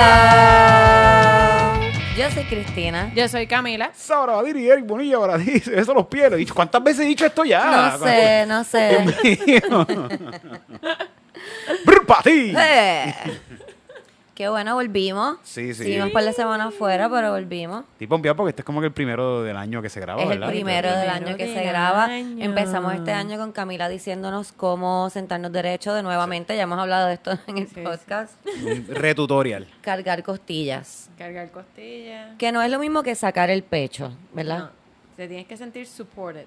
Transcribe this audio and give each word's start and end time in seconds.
Hello. 0.00 1.74
Yo 2.16 2.30
soy 2.30 2.44
Cristina. 2.44 3.10
Yo 3.16 3.28
soy 3.28 3.48
Camila. 3.48 3.90
Sara 3.96 4.34
Badir 4.34 4.56
y 4.56 4.68
Eric 4.68 4.86
Bonilla 4.86 5.18
para 5.18 5.38
ti. 5.38 5.60
Eso 5.72 5.92
los 5.92 6.06
pierdo. 6.06 6.38
¿Y 6.38 6.46
¿Cuántas 6.46 6.82
veces 6.84 7.04
he 7.04 7.08
dicho 7.08 7.26
esto 7.26 7.44
ya? 7.44 7.90
No 7.98 7.98
sé, 8.06 8.46
no 8.48 8.62
sé. 8.64 8.88
Dios 8.88 9.66
mío. 9.68 9.86
Brr, 11.84 12.06
pa' 12.06 12.22
ti. 12.22 12.52
Eh. 12.56 13.14
Qué 14.38 14.48
bueno, 14.48 14.76
volvimos. 14.76 15.36
Sí, 15.42 15.74
sí. 15.74 15.82
Seguimos 15.82 16.10
par 16.12 16.22
de 16.22 16.32
semanas 16.32 16.68
afuera, 16.68 17.10
pero 17.10 17.32
volvimos. 17.32 17.84
Estoy 17.94 18.06
pompeado 18.06 18.36
porque 18.36 18.50
este 18.50 18.62
es 18.62 18.64
como 18.64 18.78
que 18.78 18.86
el 18.86 18.92
primero 18.92 19.42
del 19.42 19.56
año 19.56 19.82
que 19.82 19.88
se 19.88 19.98
graba, 19.98 20.22
es 20.22 20.30
el 20.30 20.38
¿verdad? 20.38 20.52
primero 20.52 20.92
del 20.96 21.10
año 21.10 21.36
que 21.36 21.52
se 21.52 21.64
graba. 21.64 22.04
año. 22.04 22.44
Empezamos 22.44 22.94
este 22.94 23.10
año 23.10 23.36
con 23.36 23.50
Camila 23.50 23.88
diciéndonos 23.88 24.52
cómo 24.52 25.10
sentarnos 25.10 25.50
derecho 25.50 25.92
de 25.92 26.04
nuevamente. 26.04 26.56
Ya 26.56 26.62
hemos 26.62 26.78
hablado 26.78 27.08
de 27.08 27.14
esto 27.14 27.32
en 27.48 27.58
el 27.58 27.66
Sí, 27.66 27.74
sí. 27.74 27.80
podcast. 27.80 28.34
Un 28.62 28.86
retutorial. 28.88 29.66
Cargar 29.80 30.22
costillas. 30.22 31.10
Cargar 31.18 31.50
costillas. 31.50 32.36
Que 32.38 32.52
no 32.52 32.62
es 32.62 32.70
lo 32.70 32.78
mismo 32.78 33.02
que 33.02 33.16
sacar 33.16 33.50
el 33.50 33.64
pecho, 33.64 34.12
¿verdad? 34.34 34.58
No, 34.58 34.70
te 35.16 35.26
tienes 35.26 35.48
que 35.48 35.56
sentir 35.56 35.84
supported. 35.88 36.46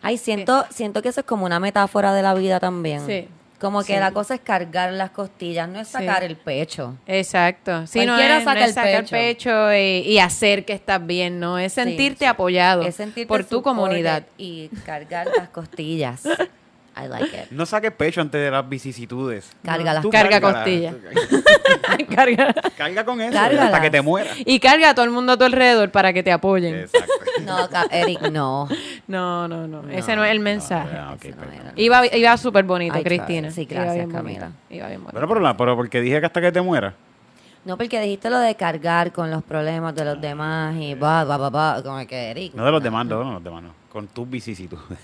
Ay, 0.00 0.18
siento, 0.18 0.64
siento 0.70 1.02
que 1.02 1.10
eso 1.10 1.20
es 1.20 1.26
como 1.26 1.46
una 1.46 1.60
metáfora 1.60 2.12
de 2.12 2.22
la 2.22 2.34
vida 2.34 2.58
también. 2.58 3.06
Sí. 3.06 3.28
Como 3.62 3.84
que 3.84 3.94
Sí. 3.94 4.00
la 4.00 4.10
cosa 4.10 4.34
es 4.34 4.40
cargar 4.40 4.92
las 4.92 5.10
costillas, 5.10 5.68
no 5.68 5.78
es 5.80 5.86
Sí. 5.86 5.92
sacar 5.92 6.24
el 6.24 6.36
pecho. 6.36 6.96
Exacto. 7.06 7.86
Sí, 7.86 8.04
no 8.04 8.18
es, 8.18 8.42
saca 8.44 8.54
no 8.54 8.60
es 8.60 8.66
el 8.68 8.74
sacar 8.74 9.04
pecho. 9.04 9.10
pecho 9.16 9.72
y, 9.72 10.00
y 10.12 10.18
hacer 10.18 10.64
que 10.64 10.72
estás 10.72 11.06
bien, 11.06 11.38
no 11.38 11.58
es 11.60 11.72
sentirte 11.72 12.18
sí. 12.18 12.24
apoyado 12.24 12.82
Es 12.82 12.96
sentirte 12.96 13.28
por 13.28 13.44
tu 13.44 13.62
comunidad. 13.62 14.24
Y 14.36 14.68
cargar 14.84 15.28
las 15.36 15.48
costillas. 15.50 16.22
I 16.94 17.08
like 17.08 17.24
it. 17.36 17.50
No 17.50 17.64
saques 17.64 17.90
pecho 17.92 18.20
antes 18.20 18.40
de 18.40 18.50
las 18.50 18.68
vicisitudes. 18.68 19.50
Cárgalas. 19.64 20.02
Tú 20.02 20.10
Carga 20.10 20.40
cárgala. 20.40 20.58
costillas. 20.58 20.94
Carga. 22.14 22.54
Carga 22.76 23.04
con 23.04 23.20
eso 23.20 23.32
Cárgalas. 23.32 23.66
hasta 23.66 23.80
que 23.80 23.90
te 23.90 24.02
mueras. 24.02 24.36
Y 24.44 24.60
carga 24.60 24.90
a 24.90 24.94
todo 24.94 25.04
el 25.04 25.10
mundo 25.10 25.32
a 25.32 25.36
tu 25.36 25.44
alrededor 25.44 25.90
para 25.90 26.12
que 26.12 26.22
te 26.22 26.32
apoyen. 26.32 26.74
Exacto. 26.74 27.12
No, 27.46 27.68
Eric, 27.90 28.30
no. 28.30 28.68
No, 29.08 29.48
no, 29.48 29.66
no. 29.66 29.88
Ese 29.90 30.14
no 30.14 30.24
es 30.24 30.30
el 30.30 30.38
mensaje. 30.38 30.94
No. 30.94 31.16
Iba, 31.76 32.06
iba 32.14 32.36
súper 32.36 32.64
bonito, 32.64 32.94
Ay, 32.94 33.02
Cristina. 33.02 33.50
Sí, 33.50 33.66
Iba 33.68 33.84
gracias. 33.84 34.08
Camila. 34.12 34.52
Iba 34.70 34.86
bien 34.88 35.00
bonito. 35.02 35.14
Pero, 35.14 35.28
pero, 35.28 35.56
pero 35.56 35.76
porque 35.76 36.00
dije 36.02 36.20
que 36.20 36.26
hasta 36.26 36.40
que 36.40 36.52
te 36.52 36.60
mueras. 36.60 36.92
No, 37.64 37.76
porque 37.78 38.00
dijiste 38.00 38.28
lo 38.28 38.38
de 38.38 38.54
cargar 38.54 39.12
con 39.12 39.30
los 39.30 39.42
problemas 39.42 39.94
de 39.94 40.04
los 40.04 40.20
demás 40.20 40.76
y 40.76 40.94
va, 40.94 41.24
va, 41.24 41.36
va, 41.36 41.48
va, 41.48 41.82
como 41.82 42.06
que 42.06 42.30
Eric. 42.30 42.54
No 42.54 42.64
de 42.64 42.70
los 42.70 42.82
demás, 42.82 43.06
no, 43.06 43.24
no, 43.24 43.32
los 43.34 43.42
demás 43.44 43.62
no. 43.62 43.74
Con 43.92 44.08
tus 44.08 44.28
vicisitudes. 44.30 44.98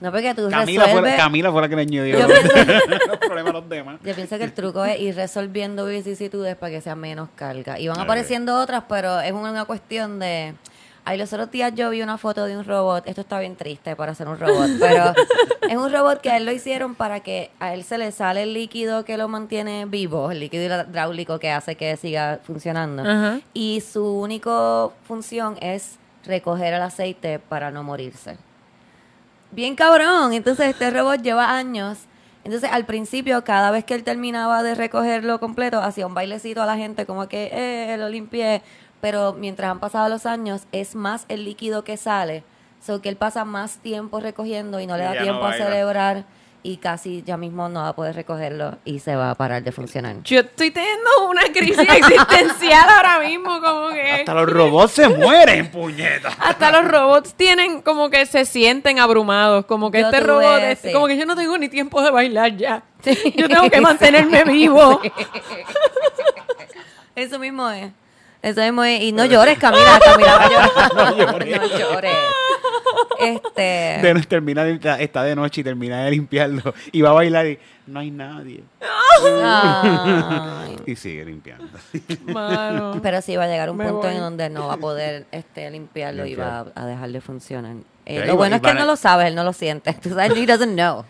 No, 0.00 0.10
porque 0.12 0.34
tú 0.34 0.50
Camila, 0.50 0.82
fue, 0.82 0.92
resuelves. 0.92 1.12
la- 1.16 1.16
Camila 1.24 1.50
fue 1.52 1.62
la 1.62 1.68
que 1.70 1.76
le 1.76 1.82
añadió 1.82 2.18
Yo 2.18 2.28
los 2.28 2.38
pienso- 2.38 3.18
problemas 3.20 3.50
a 3.50 3.52
los 3.54 3.68
demás. 3.70 3.98
Yo 4.04 4.14
pienso 4.14 4.36
que 4.36 4.44
el 4.44 4.52
truco 4.52 4.84
es 4.84 5.00
ir 5.00 5.14
resolviendo 5.16 5.86
vicisitudes 5.86 6.54
para 6.56 6.70
que 6.70 6.80
sea 6.82 6.94
menos 6.94 7.30
carga. 7.34 7.78
Y 7.80 7.88
van 7.88 7.98
apareciendo 7.98 8.58
otras, 8.60 8.84
pero 8.88 9.20
es 9.20 9.32
una 9.32 9.64
cuestión 9.64 10.18
de... 10.18 10.54
Ay, 11.02 11.16
los 11.16 11.32
otros 11.32 11.50
días 11.50 11.72
yo 11.74 11.88
vi 11.88 12.02
una 12.02 12.18
foto 12.18 12.44
de 12.44 12.58
un 12.58 12.64
robot. 12.66 13.04
Esto 13.08 13.22
está 13.22 13.40
bien 13.40 13.56
triste 13.56 13.96
para 13.96 14.14
ser 14.14 14.28
un 14.28 14.38
robot, 14.38 14.68
pero 14.78 15.14
es 15.66 15.76
un 15.78 15.90
robot 15.90 16.20
que 16.20 16.30
a 16.30 16.36
él 16.36 16.44
lo 16.44 16.52
hicieron 16.52 16.94
para 16.94 17.20
que 17.20 17.50
a 17.58 17.72
él 17.72 17.84
se 17.84 17.96
le 17.96 18.12
sale 18.12 18.42
el 18.42 18.52
líquido 18.52 19.06
que 19.06 19.16
lo 19.16 19.26
mantiene 19.28 19.86
vivo, 19.86 20.30
el 20.30 20.40
líquido 20.40 20.62
hidráulico 20.64 21.38
que 21.38 21.50
hace 21.50 21.74
que 21.74 21.96
siga 21.96 22.40
funcionando. 22.44 23.40
Y 23.54 23.80
su 23.80 24.04
única 24.04 24.88
función 25.08 25.56
es 25.62 25.98
recoger 26.24 26.74
el 26.74 26.82
aceite 26.82 27.38
para 27.38 27.70
no 27.70 27.82
morirse. 27.82 28.36
Bien 29.50 29.74
cabrón. 29.74 30.32
Entonces 30.32 30.68
este 30.68 30.90
robot 30.90 31.22
lleva 31.22 31.56
años. 31.56 31.98
Entonces 32.44 32.70
al 32.72 32.86
principio, 32.86 33.44
cada 33.44 33.70
vez 33.70 33.84
que 33.84 33.94
él 33.94 34.04
terminaba 34.04 34.62
de 34.62 34.74
recogerlo 34.74 35.40
completo, 35.40 35.80
hacía 35.80 36.06
un 36.06 36.14
bailecito 36.14 36.62
a 36.62 36.66
la 36.66 36.76
gente 36.76 37.04
como 37.04 37.28
que, 37.28 37.50
eh, 37.52 37.96
lo 37.98 38.08
limpié. 38.08 38.62
Pero 39.00 39.32
mientras 39.32 39.70
han 39.70 39.80
pasado 39.80 40.08
los 40.08 40.26
años, 40.26 40.62
es 40.72 40.94
más 40.94 41.24
el 41.28 41.44
líquido 41.44 41.84
que 41.84 41.96
sale. 41.96 42.44
So 42.80 43.02
que 43.02 43.08
él 43.08 43.16
pasa 43.16 43.44
más 43.44 43.78
tiempo 43.78 44.20
recogiendo 44.20 44.80
y 44.80 44.86
no 44.86 44.96
le 44.96 45.04
da 45.04 45.14
ya 45.14 45.20
no 45.20 45.24
tiempo 45.24 45.46
a 45.46 45.52
celebrar. 45.54 46.24
Y 46.62 46.76
casi 46.76 47.22
ya 47.22 47.38
mismo 47.38 47.70
no 47.70 47.80
va 47.80 47.88
a 47.88 47.92
poder 47.94 48.14
recogerlo 48.14 48.76
y 48.84 48.98
se 48.98 49.16
va 49.16 49.30
a 49.30 49.34
parar 49.34 49.62
de 49.62 49.72
funcionar. 49.72 50.16
Yo 50.24 50.40
estoy 50.40 50.70
teniendo 50.70 51.08
una 51.30 51.40
crisis 51.44 51.88
existencial 51.88 52.86
ahora 52.96 53.18
mismo, 53.20 53.62
como 53.62 53.88
que... 53.90 54.10
Hasta 54.12 54.34
los 54.34 54.46
robots 54.50 54.92
se 54.92 55.08
mueren, 55.08 55.70
puñeta. 55.70 56.28
Hasta 56.38 56.70
los 56.70 56.86
robots 56.86 57.32
tienen 57.32 57.80
como 57.80 58.10
que 58.10 58.26
se 58.26 58.44
sienten 58.44 58.98
abrumados, 58.98 59.64
como 59.64 59.90
que 59.90 60.00
Yo 60.00 60.06
este 60.08 60.20
robot, 60.20 60.60
es- 60.64 60.78
sí. 60.80 60.92
como 60.92 61.06
que 61.06 61.16
yo 61.16 61.24
no 61.24 61.34
tengo 61.34 61.56
ni 61.56 61.70
tiempo 61.70 62.02
de 62.02 62.10
bailar 62.10 62.54
ya. 62.56 62.82
Yo 63.36 63.48
tengo 63.48 63.70
que 63.70 63.80
mantenerme 63.80 64.44
vivo. 64.44 65.00
Eso 67.16 67.38
mismo 67.38 67.70
es. 67.70 67.90
Eso 68.42 68.60
mismo 68.62 68.84
es. 68.84 69.00
Y 69.02 69.12
no 69.12 69.24
llores, 69.26 69.58
Camila. 69.58 69.98
Camila 70.02 70.36
a 70.36 70.48
llorar. 70.48 70.70
No 70.94 71.16
llores. 71.16 71.56
No 71.60 71.78
llores. 71.78 72.16
Este. 73.20 73.60
De, 74.02 74.24
termina 74.28 74.64
de, 74.64 74.78
está 75.02 75.22
de 75.22 75.36
noche 75.36 75.60
y 75.60 75.64
termina 75.64 76.04
de 76.04 76.10
limpiarlo. 76.10 76.74
Y 76.92 77.02
va 77.02 77.10
a 77.10 77.12
bailar 77.12 77.46
y 77.46 77.58
no 77.86 78.00
hay 78.00 78.10
nadie. 78.10 78.62
ay. 79.42 80.76
Y 80.86 80.96
sigue 80.96 81.24
limpiando. 81.24 81.66
Mano. 82.26 83.00
Pero 83.02 83.20
sí 83.22 83.36
va 83.36 83.44
a 83.44 83.48
llegar 83.48 83.70
un 83.70 83.76
Me 83.76 83.84
punto 83.84 84.06
voy. 84.06 84.14
en 84.16 84.20
donde 84.20 84.50
no 84.50 84.68
va 84.68 84.74
a 84.74 84.78
poder 84.78 85.26
este, 85.32 85.70
limpiarlo 85.70 86.26
y 86.26 86.34
va 86.34 86.60
a, 86.74 86.82
a 86.82 86.86
dejar 86.86 87.10
de 87.10 87.20
funcionar. 87.20 87.76
Eh, 88.06 88.24
lo 88.26 88.36
bueno 88.36 88.56
es 88.56 88.62
que 88.62 88.70
él 88.70 88.78
no 88.78 88.86
lo 88.86 88.96
sabe, 88.96 89.28
él 89.28 89.34
no 89.34 89.44
lo 89.44 89.52
siente. 89.52 89.92
Tú 90.02 90.08
sabes, 90.10 90.32
he 90.36 90.46
doesn't 90.46 90.74
know. 90.74 91.04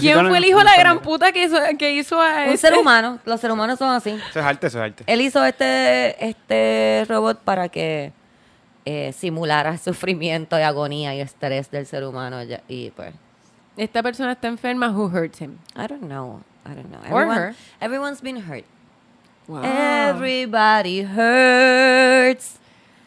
¿Quién 0.00 0.26
fue 0.26 0.38
el 0.38 0.44
hijo 0.46 0.58
de 0.58 0.64
la 0.64 0.76
gran 0.76 1.00
puta 1.00 1.30
que 1.32 1.44
hizo, 1.44 1.56
que 1.78 1.92
hizo 1.92 2.20
a 2.20 2.44
Un 2.44 2.54
este? 2.54 2.68
ser 2.68 2.74
humano. 2.74 3.18
Los 3.24 3.40
seres 3.40 3.54
humanos 3.54 3.78
son 3.78 3.90
así. 3.90 4.10
Eso 4.10 4.40
es 4.40 4.44
arte, 4.46 4.66
eso 4.66 4.78
es 4.78 4.84
arte. 4.84 5.04
Él 5.06 5.20
hizo 5.20 5.44
este, 5.44 6.24
este 6.26 7.04
robot 7.08 7.40
para 7.40 7.68
que 7.68 8.12
eh, 8.84 9.12
simulara 9.12 9.78
sufrimiento 9.84 10.58
y 10.58 10.62
agonía 10.62 11.14
y 11.14 11.20
estrés 11.20 11.70
del 11.70 11.86
ser 11.86 12.04
humano. 12.04 12.38
Y 12.68 12.90
pues. 12.90 13.14
Esta 13.76 14.02
persona 14.02 14.32
está 14.32 14.48
enferma, 14.48 14.90
who 14.90 15.08
hurts 15.08 15.40
him? 15.40 15.58
I 15.74 15.86
don't 15.86 16.02
know. 16.02 16.42
I 16.66 16.74
don't 16.74 16.90
know. 16.90 17.00
Or 17.10 17.22
Everyone, 17.22 17.38
her. 17.38 17.54
Everyone's 17.80 18.20
been 18.20 18.36
hurt. 18.36 18.64
Wow. 19.46 19.62
Everybody 19.64 21.02
hurts. 21.02 22.58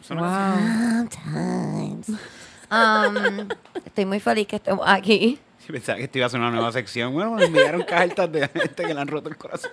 Sometimes. 0.02 1.18
Um, 2.70 3.48
estoy 3.86 4.04
muy 4.04 4.20
feliz 4.20 4.46
que 4.46 4.56
estemos 4.56 4.84
aquí. 4.86 5.38
Pensaba 5.66 5.96
que 5.96 6.04
esto 6.04 6.18
iba 6.18 6.26
a 6.26 6.30
ser 6.30 6.40
una 6.40 6.50
nueva 6.50 6.72
sección. 6.72 7.14
Bueno, 7.14 7.32
me 7.32 7.44
enviaron 7.44 7.82
cartas 7.84 8.30
de 8.30 8.46
gente 8.54 8.84
que 8.84 8.92
le 8.92 9.00
han 9.00 9.08
roto 9.08 9.30
el 9.30 9.36
corazón. 9.36 9.70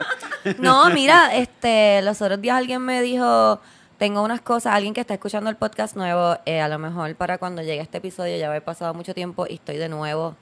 No, 0.60 0.90
mira, 0.92 1.36
este, 1.36 2.02
los 2.02 2.22
otros 2.22 2.42
días 2.42 2.58
alguien 2.58 2.82
me 2.82 3.02
dijo, 3.02 3.60
tengo 4.02 4.24
unas 4.24 4.42
cosas, 4.42 4.74
alguien 4.74 4.96
que 4.96 5.02
está 5.02 5.14
escuchando 5.14 5.52
el 5.52 5.58
podcast 5.58 5.96
nuevo, 5.96 6.36
eh, 6.48 6.60
a 6.60 6.68
lo 6.68 6.80
mejor 6.80 7.16
para 7.16 7.38
cuando 7.38 7.62
llegue 7.62 7.82
este 7.82 8.00
episodio 8.00 8.36
ya 8.36 8.48
haber 8.48 8.64
pasado 8.64 8.96
mucho 8.96 9.14
tiempo 9.14 9.46
y 9.48 9.54
estoy 9.54 9.78
de 9.78 9.90
nuevo 9.90 10.36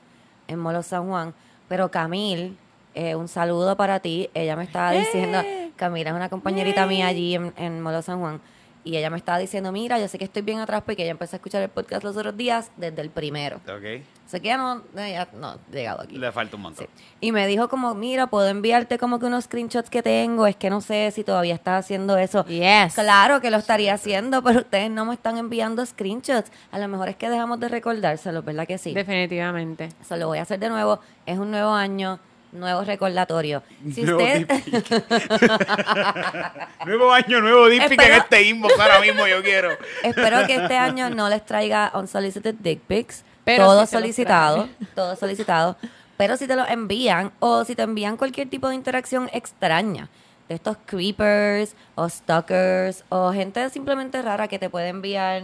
en 0.48 0.60
Molo 0.60 0.82
San 0.82 1.10
Juan. 1.10 1.34
Pero 1.68 1.92
Camil, 1.92 2.56
eh, 2.96 3.16
un 3.16 3.28
saludo 3.28 3.76
para 3.76 4.00
ti. 4.00 4.30
Ella 4.34 4.56
me 4.56 4.64
estaba 4.64 4.92
diciendo, 4.94 5.44
Camila 5.76 6.12
es 6.12 6.16
una 6.16 6.30
compañerita 6.30 6.86
mía 6.86 7.08
allí 7.08 7.36
en, 7.36 7.54
en 7.58 7.82
Molo 7.82 8.02
San 8.02 8.22
Juan. 8.22 8.40
Y 8.84 8.96
ella 8.96 9.10
me 9.10 9.18
estaba 9.18 9.38
diciendo, 9.38 9.72
mira, 9.72 10.00
yo 10.00 10.08
sé 10.08 10.18
que 10.18 10.26
estoy 10.26 10.42
bien 10.42 10.60
atrás 10.60 10.84
porque 10.86 11.04
ella 11.04 11.12
empezó 11.12 11.36
a 11.36 11.38
escuchar 11.38 11.62
el 11.62 11.70
podcast 11.70 12.04
los 12.04 12.16
otros 12.16 12.36
días 12.38 12.72
desde 12.78 13.02
el 13.02 13.10
primero. 13.10 13.58
Ok. 13.58 14.04
Sé 14.26 14.42
que 14.42 14.48
ya 14.48 14.58
no, 14.58 14.84
ya 14.96 15.28
no 15.34 15.58
llegado 15.72 16.04
aquí. 16.04 16.16
Le 16.18 16.32
falta 16.32 16.56
un 16.56 16.62
montón. 16.62 16.88
Sí. 16.88 17.04
Y 17.20 17.32
me 17.32 17.48
dijo 17.48 17.68
como, 17.68 17.96
mira, 17.96 18.28
puedo 18.28 18.48
enviarte 18.48 18.98
como 18.98 19.20
que 19.20 19.26
unos 19.26 19.46
screenshots 19.46 19.90
que 19.90 20.04
tengo, 20.04 20.46
es 20.48 20.56
que 20.56 20.70
no 20.70 20.82
sé 20.82 21.12
si 21.12 21.24
todavía 21.24 21.56
estás 21.56 21.86
haciendo 21.86 22.18
eso. 22.18 22.46
Yes. 22.46 22.94
Claro 22.94 23.42
que 23.42 23.50
lo 23.52 23.58
estaría 23.58 23.94
haciendo, 23.94 24.44
pero 24.44 24.60
ustedes 24.60 24.90
no 24.92 25.06
me 25.06 25.14
están 25.14 25.38
enviando 25.38 25.86
screenshots. 25.86 26.52
A 26.72 26.80
lo 26.80 26.88
mejor 26.88 27.10
es 27.10 27.16
que 27.16 27.30
dejamos 27.30 27.60
de 27.60 27.70
recordárselos, 27.70 28.46
¿verdad 28.46 28.68
que 28.68 28.78
sí? 28.78 28.94
Definitivamente. 28.94 29.90
Eso 30.00 30.16
lo 30.16 30.28
voy 30.28 30.38
a 30.38 30.44
hacer 30.44 30.60
de 30.60 30.70
nuevo. 30.70 31.00
Es 31.26 31.38
un 31.38 31.52
nuevo 31.52 31.72
año, 31.72 32.20
nuevo 32.52 32.84
recordatorio. 32.84 33.64
Si 33.94 34.04
Nuevo 34.04 34.24
usted... 34.24 34.48
Nuevo 36.86 37.12
año, 37.12 37.42
nuevo 37.42 37.68
dick 37.68 37.88
pic 37.90 38.02
en 38.02 38.12
Espero- 38.12 38.24
este 38.24 38.44
inbox 38.44 38.80
ahora 38.80 39.00
mismo 39.02 39.28
yo 39.28 39.42
quiero. 39.44 39.72
Espero 40.04 40.46
que 40.48 40.56
este 40.56 40.78
año 40.78 41.10
no 41.10 41.30
les 41.30 41.46
traiga 41.46 41.92
unsolicited 41.94 42.56
dick 42.56 42.82
pics. 42.82 43.24
Pero 43.44 43.66
todo 43.66 43.86
solicitado, 43.86 44.70
todo 44.96 45.16
solicitado. 45.16 45.78
Pero 46.18 46.38
si 46.38 46.48
te 46.48 46.56
lo 46.56 46.68
envían 46.68 47.32
o 47.40 47.64
si 47.64 47.76
te 47.76 47.84
envían 47.84 48.18
cualquier 48.18 48.50
tipo 48.50 48.70
de 48.70 48.76
interacción 48.76 49.30
extraña, 49.34 50.10
de 50.48 50.56
estos 50.56 50.78
creepers 50.86 51.76
o 51.96 52.10
stalkers 52.10 53.04
o 53.10 53.32
gente 53.32 53.70
simplemente 53.70 54.22
rara 54.22 54.48
que 54.48 54.60
te 54.60 54.70
puede 54.70 54.90
enviar 54.90 55.44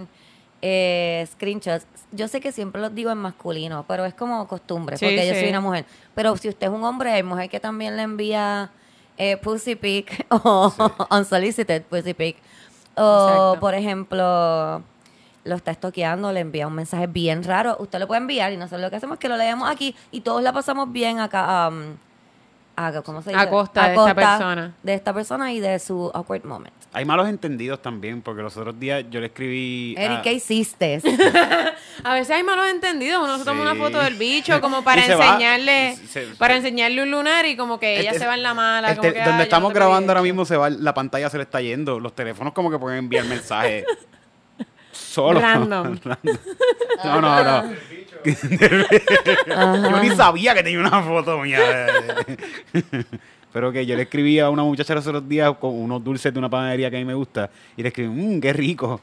eh, 0.62 1.28
screenshots. 1.32 1.86
Yo 2.12 2.28
sé 2.28 2.42
que 2.42 2.52
siempre 2.52 2.82
los 2.82 2.94
digo 2.96 3.12
en 3.12 3.18
masculino, 3.18 3.86
pero 3.88 4.06
es 4.06 4.14
como 4.14 4.48
costumbre, 4.48 4.98
Sí, 4.98 5.06
porque 5.06 5.28
yo 5.28 5.34
soy 5.34 5.50
una 5.50 5.62
mujer. 5.62 5.86
Pero 6.14 6.36
si 6.38 6.50
usted 6.50 6.68
es 6.68 6.74
un 6.74 6.84
hombre, 6.84 7.12
hay 7.12 7.24
mujer 7.24 7.50
que 7.50 7.60
también 7.60 7.96
le 7.98 8.04
envía 8.04 8.72
eh, 9.18 9.38
pussy 9.38 9.76
pic 9.76 10.26
o 10.30 10.74
unsolicited 11.12 11.84
pussy 11.84 12.14
pic. 12.14 12.38
O, 12.96 13.28
Exacto. 13.30 13.60
por 13.60 13.76
ejemplo, 13.76 14.82
lo 15.44 15.56
está 15.56 15.72
estoqueando, 15.72 16.32
le 16.32 16.40
envía 16.40 16.68
un 16.68 16.74
mensaje 16.74 17.08
bien 17.08 17.44
raro. 17.44 17.76
Usted 17.80 18.00
lo 18.00 18.08
puede 18.08 18.22
enviar 18.22 18.52
y 18.54 18.58
nosotros 18.58 18.82
lo 18.82 18.90
que 18.90 18.96
hacemos 18.96 19.16
es 19.16 19.20
que 19.20 19.30
lo 19.30 19.38
leemos 19.38 19.70
aquí 19.70 19.96
y 20.12 20.22
todos 20.22 20.42
la 20.42 20.54
pasamos 20.54 20.92
bien 20.92 21.20
acá. 21.20 21.70
um, 21.70 21.98
a, 22.78 23.02
¿cómo 23.04 23.22
se 23.22 23.30
dice? 23.30 23.42
A 23.42 23.50
costa 23.50 23.88
de 23.88 23.96
esta 23.96 24.16
persona. 24.16 24.76
De 24.84 24.94
esta 24.94 25.14
persona 25.14 25.54
y 25.54 25.60
de 25.60 25.80
su 25.80 26.12
awkward 26.14 26.44
moment. 26.44 26.74
Hay 26.96 27.04
malos 27.06 27.28
entendidos 27.28 27.82
también, 27.82 28.22
porque 28.22 28.42
los 28.42 28.56
otros 28.56 28.80
días 28.80 29.04
yo 29.10 29.20
le 29.20 29.26
escribí. 29.28 29.96
Eric, 29.98 30.20
a- 30.20 30.22
¿qué 30.22 30.34
hiciste? 30.34 31.02
A 32.04 32.14
veces 32.14 32.32
hay 32.36 32.44
malos 32.44 32.68
entendidos. 32.70 33.22
Uno 33.24 33.38
se 33.38 33.44
toma 33.46 33.64
Sí. 33.64 33.70
una 33.72 33.76
foto 33.76 34.00
del 34.02 34.16
bicho 34.16 34.62
como 34.62 34.82
para 34.84 35.04
se 35.04 35.12
enseñarle 35.14 35.98
se- 36.08 36.28
para 36.38 36.56
enseñarle 36.56 37.04
un 37.04 37.12
lunar 37.12 37.46
y 37.46 37.58
como 37.58 37.80
que 37.80 38.00
ella 38.00 38.12
Este- 38.12 38.20
se 38.22 38.28
va 38.28 38.36
en 38.36 38.44
la 38.44 38.54
mala. 38.54 38.90
el 38.92 38.96
como 38.98 39.10
te- 39.10 39.14
que, 39.14 39.22
"Ah, 39.22 39.26
donde 39.28 39.44
estamos 39.44 39.70
no 39.72 39.76
grabando 39.76 40.12
ahora 40.12 40.22
mismo 40.22 40.46
se 40.46 40.56
va 40.56 40.70
la 40.70 40.94
pantalla 40.94 41.30
se 41.30 41.38
le 41.38 41.44
está 41.44 41.60
yendo 41.62 42.00
los 42.00 42.16
teléfonos 42.16 42.54
como 42.54 42.72
que 42.72 42.80
pueden 42.80 43.00
enviar 43.00 43.26
mensajes 43.26 43.84
solo 44.92 45.40
Random. 45.42 46.00
no 47.04 47.22
no 47.22 47.44
no 47.44 47.76
yo 49.90 50.02
ni 50.02 50.10
sabía 50.16 50.54
que 50.56 50.64
tenía 50.64 50.80
una 50.80 51.02
foto 51.04 51.40
mía 51.40 51.60
pero 53.56 53.72
que 53.72 53.86
yo 53.86 53.96
le 53.96 54.02
escribí 54.02 54.38
a 54.38 54.50
una 54.50 54.64
muchacha 54.64 54.94
los 54.94 55.08
otros 55.08 55.30
días 55.30 55.50
con 55.62 55.74
unos 55.74 56.04
dulces 56.04 56.34
de 56.34 56.38
una 56.40 56.50
panadería 56.50 56.90
que 56.92 56.98
a 56.98 57.00
mí 57.00 57.06
me 57.06 57.14
gusta 57.14 57.50
y 57.78 57.84
le 57.84 57.88
escribí 57.88 58.10
mmm 58.10 58.42
qué 58.42 58.52
rico 58.52 59.00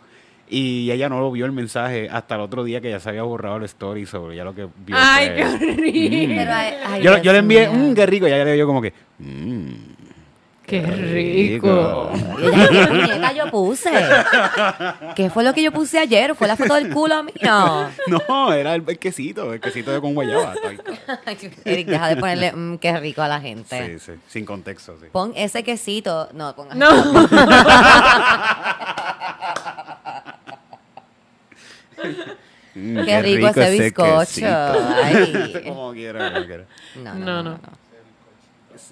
y 0.47 0.91
ella 0.91 1.09
no 1.09 1.21
lo 1.21 1.33
vio 1.33 1.47
el 1.47 1.53
mensaje 1.53 2.07
hasta 2.13 2.35
el 2.35 2.43
otro 2.43 2.63
día 2.63 2.79
que 2.83 2.91
ya 2.91 3.01
se 3.01 3.09
había 3.09 3.23
borrado 3.23 3.57
el 3.57 3.63
story 3.63 4.05
sobre 4.05 4.37
ya 4.37 4.45
lo 4.45 4.55
que 4.55 4.69
vio 4.85 4.95
Ay, 4.99 5.29
fue, 5.29 5.37
qué 5.37 5.45
horrible. 5.47 6.27
"Mm". 6.27 6.37
Pero, 6.37 6.53
ay, 6.53 6.75
ay, 6.85 7.03
yo, 7.03 7.23
yo 7.23 7.33
le 7.33 7.39
envié 7.39 7.67
mmm 7.71 7.95
qué 7.95 8.05
rico 8.05 8.29
y 8.29 8.33
ella 8.33 8.45
le 8.45 8.53
dio 8.53 8.67
como 8.67 8.83
que 8.83 8.93
mmm 9.21 9.73
Qué 10.73 10.81
rico. 10.81 12.11
Y 12.41 12.47
ella, 12.47 12.69
¿Qué 12.71 12.87
muñeca 12.95 13.33
yo 13.35 13.51
puse? 13.51 13.91
¿Qué 15.15 15.29
fue 15.29 15.45
lo 15.45 15.53
que 15.53 15.63
yo 15.63 15.71
puse 15.71 15.99
ayer? 15.99 16.35
¿Fue 16.35 16.49
la 16.49 16.57
foto 16.57 16.77
del 16.77 16.89
culo 16.91 17.23
mío? 17.25 17.91
No, 18.07 18.53
era 18.55 18.75
el, 18.75 18.83
quesito, 18.99 19.53
el 19.53 19.61
quesito 19.61 19.91
de 19.93 20.01
con 20.01 20.15
guayaba. 20.15 20.55
Eric, 21.67 21.89
deja 21.89 22.09
de 22.09 22.17
ponerle 22.17 22.53
mm, 22.53 22.79
qué 22.79 22.99
rico 22.99 23.21
a 23.21 23.29
la 23.29 23.39
gente. 23.39 23.99
Sí, 23.99 24.13
sí, 24.13 24.19
sin 24.29 24.47
contexto, 24.47 24.97
sí. 24.99 25.09
Pon 25.13 25.35
ese 25.37 25.63
quesito. 25.63 26.31
No, 26.33 26.57
ponga. 26.57 26.75
No. 26.75 26.89
Mm, 32.75 33.05
Qué 33.05 33.23
rico 33.23 33.49
ese 33.49 33.71
bizcocho. 33.71 34.47
Ay. 34.47 35.63
como 35.69 35.93
quiera, 35.93 36.33
como 36.33 36.47
quiera. 36.47 36.65
No, 36.97 37.15
No, 37.15 37.25
no, 37.25 37.43
no. 37.43 37.51
no. 37.51 37.82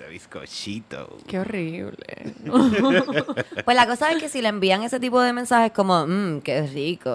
Ese 0.00 0.08
bizcochito. 0.08 1.18
Qué 1.26 1.38
horrible. 1.38 2.06
Pues 3.64 3.76
la 3.76 3.86
cosa 3.86 4.10
es 4.10 4.20
que 4.20 4.28
si 4.28 4.40
le 4.40 4.48
envían 4.48 4.82
ese 4.82 4.98
tipo 4.98 5.20
de 5.20 5.32
mensajes 5.32 5.72
como, 5.72 6.06
mmm, 6.06 6.40
qué 6.40 6.62
rico, 6.62 7.10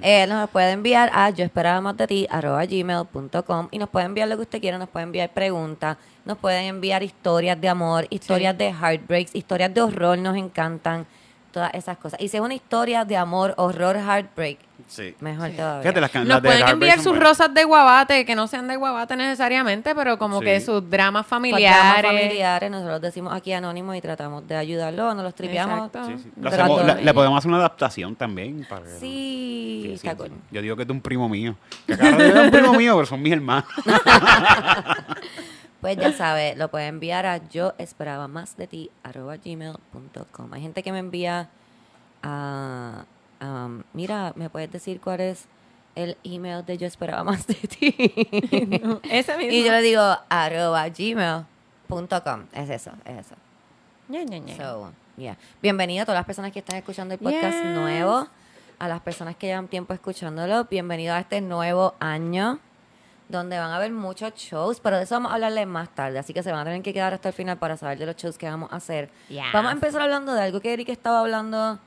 eh, 0.00 0.26
nos 0.26 0.48
puede 0.50 0.72
enviar 0.72 1.10
a 1.12 1.30
yo 1.30 1.44
esperaba 1.44 1.80
más 1.80 1.96
de 1.96 2.06
ti, 2.06 2.26
arroba 2.30 2.64
gmail.com 2.64 3.68
y 3.70 3.78
nos 3.78 3.88
puede 3.90 4.06
enviar 4.06 4.28
lo 4.28 4.36
que 4.36 4.42
usted 4.42 4.60
quiera, 4.60 4.78
nos 4.78 4.88
puede 4.88 5.04
enviar 5.04 5.32
preguntas, 5.32 5.98
nos 6.24 6.38
pueden 6.38 6.64
enviar 6.64 7.02
historias 7.02 7.60
de 7.60 7.68
amor, 7.68 8.06
historias 8.10 8.56
de 8.56 8.72
heartbreaks, 8.72 9.34
historias 9.34 9.72
de 9.74 9.82
horror, 9.82 10.18
nos 10.18 10.36
encantan, 10.36 11.06
todas 11.52 11.72
esas 11.74 11.96
cosas. 11.98 12.20
Y 12.20 12.28
si 12.28 12.36
es 12.36 12.42
una 12.42 12.54
historia 12.54 13.04
de 13.04 13.16
amor, 13.16 13.54
horror, 13.56 13.96
heartbreak, 13.96 14.58
Sí. 14.86 15.14
mejor 15.20 15.50
todavía. 15.50 15.82
Fíjate, 15.82 16.00
las, 16.00 16.10
can- 16.10 16.22
Nos 16.22 16.28
las 16.28 16.42
de 16.42 16.48
pueden 16.48 16.68
enviar 16.68 16.96
sus 16.98 17.06
buenas. 17.08 17.28
rosas 17.28 17.52
de 17.52 17.64
guabate, 17.64 18.24
que 18.24 18.34
no 18.34 18.46
sean 18.46 18.68
de 18.68 18.76
guabate 18.76 19.16
necesariamente, 19.16 19.94
pero 19.94 20.18
como 20.18 20.38
Sí. 20.38 20.44
que 20.46 20.60
sus 20.60 20.88
dramas 20.88 20.88
Pues, 20.88 20.90
dramas 20.90 21.26
familiares. 21.26 22.06
familiares, 22.06 22.70
nosotros 22.70 23.00
decimos 23.02 23.34
aquí 23.34 23.52
anónimos 23.52 23.96
y 23.96 24.00
tratamos 24.00 24.46
de 24.48 24.56
ayudarlo, 24.56 25.12
nos 25.14 25.24
los 25.24 25.34
tripeamos. 25.34 25.90
Sí, 26.06 26.18
sí. 26.22 26.30
Lo 26.40 26.48
hacemos- 26.48 27.02
le, 27.02 27.12
podemos 27.14 27.38
hacer 27.38 27.48
una 27.50 27.58
adaptación 27.58 28.14
también. 28.16 28.64
Para 28.68 28.82
que- 28.84 28.90
Sí, 29.00 29.80
Sí, 29.82 29.88
sí, 29.88 29.92
está 29.94 30.10
sí. 30.12 30.16
cool. 30.16 30.30
Yo 30.50 30.62
digo 30.62 30.76
que 30.76 30.82
es 30.82 30.88
de 30.88 30.92
un 30.92 31.00
primo 31.00 31.28
mío. 31.28 31.54
Que 31.86 31.96
no 31.96 32.20
es 32.22 32.34
de 32.34 32.40
un 32.40 32.50
primo 32.50 32.72
mío, 32.74 32.94
pero 32.94 33.06
son 33.06 33.20
mis 33.20 33.32
hermanos. 33.32 33.64
Pues 35.80 35.96
ya 35.96 36.12
sabes, 36.12 36.56
lo 36.56 36.68
puedes 36.70 36.88
enviar 36.88 37.24
a 37.26 37.36
yo 37.48 37.72
esperaba 37.78 38.26
más 38.26 38.56
de 38.56 38.66
ti 38.66 38.90
arroba 39.04 39.36
gmail.com. 39.36 40.52
Hay 40.52 40.60
gente 40.60 40.82
que 40.82 40.90
me 40.90 40.98
envía 40.98 41.48
a, 42.22 43.04
um, 43.40 43.82
mira, 43.92 44.32
¿me 44.34 44.50
puedes 44.50 44.72
decir 44.72 45.00
cuál 45.00 45.20
es 45.20 45.46
el 45.94 46.16
email 46.24 46.64
de 46.64 46.78
yo 46.78 46.86
esperaba 46.86 47.22
más 47.22 47.46
de 47.46 47.54
ti? 47.54 47.94
Ese 49.10 49.36
mismo. 49.36 49.50
y 49.54 49.64
yo 49.64 49.70
le 49.70 49.82
digo 49.82 50.02
arroba 50.28 50.88
gmail.com. 50.88 52.44
Es 52.52 52.70
eso, 52.70 52.90
es 53.04 53.26
eso. 53.26 53.34
So, 54.56 54.92
yeah. 55.16 55.36
Bienvenido 55.62 56.02
a 56.02 56.06
todas 56.06 56.18
las 56.18 56.26
personas 56.26 56.50
que 56.50 56.60
están 56.60 56.76
escuchando 56.76 57.14
el 57.14 57.20
podcast 57.20 57.62
Yes. 57.62 57.74
nuevo, 57.74 58.26
a 58.78 58.88
las 58.88 59.00
personas 59.00 59.36
que 59.36 59.46
llevan 59.48 59.68
tiempo 59.68 59.92
escuchándolo. 59.92 60.64
Bienvenido 60.64 61.14
a 61.14 61.20
este 61.20 61.40
nuevo 61.40 61.94
año, 62.00 62.58
donde 63.28 63.58
van 63.58 63.70
a 63.70 63.76
haber 63.76 63.92
muchos 63.92 64.34
shows, 64.34 64.80
pero 64.80 64.96
de 64.96 65.04
eso 65.04 65.14
vamos 65.14 65.30
a 65.30 65.34
hablarles 65.34 65.66
más 65.66 65.94
tarde, 65.94 66.18
así 66.18 66.32
que 66.32 66.42
se 66.42 66.50
van 66.50 66.60
a 66.60 66.64
tener 66.64 66.82
que 66.82 66.92
quedar 66.92 67.14
hasta 67.14 67.28
el 67.28 67.34
final 67.34 67.58
para 67.58 67.76
saber 67.76 67.98
de 67.98 68.06
los 68.06 68.16
shows 68.16 68.38
que 68.38 68.48
vamos 68.48 68.72
a 68.72 68.76
hacer. 68.76 69.10
Yes. 69.28 69.44
Vamos 69.52 69.70
a 69.70 69.72
empezar 69.74 70.02
hablando 70.02 70.34
de 70.34 70.42
algo 70.42 70.60
que 70.60 70.72
Eric 70.72 70.88
estaba 70.88 71.20
hablando. 71.20 71.78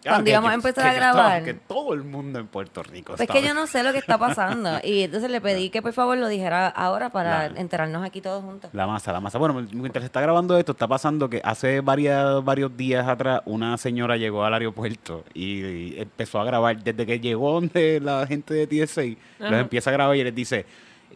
Ah, 0.00 0.10
Cuando 0.10 0.24
que- 0.24 0.30
íbamos 0.30 0.50
a 0.50 0.54
empezar 0.54 0.84
que 0.84 0.90
a 0.90 0.92
grabar. 0.94 1.42
que 1.44 1.54
todo 1.54 1.92
el 1.92 2.04
mundo 2.04 2.38
en 2.38 2.46
Puerto 2.46 2.82
Rico 2.84 3.08
Pues 3.16 3.20
estaba- 3.22 3.40
que 3.40 3.46
yo 3.46 3.52
no 3.52 3.66
sé 3.66 3.82
lo 3.82 3.92
que 3.92 3.98
está 3.98 4.16
pasando. 4.16 4.78
Y 4.84 5.02
entonces 5.02 5.28
le 5.30 5.40
pedí 5.40 5.70
que 5.70 5.82
por 5.82 5.92
favor 5.92 6.16
lo 6.16 6.28
dijera 6.28 6.68
ahora 6.68 7.10
para 7.10 7.48
La- 7.48 7.60
enterarnos 7.60 8.04
aquí 8.04 8.20
todos 8.20 8.44
juntos. 8.44 8.70
La 8.72 8.86
masa, 8.86 9.12
la 9.12 9.20
masa. 9.20 9.38
Bueno, 9.38 9.54
mientras 9.72 10.02
se 10.02 10.06
está 10.06 10.20
grabando 10.20 10.56
esto, 10.56 10.72
está 10.72 10.86
pasando 10.86 11.28
que 11.28 11.40
hace 11.44 11.80
varias, 11.80 12.44
varios 12.44 12.76
días 12.76 13.08
atrás 13.08 13.40
una 13.44 13.76
señora 13.76 14.16
llegó 14.16 14.44
al 14.44 14.54
aeropuerto 14.54 15.24
y, 15.34 15.64
y 15.64 15.94
empezó 16.00 16.40
a 16.40 16.44
grabar. 16.44 16.82
Desde 16.82 17.04
que 17.04 17.18
llegó 17.18 17.52
donde 17.54 18.00
la 18.00 18.24
gente 18.26 18.54
de 18.54 18.66
TSA, 18.68 19.02
los 19.40 19.48
Ajá. 19.52 19.60
empieza 19.60 19.90
a 19.90 19.92
grabar 19.94 20.16
y 20.16 20.22
les 20.22 20.34
dice, 20.34 20.64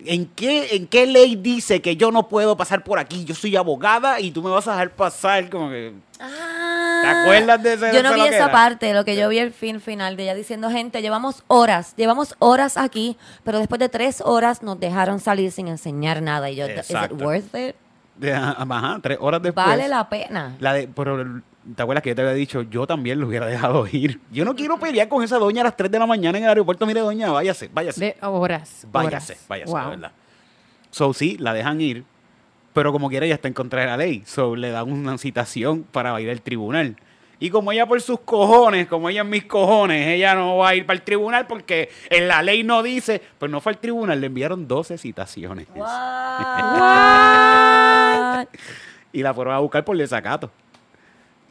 ¿en 0.05 0.27
qué, 0.27 0.75
¿en 0.75 0.89
qué 0.89 1.07
ley 1.07 1.37
dice 1.37 1.81
que 1.81 1.97
yo 1.97 2.11
no 2.11 2.27
puedo 2.29 2.57
pasar 2.57 2.83
por 2.83 2.99
aquí? 2.99 3.25
Yo 3.25 3.35
soy 3.37 3.55
abogada 3.55 4.19
y 4.19 4.33
tú 4.33 4.43
me 4.43 4.51
vas 4.51 4.67
a 4.67 4.73
dejar 4.73 4.91
pasar. 4.91 5.49
Como 5.49 5.71
que... 5.71 5.93
¿Te 7.03 7.09
acuerdas 7.09 7.63
de 7.63 7.73
ese- 7.75 7.95
Yo 7.95 8.03
no 8.03 8.15
vi 8.15 8.21
esa 8.23 8.51
parte, 8.51 8.95
lo 8.95 9.05
que 9.05 9.17
yo 9.17 9.29
vi 9.29 9.39
el 9.39 9.53
fin 9.53 9.81
final 9.81 10.17
de 10.17 10.23
ella 10.25 10.35
diciendo, 10.35 10.71
gente, 10.71 11.03
llevamos 11.03 11.45
horas, 11.49 11.95
llevamos 11.97 12.35
horas 12.39 12.77
aquí, 12.77 13.17
pero 13.45 13.59
después 13.59 13.79
de 13.79 13.89
tres 13.89 14.21
horas 14.25 14.63
nos 14.63 14.79
dejaron 14.81 15.21
salir 15.21 15.53
sin 15.53 15.69
enseñar 15.69 16.23
nada. 16.23 16.51
Y 16.51 16.57
yo, 16.57 16.67
¿is 16.67 16.91
it 16.91 17.13
worth 17.23 17.55
it? 17.55 17.75
De- 18.17 18.33
ajá, 18.35 18.99
tres 19.03 19.19
horas 19.21 19.43
después. 19.43 19.67
Vale 19.67 19.89
la 19.89 20.09
pena. 20.09 20.55
La 20.61 20.75
de, 20.75 20.87
pero, 20.89 21.41
¿te 21.75 21.83
acuerdas 21.83 22.03
que 22.03 22.11
yo 22.11 22.15
te 22.17 22.23
había 22.23 22.35
dicho? 22.35 22.63
Yo 22.63 22.87
también 22.87 23.19
lo 23.19 23.27
hubiera 23.27 23.47
dejado 23.47 23.87
ir. 23.91 24.21
Yo 24.31 24.45
no 24.45 24.55
quiero 24.55 24.79
pelear 24.79 25.09
con 25.09 25.25
esa 25.25 25.39
doña 25.39 25.63
a 25.63 25.65
las 25.65 25.77
3 25.77 25.91
de 25.91 25.99
la 25.99 26.07
mañana 26.07 26.37
en 26.39 26.45
el 26.45 26.49
aeropuerto. 26.51 26.85
Mire, 26.87 27.01
doña, 27.01 27.31
váyase, 27.33 27.71
váyase. 27.73 28.01
De 28.01 28.17
horas. 28.27 28.87
váyase, 28.93 29.33
horas. 29.33 29.47
váyase, 29.49 29.73
Wow. 29.73 29.81
la 29.83 29.89
verdad. 29.89 30.13
So, 30.91 31.13
sí, 31.15 31.37
la 31.39 31.55
dejan 31.55 31.81
ir, 31.81 32.05
pero 32.73 32.93
como 32.93 33.09
quiera 33.09 33.27
ella 33.27 33.35
está 33.37 33.49
en 33.49 33.55
contra 33.55 33.81
de 33.81 33.87
la 33.87 33.97
ley. 33.97 34.23
So, 34.27 34.57
le 34.57 34.71
dan 34.71 34.91
una 34.91 35.19
citación 35.19 35.85
para 35.85 36.21
ir 36.21 36.31
al 36.31 36.41
tribunal. 36.43 36.97
Y 37.43 37.51
como 37.51 37.73
ella 37.73 37.87
por 37.87 38.01
sus 38.01 38.21
cojones, 38.21 38.87
como 38.87 39.09
ella 39.09 39.23
en 39.23 39.31
mis 39.31 39.45
cojones, 39.47 40.07
ella 40.07 40.37
no 40.37 40.59
va 40.59 40.69
a 40.69 40.77
ir 40.77 40.87
para 40.87 40.97
el 40.97 41.03
tribunal 41.03 41.49
porque 41.49 41.91
en 42.09 42.29
la 42.29 42.41
ley 42.41 42.63
no 42.63 42.85
dice, 42.85 43.21
pues 43.39 43.51
no 43.51 43.61
fue 43.61 43.73
al 43.73 43.79
tribunal, 43.79 44.21
le 44.21 44.29
enviaron 44.29 44.69
12 44.69 44.97
citaciones. 44.97 45.67
What? 45.75 45.87
Y 49.13 49.23
la 49.23 49.35
fueron 49.35 49.55
a 49.55 49.59
buscar 49.59 49.85
por 49.85 49.97
desacato. 49.97 50.53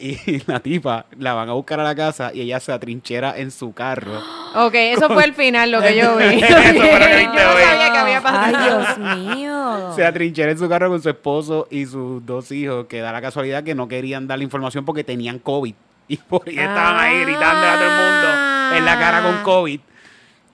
Y 0.01 0.41
la 0.47 0.59
tipa 0.59 1.05
la 1.19 1.33
van 1.33 1.49
a 1.49 1.53
buscar 1.53 1.79
a 1.79 1.83
la 1.83 1.93
casa 1.95 2.31
y 2.33 2.41
ella 2.41 2.59
se 2.59 2.71
atrinchera 2.71 3.37
en 3.37 3.51
su 3.51 3.71
carro. 3.73 4.19
Ok, 4.55 4.73
eso 4.75 5.07
fue 5.09 5.23
el 5.25 5.33
final, 5.33 5.69
lo 5.71 5.79
que 5.81 5.95
yo 5.95 6.17
vi. 6.17 6.23
Eso 6.43 6.47
fue 6.57 6.99
lo 6.99 7.05
que 7.05 7.23
yo 7.23 7.29
no 7.33 7.53
sabía 7.53 7.91
que 7.91 7.97
había 7.99 8.21
pasado. 8.21 8.57
Ay, 8.57 8.65
Dios 8.65 9.35
mío. 9.37 9.93
Se 9.95 10.05
atrinchera 10.05 10.51
en 10.51 10.57
su 10.57 10.67
carro 10.67 10.89
con 10.89 11.01
su 11.01 11.09
esposo 11.09 11.67
y 11.69 11.85
sus 11.85 12.25
dos 12.25 12.51
hijos, 12.51 12.87
que 12.87 12.99
da 12.99 13.11
la 13.11 13.21
casualidad 13.21 13.63
que 13.63 13.75
no 13.75 13.87
querían 13.87 14.27
dar 14.27 14.39
la 14.39 14.43
información 14.43 14.83
porque 14.85 15.03
tenían 15.03 15.37
COVID. 15.39 15.75
Y 16.07 16.17
por 16.17 16.41
ahí 16.47 16.57
estaban 16.57 16.99
ahí 16.99 17.21
gritando 17.21 17.67
a 17.67 17.75
todo 17.75 17.85
el 17.85 17.91
mundo 17.91 18.77
en 18.77 18.85
la 18.85 18.99
cara 18.99 19.21
con 19.21 19.43
COVID. 19.43 19.79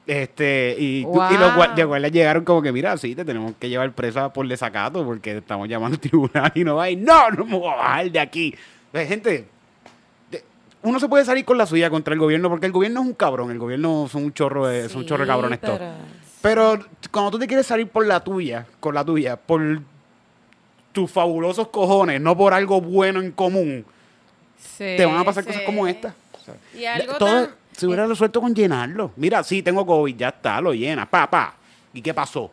Este, 0.05 0.75
y, 0.79 1.03
tú- 1.03 1.21
y 1.31 1.37
los 1.37 1.53
Wow. 1.55 1.99
de 1.99 2.11
llegaron 2.11 2.45
como 2.45 2.61
que, 2.61 2.71
mira, 2.71 2.95
sí, 2.95 3.13
te 3.13 3.25
tenemos 3.25 3.53
que 3.59 3.67
llevar 3.67 3.91
presa 3.91 4.31
por 4.31 4.47
desacato 4.47 5.03
porque 5.03 5.37
estamos 5.37 5.67
llamando 5.67 5.95
al 5.95 5.99
tribunal 5.99 6.51
y 6.55 6.63
no 6.63 6.75
va 6.77 6.83
a 6.83 6.89
ir. 6.91 6.99
No, 6.99 7.29
no 7.31 7.43
me 7.45 7.57
voy 7.57 7.71
a 7.73 7.75
bajar 7.75 8.11
de 8.11 8.19
aquí. 8.19 8.55
Gente, 8.93 9.47
uno 10.83 10.99
se 10.99 11.07
puede 11.09 11.25
salir 11.25 11.43
con 11.45 11.57
la 11.57 11.65
suya 11.65 11.89
contra 11.89 12.13
el 12.13 12.19
gobierno 12.19 12.49
porque 12.49 12.65
el 12.65 12.71
gobierno 12.71 13.01
es 13.01 13.07
un 13.07 13.13
cabrón, 13.13 13.51
el 13.51 13.59
gobierno 13.59 14.07
son 14.09 14.23
un 14.25 14.33
chorro 14.33 14.67
de, 14.67 14.89
son 14.89 15.01
un 15.01 15.05
chorro 15.07 15.23
de 15.23 15.27
Sí, 15.27 15.31
cabrones 15.31 15.61
todos. 15.61 15.79
pero- 15.79 15.93
Pero 16.77 16.85
cuando 17.11 17.31
tú 17.31 17.39
te 17.39 17.47
quieres 17.47 17.65
salir 17.65 17.87
por 17.89 18.05
la 18.05 18.23
tuya, 18.23 18.65
con 18.79 18.93
la 18.95 19.03
tuya, 19.03 19.35
por 19.35 19.81
tus 20.93 21.11
fabulosos 21.11 21.67
cojones, 21.67 22.21
no 22.21 22.37
por 22.37 22.53
algo 22.53 22.79
bueno 22.79 23.19
en 23.21 23.31
común, 23.31 23.85
Sí, 24.59 24.95
te 24.97 25.05
van 25.05 25.17
a 25.17 25.23
pasar 25.23 25.43
sí. 25.43 25.49
cosas 25.49 25.63
como 25.63 25.87
esta. 25.87 26.13
O 26.33 26.39
sea, 26.43 26.55
Y 26.79 26.85
algo 26.85 27.13
todo 27.17 27.29
tan- 27.29 27.55
se 27.73 27.85
hubiera 27.85 28.07
resuelto 28.07 28.39
con 28.41 28.55
llenarlo. 28.55 29.11
Mira, 29.17 29.43
sí, 29.43 29.61
tengo 29.61 29.85
COVID, 29.85 30.15
ya 30.15 30.29
está, 30.29 30.61
lo 30.61 30.73
llena, 30.73 31.07
pa, 31.09 31.29
pa. 31.29 31.55
¿Y 31.93 32.01
qué 32.01 32.13
pasó? 32.13 32.51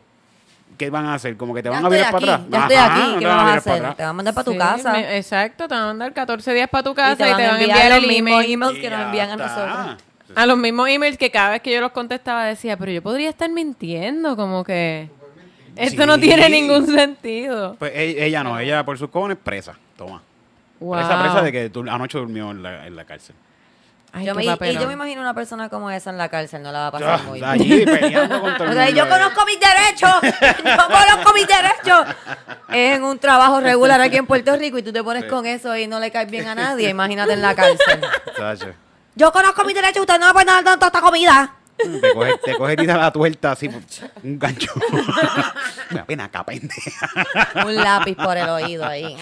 ¿Qué 0.77 0.89
van 0.89 1.05
a 1.05 1.13
hacer? 1.15 1.37
¿Como 1.37 1.53
que 1.53 1.61
te 1.63 1.69
Ya 1.69 1.75
van 1.75 1.85
a 1.85 1.89
virar 1.89 2.05
aquí, 2.13 2.13
para 2.25 2.33
atrás? 2.35 2.49
ya 2.51 2.59
estoy 2.61 2.75
Ajá, 2.77 2.93
aquí, 3.05 3.13
¿qué 3.13 3.19
te 3.19 3.25
van 3.25 3.39
a 3.39 3.53
hacer? 3.53 3.73
Te 3.95 4.03
van 4.03 4.09
a 4.09 4.13
mandar 4.13 4.33
para 4.33 4.45
tu 4.45 4.51
Sí, 4.51 4.57
casa. 4.57 4.91
me- 4.93 5.17
exacto, 5.17 5.67
te 5.67 5.73
van 5.75 5.83
a 5.83 5.87
mandar 5.87 6.13
14 6.13 6.53
días 6.53 6.69
para 6.69 6.83
tu 6.83 6.91
y 6.91 6.95
casa 6.95 7.15
te 7.15 7.23
van 7.31 7.41
a 7.41 7.59
enviar 7.61 7.91
el 7.91 7.97
los 8.01 8.07
mismos 8.07 8.29
email. 8.43 8.51
emails 8.53 8.77
Y 8.77 8.81
que 8.81 8.89
nos 8.89 9.01
envían 9.01 9.29
a 9.31 9.35
nosotros. 9.35 10.03
A 10.35 10.45
los 10.45 10.57
mismos 10.57 10.89
emails 10.89 11.17
que 11.17 11.29
cada 11.31 11.51
vez 11.51 11.61
que 11.61 11.71
yo 11.71 11.79
los 11.81 11.91
contestaba 11.91 12.45
decía, 12.45 12.75
pero 12.77 12.91
yo 12.91 13.01
podría 13.01 13.29
estar 13.29 13.49
mintiendo, 13.49 14.35
como 14.35 14.63
que... 14.63 15.09
Esto 15.75 16.05
no 16.05 16.17
tiene 16.19 16.49
ningún 16.49 16.85
sentido. 16.87 17.75
Pues 17.77 17.91
e- 17.93 18.25
ella 18.25 18.43
no, 18.43 18.57
ella 18.59 18.83
por 18.85 18.97
sus 18.97 19.09
cojones 19.09 19.37
presa. 19.41 19.75
Toma. 19.97 20.21
Wow. 20.79 20.93
Presa, 20.97 21.21
presa 21.21 21.41
de 21.41 21.51
que 21.51 21.69
tú 21.69 21.81
anoche 21.89 22.17
durmió 22.17 22.51
en 22.51 22.63
la, 22.63 22.87
en 22.87 22.95
la 22.95 23.05
cárcel. 23.05 23.35
Ay, 24.17 24.25
yo 24.25 24.33
qué 24.33 24.55
me, 24.59 24.71
y 24.71 24.73
yo 24.75 24.87
me 24.87 24.93
imagino 24.93 25.19
una 25.21 25.33
persona 25.33 25.67
como 25.67 25.91
esa 25.91 26.09
en 26.09 26.17
la 26.17 26.29
cárcel, 26.29 26.63
no 26.63 26.71
la 26.71 26.79
va 26.79 26.87
a 26.87 26.91
pasar 26.91 27.23
muy 27.23 27.39
bien. 27.39 27.49
allí 27.51 27.85
peleando 27.85 28.39
con 28.41 28.57
todo 28.57 28.69
O 28.69 28.73
sea, 28.73 28.85
mundo. 28.85 28.97
yo 29.01 29.09
conozco 29.09 29.45
mis 29.45 29.59
derechos, 29.59 30.11
yo 30.63 30.87
conozco 30.87 31.33
mis 31.33 31.47
derechos. 31.47 32.15
Es 32.69 32.95
en 32.97 33.03
un 33.03 33.19
trabajo 33.19 33.59
regular 33.59 33.99
aquí 33.99 34.15
en 34.17 34.25
Puerto 34.25 34.55
Rico 34.55 34.77
y 34.77 34.83
tú 34.83 34.93
te 34.93 35.03
pones 35.03 35.23
Sí. 35.23 35.29
con 35.29 35.45
eso 35.45 35.75
y 35.75 35.87
no 35.87 35.99
le 35.99 36.11
caes 36.11 36.31
bien 36.31 36.47
a 36.47 36.55
nadie. 36.55 36.89
Imagínate 36.89 37.33
en 37.33 37.41
la 37.41 37.53
cárcel. 37.55 38.01
Yo 39.15 39.31
conozco 39.31 39.63
mis 39.65 39.75
derechos, 39.75 39.99
usted 40.01 40.17
no 40.19 40.27
me 40.27 40.33
puede 40.33 40.45
dar 40.45 40.63
tanta 40.63 40.85
esta 40.87 41.01
comida. 41.01 41.53
Te 41.77 42.13
coge, 42.13 42.37
te 42.43 42.55
coge 42.55 42.73
y 42.73 42.75
te 42.77 42.85
da 42.85 42.95
la 42.97 43.11
tuerta 43.11 43.51
así, 43.51 43.67
un 44.23 44.39
gancho. 44.39 44.71
Pena 46.07 46.23
acá, 46.25 46.41
pendeja. 46.45 47.09
Un 47.65 47.75
lápiz 47.75 48.15
por 48.15 48.37
el 48.37 48.47
oído 48.47 48.85
ahí. 48.85 49.17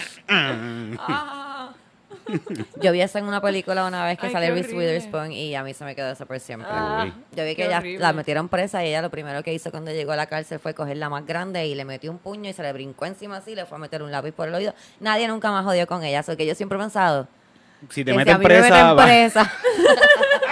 Yo 2.81 2.91
vi 2.91 3.01
eso 3.01 3.17
en 3.17 3.25
una 3.25 3.41
película 3.41 3.85
una 3.85 4.05
vez 4.05 4.17
que 4.17 4.27
Ay, 4.27 4.31
sale 4.33 4.51
Reese. 4.51 4.73
Witherspoon 4.75 5.31
y 5.31 5.55
a 5.55 5.63
mí 5.63 5.73
se 5.73 5.83
me 5.85 5.95
quedó 5.95 6.11
eso 6.11 6.25
por 6.25 6.39
siempre. 6.39 6.67
Ah, 6.71 7.11
Yo 7.35 7.43
vi 7.45 7.55
que 7.55 7.65
ella 7.65 7.79
horrible. 7.79 7.99
la 7.99 8.13
metieron 8.13 8.49
presa 8.49 8.83
y 8.83 8.89
ella 8.89 9.01
lo 9.01 9.09
primero 9.09 9.43
que 9.43 9.53
hizo 9.53 9.71
cuando 9.71 9.91
llegó 9.91 10.13
a 10.13 10.15
la 10.15 10.27
cárcel 10.27 10.59
fue 10.59 10.73
coger 10.73 10.97
la 10.97 11.09
más 11.09 11.25
grande 11.25 11.65
y 11.67 11.75
le 11.75 11.85
metió 11.85 12.11
un 12.11 12.17
puño 12.19 12.49
y 12.49 12.53
se 12.53 12.63
le 12.63 12.71
brincó 12.73 13.05
encima 13.05 13.37
así 13.37 13.51
y 13.51 13.55
le 13.55 13.65
fue 13.65 13.77
a 13.77 13.81
meter 13.81 14.01
un 14.03 14.11
lápiz 14.11 14.31
por 14.31 14.47
el 14.47 14.55
oído. 14.55 14.73
Nadie 14.99 15.27
nunca 15.27 15.51
más 15.51 15.65
jodió 15.65 15.85
con 15.87 16.03
ella, 16.03 16.19
eso 16.21 16.37
que 16.37 16.45
yo 16.45 16.55
siempre 16.55 16.77
he 16.77 16.81
pensado. 16.81 17.27
Si 17.89 18.05
te 18.05 18.11
que 18.11 18.17
meten 18.17 18.31
si 18.31 18.35
a 18.35 18.37
mí 18.37 18.43
me 18.43 18.49
presa, 18.61 18.93
meten 18.93 19.05
presa, 19.05 19.51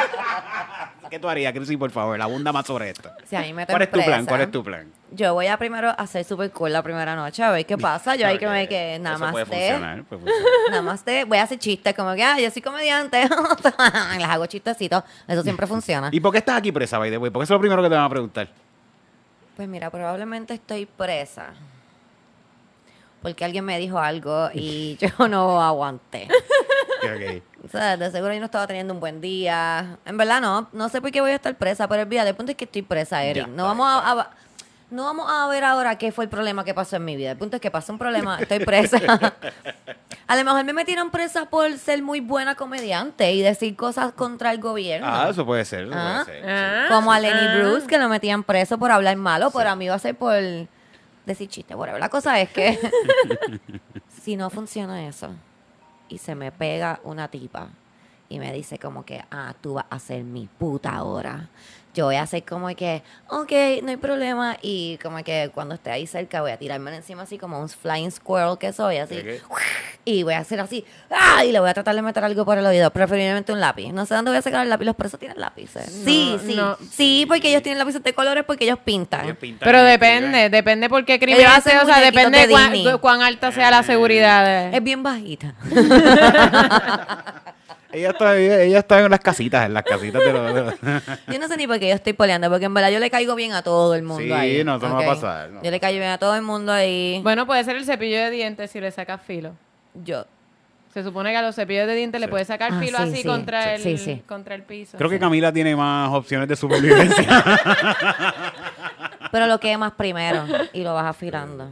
¿qué 1.11 1.19
tú 1.19 1.29
harías, 1.29 1.53
Cristi, 1.53 1.77
por 1.77 1.91
favor? 1.91 2.19
Abunda 2.19 2.51
más 2.51 2.65
sobre 2.65 2.89
esto. 2.89 3.11
si 3.29 3.35
a 3.35 3.41
mí 3.41 3.53
me 3.53 3.67
¿Cuál 3.67 3.81
es 3.83 3.91
tu 3.91 4.01
plan? 4.01 4.25
¿Cuál 4.25 4.41
es 4.41 4.51
tu 4.51 4.63
plan? 4.63 4.91
Yo 5.11 5.33
voy 5.33 5.47
a 5.47 5.57
primero 5.57 5.93
hacer 5.97 6.23
super 6.23 6.49
cool 6.51 6.71
la 6.71 6.81
primera 6.81 7.15
noche, 7.15 7.43
a 7.43 7.51
ver 7.51 7.65
qué 7.65 7.77
pasa. 7.77 8.15
Yo 8.15 8.25
ahí 8.25 8.39
que 8.39 8.47
me 8.47 8.67
que 8.67 8.97
nada 8.97 9.17
más 9.17 9.31
puede 9.33 9.45
de, 9.45 9.51
funcionar. 9.51 10.03
puede 10.05 10.21
funcionar. 10.21 10.51
nada 10.69 10.81
más 10.81 11.05
de, 11.05 11.25
voy 11.25 11.37
a 11.37 11.43
hacer 11.43 11.59
chistes 11.59 11.93
como 11.93 12.15
que, 12.15 12.23
ah, 12.23 12.39
yo 12.39 12.49
soy 12.49 12.61
comediante. 12.61 13.21
Les 14.17 14.27
hago 14.27 14.45
chistecitos, 14.45 15.03
eso 15.27 15.43
siempre 15.43 15.67
funciona. 15.67 16.09
¿Y 16.11 16.19
por 16.21 16.31
qué 16.31 16.37
estás 16.37 16.57
aquí 16.57 16.71
presa, 16.71 16.97
by 16.97 17.11
the 17.11 17.17
way? 17.17 17.29
Porque 17.29 17.43
eso 17.43 17.53
es 17.53 17.57
lo 17.57 17.61
primero 17.61 17.83
que 17.83 17.89
te 17.89 17.95
van 17.95 18.05
a 18.05 18.09
preguntar. 18.09 18.47
Pues 19.57 19.67
mira, 19.67 19.89
probablemente 19.89 20.53
estoy 20.53 20.85
presa. 20.85 21.53
Porque 23.21 23.45
alguien 23.45 23.65
me 23.65 23.77
dijo 23.77 23.99
algo 23.99 24.49
y 24.53 24.97
yo 25.19 25.27
no 25.27 25.61
aguanté. 25.61 26.29
Ok. 27.03 27.43
O 27.65 27.67
sea, 27.67 27.97
de 27.97 28.11
seguro 28.11 28.33
yo 28.33 28.39
no 28.39 28.45
estaba 28.45 28.67
teniendo 28.67 28.93
un 28.93 28.99
buen 28.99 29.21
día. 29.21 29.97
En 30.05 30.17
verdad 30.17 30.41
no, 30.41 30.69
no 30.73 30.89
sé 30.89 31.01
por 31.01 31.11
qué 31.11 31.21
voy 31.21 31.31
a 31.31 31.35
estar 31.35 31.55
presa, 31.55 31.87
pero 31.87 32.03
el 32.03 32.09
día 32.09 32.27
el 32.27 32.35
punto 32.35 32.51
es 32.51 32.57
que 32.57 32.65
estoy 32.65 32.81
presa, 32.81 33.23
Eric. 33.23 33.47
Ya, 33.47 33.51
no 33.53 33.65
vamos 33.65 33.87
a, 33.89 34.11
a- 34.11 34.29
no 34.91 35.05
vamos 35.05 35.31
a 35.31 35.47
ver 35.47 35.63
ahora 35.63 35.97
qué 35.97 36.11
fue 36.11 36.25
el 36.25 36.29
problema 36.29 36.65
que 36.65 36.73
pasó 36.73 36.97
en 36.97 37.05
mi 37.05 37.15
vida. 37.15 37.31
El 37.31 37.37
punto 37.37 37.55
es 37.55 37.61
que 37.61 37.71
pasó 37.71 37.93
un 37.93 37.97
problema, 37.99 38.37
estoy 38.41 38.59
presa. 38.59 38.97
a 40.27 40.35
lo 40.35 40.43
mejor 40.43 40.65
me 40.65 40.73
metieron 40.73 41.09
presa 41.11 41.45
por 41.49 41.71
ser 41.77 42.01
muy 42.03 42.19
buena 42.19 42.55
comediante 42.55 43.31
y 43.31 43.41
decir 43.41 43.75
cosas 43.77 44.11
contra 44.11 44.51
el 44.51 44.59
gobierno. 44.59 45.07
Ah, 45.09 45.27
eso 45.29 45.45
puede 45.45 45.63
ser. 45.63 45.83
eso 45.85 45.93
Ah. 45.95 46.23
puede 46.25 46.41
ser, 46.41 46.45
sí. 46.45 46.51
Ah, 46.53 46.85
Como 46.89 47.11
a 47.13 47.19
Lenny 47.21 47.39
ah. 47.39 47.57
Bruce, 47.59 47.87
que 47.87 47.97
lo 47.97 48.09
metían 48.09 48.43
preso 48.43 48.77
por 48.77 48.91
hablar 48.91 49.15
malo, 49.15 49.49
pero 49.51 49.69
a 49.69 49.75
mí 49.77 49.87
va 49.87 49.95
a 49.95 49.99
ser 49.99 50.15
por 50.15 50.35
decir 51.25 51.47
chiste. 51.47 51.73
Bueno, 51.73 51.97
la 51.97 52.09
cosa 52.09 52.39
es 52.41 52.49
que 52.49 52.77
si 54.23 54.35
no 54.35 54.49
funciona 54.49 55.07
eso 55.07 55.29
y 56.11 56.17
se 56.17 56.35
me 56.35 56.51
pega 56.51 56.99
una 57.05 57.29
tipa 57.29 57.69
y 58.27 58.37
me 58.39 58.51
dice 58.53 58.77
como 58.77 59.05
que, 59.05 59.23
ah, 59.31 59.53
tú 59.59 59.75
vas 59.75 59.85
a 59.89 59.97
ser 59.97 60.23
mi 60.23 60.47
puta 60.47 60.91
ahora. 60.91 61.49
Yo 61.93 62.05
voy 62.05 62.15
a 62.15 62.21
hacer 62.21 62.43
como 62.45 62.73
que, 62.75 63.03
ok, 63.27 63.51
no 63.83 63.89
hay 63.89 63.97
problema. 63.97 64.57
Y 64.61 64.97
como 65.03 65.21
que 65.23 65.51
cuando 65.53 65.75
esté 65.75 65.91
ahí 65.91 66.07
cerca 66.07 66.41
voy 66.41 66.51
a 66.51 66.57
tirarme 66.57 66.95
encima 66.95 67.23
así 67.23 67.37
como 67.37 67.59
un 67.59 67.67
flying 67.67 68.11
squirrel 68.11 68.57
que 68.57 68.71
soy, 68.71 68.97
así. 68.97 69.21
Y 70.05 70.23
voy 70.23 70.33
a 70.33 70.39
hacer 70.39 70.59
así, 70.61 70.85
¡ah! 71.09 71.43
Y 71.43 71.51
le 71.51 71.59
voy 71.59 71.69
a 71.69 71.73
tratar 71.73 71.93
de 71.95 72.01
meter 72.01 72.23
algo 72.23 72.45
por 72.45 72.57
el 72.57 72.65
oído, 72.65 72.89
preferiblemente 72.91 73.51
un 73.51 73.59
lápiz. 73.59 73.91
No 73.91 74.05
sé 74.05 74.15
dónde 74.15 74.31
voy 74.31 74.37
a 74.37 74.41
sacar 74.41 74.63
el 74.63 74.69
lápiz, 74.69 74.85
los 74.85 74.95
presos 74.95 75.19
tienen 75.19 75.39
lápices. 75.39 75.85
sí, 75.91 76.37
sí. 76.45 76.55
no. 76.55 76.77
Sí, 76.91 77.25
porque 77.27 77.49
ellos 77.49 77.61
tienen 77.61 77.77
lápices 77.79 78.01
de 78.03 78.13
colores 78.13 78.43
porque 78.45 78.63
ellos 78.65 78.79
pintan. 78.83 79.25
Ellos 79.25 79.37
pintan 79.37 79.65
Pero 79.67 79.83
depende, 79.83 80.49
depende 80.49 80.89
por 80.89 81.03
qué 81.05 81.19
crimen 81.19 81.41
sea, 81.61 81.83
o 81.83 81.85
sea, 81.85 81.99
depende 81.99 82.47
de 82.47 82.53
cuán, 82.53 82.97
cuán 82.99 83.21
alta 83.21 83.51
sea 83.51 83.69
la 83.69 83.83
seguridad. 83.83 84.45
de- 84.71 84.77
Es 84.77 84.83
bien 84.83 85.03
bajita. 85.03 85.53
Ella 87.93 88.09
está, 88.11 88.37
ella, 88.37 88.61
ella 88.61 88.79
está 88.79 88.99
en 89.01 89.11
las 89.11 89.19
casitas, 89.19 89.65
en 89.65 89.73
las 89.73 89.83
casitas 89.83 90.23
de 90.23 90.33
los... 90.33 90.53
de 90.53 90.61
los- 90.63 90.75
Yo 91.27 91.39
no 91.39 91.47
sé 91.47 91.57
ni 91.57 91.67
por 91.67 91.79
qué 91.79 91.89
yo 91.89 91.95
estoy 91.95 92.13
poleando, 92.13 92.49
porque 92.49 92.65
en 92.65 92.73
verdad 92.73 92.89
yo 92.91 92.99
le 92.99 93.09
caigo 93.09 93.35
bien 93.35 93.53
a 93.53 93.61
todo 93.63 93.95
el 93.95 94.03
mundo 94.03 94.23
Sí, 94.23 94.31
ahí. 94.31 94.63
no, 94.63 94.77
eso 94.77 94.87
no 94.87 94.95
va 94.95 95.01
a 95.01 95.03
¿ok? 95.03 95.07
pasar, 95.15 95.49
no. 95.51 95.61
Yo 95.63 95.71
le 95.71 95.79
caigo 95.79 95.99
bien 95.99 96.11
a 96.11 96.17
todo 96.17 96.35
el 96.35 96.41
mundo 96.41 96.71
ahí. 96.71 97.19
Bueno, 97.23 97.45
puede 97.45 97.63
ser 97.63 97.75
el 97.75 97.85
cepillo 97.85 98.17
de 98.17 98.29
dientes 98.29 98.71
si 98.71 98.79
le 98.79 98.91
sacas 98.91 99.21
filo. 99.21 99.53
Yo. 99.93 100.25
Se 100.93 101.03
supone 101.03 101.31
que 101.31 101.37
a 101.37 101.41
los 101.41 101.55
cepillos 101.55 101.87
de 101.87 101.95
dientes 101.95 102.19
le 102.19 102.27
puedes 102.27 102.47
sacar 102.47 102.71
Ah, 102.73 102.79
filo 102.81 102.97
sí, 102.97 103.03
así 103.03 103.15
sí. 103.21 103.23
contra, 103.27 103.77
Sí, 103.77 103.89
el, 103.91 103.97
sí. 103.97 104.23
contra 104.27 104.55
el 104.55 104.63
piso. 104.63 104.97
Creo 104.97 105.09
que 105.09 105.19
Camila 105.19 105.51
tiene 105.53 105.73
más 105.75 106.09
opciones 106.13 106.49
de 106.49 106.55
supervivencia. 106.57 107.43
Pero 109.31 109.47
lo 109.47 109.59
quemas 109.59 109.93
primero 109.93 110.45
y 110.73 110.83
lo 110.83 110.93
vas 110.93 111.05
afilando. 111.05 111.69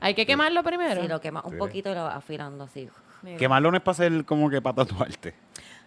Hay 0.00 0.14
que 0.14 0.26
quemarlo 0.26 0.62
primero. 0.64 1.00
Sí, 1.02 1.08
lo 1.08 1.20
quemas 1.20 1.44
un 1.44 1.52
Sí. 1.52 1.58
poquito 1.58 1.90
y 1.90 1.94
lo 1.94 2.04
vas 2.04 2.16
afilando 2.16 2.64
así. 2.64 2.88
Mira. 3.22 3.38
Quemarlo 3.38 3.70
no 3.70 3.76
es 3.76 3.82
para 3.82 3.92
hacer 3.92 4.24
como 4.24 4.48
que 4.48 4.60
para 4.60 4.76
tatuarte. 4.76 5.34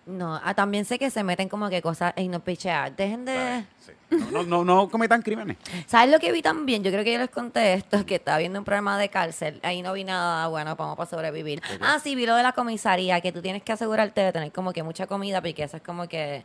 No, 0.06 0.40
ah, 0.44 0.54
también 0.54 0.84
sé 0.84 1.00
que 1.00 1.10
se 1.10 1.24
meten 1.24 1.48
como 1.48 1.70
que 1.70 1.82
cosas 1.82 2.14
y 2.18 2.28
no 2.28 2.44
pichear. 2.44 2.94
Dejen 2.94 3.24
de... 3.24 3.64
Sí. 3.80 3.94
No, 4.10 4.32
no, 4.32 4.44
no, 4.44 4.64
no 4.66 4.90
cometan 4.90 5.22
crímenes. 5.22 5.58
¿Sabes 5.88 6.12
lo 6.12 6.20
que 6.20 6.32
vi 6.34 6.42
también? 6.42 6.84
Yo 6.84 6.92
creo 6.92 7.06
que 7.06 7.14
yo 7.14 7.20
les 7.20 7.30
conté 7.30 7.74
esto, 7.74 8.06
que 8.06 8.16
estaba 8.16 8.38
viendo 8.38 8.60
un 8.60 8.66
programa 8.66 8.98
de 8.98 9.08
cárcel. 9.08 9.62
Ahí 9.64 9.82
no 9.82 9.94
vi 9.94 10.04
nada 10.04 10.48
bueno 10.48 10.76
como 10.76 10.98
para 10.98 11.10
sobrevivir. 11.10 11.62
Ah, 11.80 12.00
sí, 12.04 12.16
vi 12.16 12.26
lo 12.26 12.36
de 12.36 12.44
la 12.44 12.52
comisaría, 12.52 13.22
que 13.22 13.32
tú 13.32 13.42
tienes 13.42 13.64
que 13.64 13.72
asegurarte 13.72 14.20
de 14.20 14.34
tener 14.34 14.52
como 14.52 14.74
que 14.74 14.84
mucha 14.84 15.08
comida, 15.08 15.42
porque 15.42 15.64
eso 15.64 15.78
es 15.78 15.84
como 15.84 16.08
que 16.08 16.44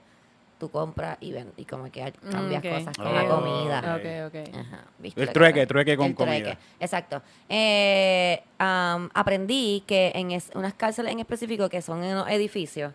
tú 0.58 0.70
compras 0.70 1.16
y 1.20 1.32
ven, 1.32 1.52
y 1.56 1.64
como 1.64 1.90
que 1.90 2.12
cambias 2.30 2.62
Mm, 2.64 2.66
ok. 2.66 2.72
cosas 2.74 2.96
con 2.96 3.06
Oh, 3.06 3.12
la 3.14 3.22
ok. 3.22 3.28
comida. 3.28 3.78
Ok, 3.96 4.34
ok. 4.34 4.54
Ajá, 4.54 4.84
¿viste 4.98 5.22
El 5.22 5.32
trueque, 5.32 5.66
trueque 5.66 5.96
con 5.96 6.06
El 6.06 6.14
trueque, 6.16 6.42
comida. 6.42 6.58
Exacto. 6.80 7.22
Eh, 7.48 8.42
am, 8.58 9.08
aprendí 9.14 9.82
que 9.86 10.12
en 10.14 10.32
es- 10.32 10.50
unas 10.54 10.74
cárceles 10.74 11.12
en 11.12 11.20
específico 11.20 11.68
que 11.68 11.80
son 11.82 12.02
en 12.04 12.16
los 12.16 12.28
edificios 12.28 12.92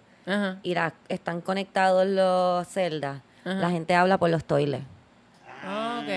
y 0.64 0.74
las 0.74 0.94
están 1.10 1.42
conectados 1.42 2.06
los 2.08 2.68
celdas, 2.68 3.22
la 3.44 3.70
gente 3.70 3.94
habla 3.96 4.18
por 4.18 4.30
los 4.30 4.46
toiles. 4.46 4.82
Ok. 5.64 6.08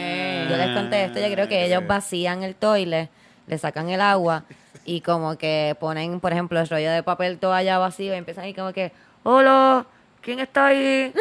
Yo 0.51 0.57
les 0.57 0.71
conté 0.71 1.05
esto, 1.05 1.21
yo 1.21 1.31
creo 1.33 1.49
que 1.49 1.65
ellos 1.65 1.87
vacían 1.87 2.43
el 2.43 2.55
toile, 2.55 3.09
le 3.47 3.59
sacan 3.59 3.89
el 3.89 4.01
agua 4.01 4.45
y 4.85 5.01
como 5.01 5.37
que 5.37 5.77
ponen, 5.81 6.21
por 6.21 6.33
ejemplo, 6.33 6.61
el 6.61 6.69
rollo 6.69 6.91
de 6.91 7.03
papel 7.03 7.39
toalla 7.39 7.79
vacío 7.79 8.15
y 8.15 8.17
empiezan 8.17 8.45
ahí 8.45 8.55
como 8.55 8.73
que, 8.73 8.93
hola, 9.25 9.87
¿quién 10.27 10.41
está 10.41 10.67
ahí? 10.67 11.13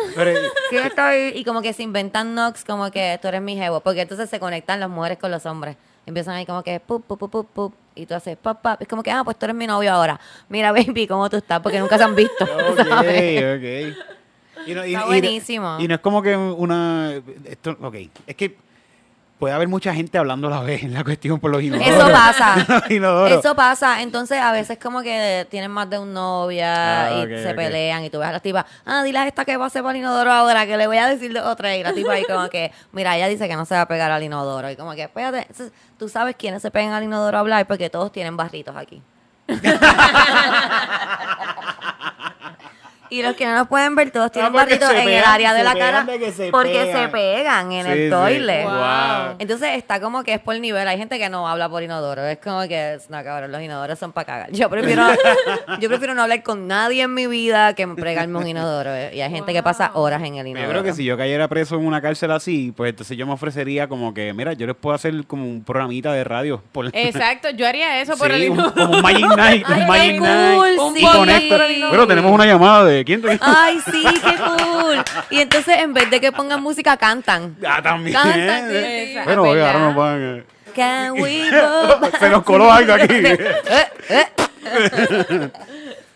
¿Quién 0.69 0.83
está 0.85 1.09
ahí? 1.09 1.31
Y 1.35 1.45
como 1.45 1.61
que 1.61 1.71
se 1.73 1.83
inventan 1.83 2.33
knocks 2.33 2.65
como 2.65 2.89
que 2.89 3.17
tú 3.21 3.27
eres 3.27 3.41
mi 3.41 3.55
jevo, 3.55 3.79
porque 3.79 4.01
entonces 4.01 4.29
se 4.29 4.39
conectan 4.39 4.79
las 4.79 4.89
mujeres 4.89 5.19
con 5.19 5.29
los 5.31 5.45
hombres. 5.45 5.77
Empiezan 6.07 6.33
ahí 6.35 6.45
como 6.45 6.63
que, 6.63 6.79
pup, 6.79 7.05
pup, 7.05 7.19
pup, 7.19 7.31
pup, 7.31 7.47
pup, 7.53 7.73
y 7.95 8.05
tú 8.07 8.15
haces, 8.15 8.35
pap, 8.37 8.61
pap. 8.61 8.81
Es 8.81 8.87
como 8.87 9.01
que, 9.03 9.11
ah, 9.11 9.23
pues 9.23 9.37
tú 9.37 9.45
eres 9.45 9.55
mi 9.55 9.67
novio 9.67 9.91
ahora. 9.93 10.19
Mira, 10.49 10.71
baby, 10.73 11.07
¿cómo 11.07 11.29
tú 11.29 11.37
estás? 11.37 11.59
Porque 11.61 11.79
nunca 11.79 11.97
se 11.97 12.03
han 12.03 12.15
visto. 12.15 12.43
ok, 12.45 12.77
¿sabes? 12.87 13.93
ok. 13.93 14.67
Y 14.67 14.73
no, 14.73 14.85
y- 14.85 14.95
Está 14.95 15.05
y- 15.05 15.07
buenísimo. 15.07 15.77
Y 15.79 15.87
no 15.87 15.95
es 15.95 16.01
como 16.01 16.21
que 16.23 16.35
una... 16.35 17.13
Esto, 17.45 17.77
ok, 17.81 17.95
es 18.25 18.35
que 18.35 18.57
puede 19.39 19.53
haber 19.53 19.67
mucha 19.67 19.93
gente 19.93 20.17
hablando 20.17 20.47
a 20.47 20.51
la 20.51 20.61
vez 20.61 20.83
en 20.83 20.93
la 20.93 21.03
cuestión 21.03 21.39
por 21.39 21.51
los 21.51 21.61
inodoros. 21.61 21.93
Eso 21.93 22.11
pasa. 22.11 22.83
Inodoros. 22.89 23.39
Eso 23.39 23.55
pasa, 23.55 24.01
entonces 24.01 24.39
a 24.39 24.51
veces 24.51 24.77
como 24.77 25.01
que 25.01 25.45
tienen 25.49 25.71
más 25.71 25.89
de 25.89 25.99
un 25.99 26.13
novia 26.13 27.07
Ah, 27.07 27.23
y 27.23 27.27
se 27.41 27.53
pelean 27.53 28.03
y 28.03 28.09
tú 28.09 28.19
ves 28.19 28.29
a 28.29 28.31
la 28.31 28.39
tipa, 28.39 28.65
ah, 28.85 29.03
dile 29.03 29.19
a 29.19 29.27
esta 29.27 29.45
que 29.45 29.57
va 29.57 29.65
a 29.65 29.69
ser 29.69 29.83
para 29.83 29.91
el 29.91 29.97
inodoro 29.99 30.31
ahora, 30.31 30.65
que 30.65 30.77
le 30.77 30.87
voy 30.87 30.97
a 30.97 31.07
decir 31.07 31.33
de 31.33 31.41
otra 31.41 31.75
y 31.75 31.83
la 31.83 31.93
tipa 31.93 32.13
ahí 32.13 32.23
como 32.23 32.49
que, 32.49 32.71
mira, 32.91 33.15
ella 33.17 33.27
dice 33.27 33.47
que 33.47 33.55
no 33.55 33.65
se 33.65 33.75
va 33.75 33.81
a 33.81 33.87
pegar 33.87 34.11
al 34.11 34.23
inodoro 34.23 34.69
y 34.69 34.75
como 34.75 34.93
que, 34.93 35.03
espérate, 35.03 35.39
entonces, 35.41 35.71
tú 35.97 36.09
sabes 36.09 36.35
quiénes 36.37 36.61
se 36.61 36.71
pegan 36.71 36.93
al 36.93 37.03
inodoro 37.03 37.37
a 37.37 37.39
hablar 37.41 37.67
porque 37.67 37.89
todos 37.89 38.11
tienen 38.11 38.37
barritos 38.37 38.75
aquí. 38.75 39.01
Y 43.09 43.21
los 43.21 43.35
que 43.35 43.45
no 43.45 43.53
nos 43.55 43.67
pueden 43.67 43.95
ver, 43.95 44.11
todos 44.11 44.31
tienen 44.31 44.49
Ah, 44.49 44.51
porque 44.57 44.77
barritos 44.77 44.91
en 45.03 45.09
el 45.09 45.23
área 45.23 45.53
de 45.53 45.63
la 45.63 45.73
cara 45.75 46.05
se 46.35 46.49
porque 46.51 46.71
pegan. 46.71 47.03
se 47.03 47.07
pegan 47.09 47.71
en 47.71 47.85
Sí, 47.85 47.91
el 47.91 48.03
sí. 48.05 48.09
toilet. 48.09 48.63
Wow. 48.65 49.35
Entonces 49.39 49.69
está 49.77 49.99
como 49.99 50.23
que 50.23 50.33
es 50.33 50.39
por 50.39 50.59
nivel. 50.59 50.87
Hay 50.87 50.97
gente 50.97 51.17
que 51.19 51.29
no 51.29 51.47
habla 51.47 51.69
por 51.69 51.83
inodoro. 51.83 52.25
Es 52.25 52.37
como 52.39 52.61
que, 52.67 52.97
no, 53.09 53.23
cabrón, 53.23 53.51
los 53.51 53.61
inodoros 53.61 53.97
son 53.99 54.11
para 54.11 54.25
cagar. 54.25 54.51
Yo 54.51 54.69
prefiero, 54.69 55.03
yo 55.79 55.89
prefiero 55.89 56.13
no 56.13 56.21
hablar 56.23 56.43
con 56.43 56.67
nadie 56.67 57.03
en 57.03 57.13
mi 57.13 57.27
vida 57.27 57.73
que 57.73 57.87
pregarme 57.87 58.37
un 58.39 58.47
inodoro. 58.47 58.93
eh. 58.93 59.11
Y 59.13 59.21
hay 59.21 59.31
gente 59.31 59.53
que 59.53 59.63
pasa 59.63 59.91
horas 59.93 60.21
en 60.23 60.35
el 60.35 60.45
Yo 60.45 60.51
inodoro. 60.51 60.69
creo 60.69 60.83
que 60.83 60.93
si 60.93 61.03
yo 61.05 61.17
cayera 61.17 61.47
preso 61.47 61.75
en 61.75 61.85
una 61.85 62.01
cárcel 62.01 62.31
así, 62.31 62.73
pues 62.75 62.89
entonces 62.91 63.17
yo 63.17 63.25
me 63.27 63.33
ofrecería 63.33 63.87
como 63.87 64.13
que, 64.13 64.33
mira, 64.33 64.53
yo 64.53 64.67
les 64.67 64.75
puedo 64.75 64.95
hacer 64.95 65.25
como 65.27 65.45
un 65.45 65.63
programita 65.63 66.13
de 66.13 66.23
radio. 66.23 66.61
Por, 66.71 66.87
Exacto, 66.93 67.49
yo 67.51 67.67
haría 67.67 68.01
eso 68.01 68.17
por 68.17 68.31
Sí, 68.35 68.43
el 68.45 68.51
un- 68.51 68.57
inodoro. 68.59 68.73
como 68.75 68.93
un 68.97 69.01
Magic 69.01 69.25
Night. 69.35 69.65
Ay, 69.67 69.81
un 69.81 69.87
Magic 69.87 70.17
cool, 70.19 70.27
Night. 70.27 70.79
Un 70.79 70.97
y. 70.97 71.05
Pero 71.91 72.07
tenemos 72.07 72.31
una 72.31 72.45
llamada 72.45 72.85
de 72.85 72.94
quién 73.03 73.21
te- 73.21 73.37
Ay, 73.41 73.79
sí, 73.91 74.03
qué 74.03 74.35
cool. 74.37 75.03
Y 75.31 75.39
entonces 75.41 75.79
en 75.79 75.93
vez 75.93 76.09
de 76.09 76.21
que 76.21 76.31
pongan 76.31 76.61
música, 76.61 76.95
cantan. 76.95 77.57
Ah, 77.67 77.81
también. 77.81 78.15
Cantan, 78.15 78.69
sí, 78.69 79.17
Bueno, 79.25 79.45
ahora 79.45 79.79
nos 79.79 79.95
van. 79.95 80.45
can 80.75 81.13
we 81.13 81.49
go 81.51 82.09
Se 82.19 82.29
nos 82.29 82.43
coló 82.43 82.71
algo 82.71 82.93
aquí. 82.93 83.05
Eh, 83.09 83.55
eh. 84.09 85.51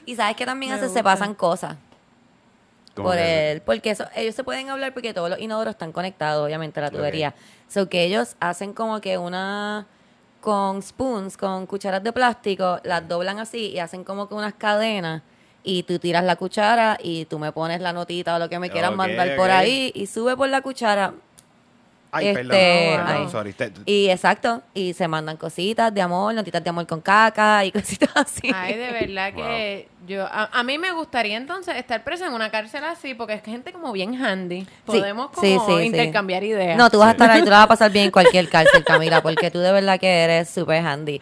y 0.06 0.16
sabes 0.16 0.36
que 0.36 0.46
también 0.46 0.74
hace, 0.74 0.90
se 0.90 1.04
pasan 1.04 1.34
cosas 1.34 1.76
¿Cómo 2.96 3.10
por 3.10 3.18
el, 3.18 3.62
porque 3.62 3.92
eso, 3.92 4.06
ellos 4.16 4.36
se 4.36 4.44
pueden 4.44 4.70
hablar 4.70 4.94
porque 4.94 5.14
todos 5.14 5.30
los 5.30 5.40
inodoros 5.40 5.72
están 5.72 5.92
conectados, 5.92 6.46
obviamente, 6.46 6.80
a 6.80 6.84
la 6.84 6.92
tubería. 6.92 7.34
So 7.68 7.88
que 7.88 8.04
ellos 8.04 8.36
hacen 8.40 8.74
como 8.74 9.00
que 9.02 9.18
una 9.18 9.86
con 10.42 10.82
spoons, 10.82 11.38
con 11.38 11.66
cucharas 11.66 12.04
de 12.04 12.12
plástico, 12.12 12.80
las 12.84 13.08
doblan 13.08 13.40
así 13.40 13.68
y 13.68 13.80
hacen 13.80 14.04
como 14.04 14.28
que 14.28 14.34
unas 14.36 14.54
cadenas 14.54 15.22
y 15.64 15.84
tú 15.84 16.00
tiras 16.00 16.24
la 16.24 16.36
cuchara 16.36 16.98
y 17.04 17.26
tú 17.26 17.38
me 17.40 17.52
pones 17.52 17.82
la 17.82 17.94
notita 17.94 18.36
o 18.36 18.40
lo 18.40 18.50
que 18.50 18.60
me 18.60 18.70
quieras 18.70 18.92
Ok, 18.92 18.98
mandar 18.98 19.36
por 19.36 19.52
ahí 19.52 19.92
y 19.94 20.08
sube 20.08 20.36
por 20.38 20.50
la 20.50 20.62
cuchara 20.62 21.14
Ay, 22.12 22.30
Este, 22.30 22.40
perdón, 22.40 22.58
perdón, 23.06 23.24
ay. 23.26 23.30
sorry. 23.30 23.54
Te- 23.54 23.72
y 23.86 24.10
exacto, 24.10 24.64
y 24.74 24.94
se 24.94 25.08
mandan 25.08 25.38
cositas 25.38 25.94
de 25.94 26.02
amor, 26.02 26.34
notitas 26.34 26.64
de 26.64 26.70
amor 26.72 26.88
con 26.88 27.02
caca 27.02 27.64
y 27.66 27.72
cositas 27.72 28.10
así. 28.16 28.50
Ay, 28.52 28.76
de 28.78 28.92
verdad 28.92 29.32
que 29.32 29.88
yo 30.08 30.26
a, 30.26 30.50
a 30.52 30.64
mí 30.64 30.80
me 30.80 30.92
gustaría 30.92 31.38
entonces 31.38 31.76
estar 31.76 32.04
presa 32.04 32.26
en 32.26 32.34
una 32.34 32.50
cárcel 32.50 32.84
así 32.84 33.14
porque 33.14 33.34
es 33.34 33.44
que 33.44 33.52
gente 33.52 33.72
como 33.72 33.92
bien 33.92 34.16
handy. 34.16 34.66
Podemos 34.88 35.30
como 35.30 35.42
sí, 35.46 35.60
sí, 35.68 35.74
sí. 35.82 35.86
intercambiar 35.86 36.44
ideas. 36.44 36.78
No, 36.78 36.90
tú 36.90 36.98
vas 36.98 37.10
a 37.10 37.12
estar 37.12 37.30
ahí, 37.30 37.44
tú 37.44 37.52
la 37.52 37.58
vas 37.58 37.66
a 37.66 37.70
pasar 37.70 37.92
bien 37.92 38.06
en 38.06 38.12
cualquier 38.12 38.50
cárcel, 38.50 38.84
Camila, 38.84 39.22
porque 39.22 39.52
tú 39.52 39.60
de 39.60 39.72
verdad 39.72 40.00
que 40.00 40.08
eres 40.24 40.50
súper 40.50 40.84
handy. 40.84 41.22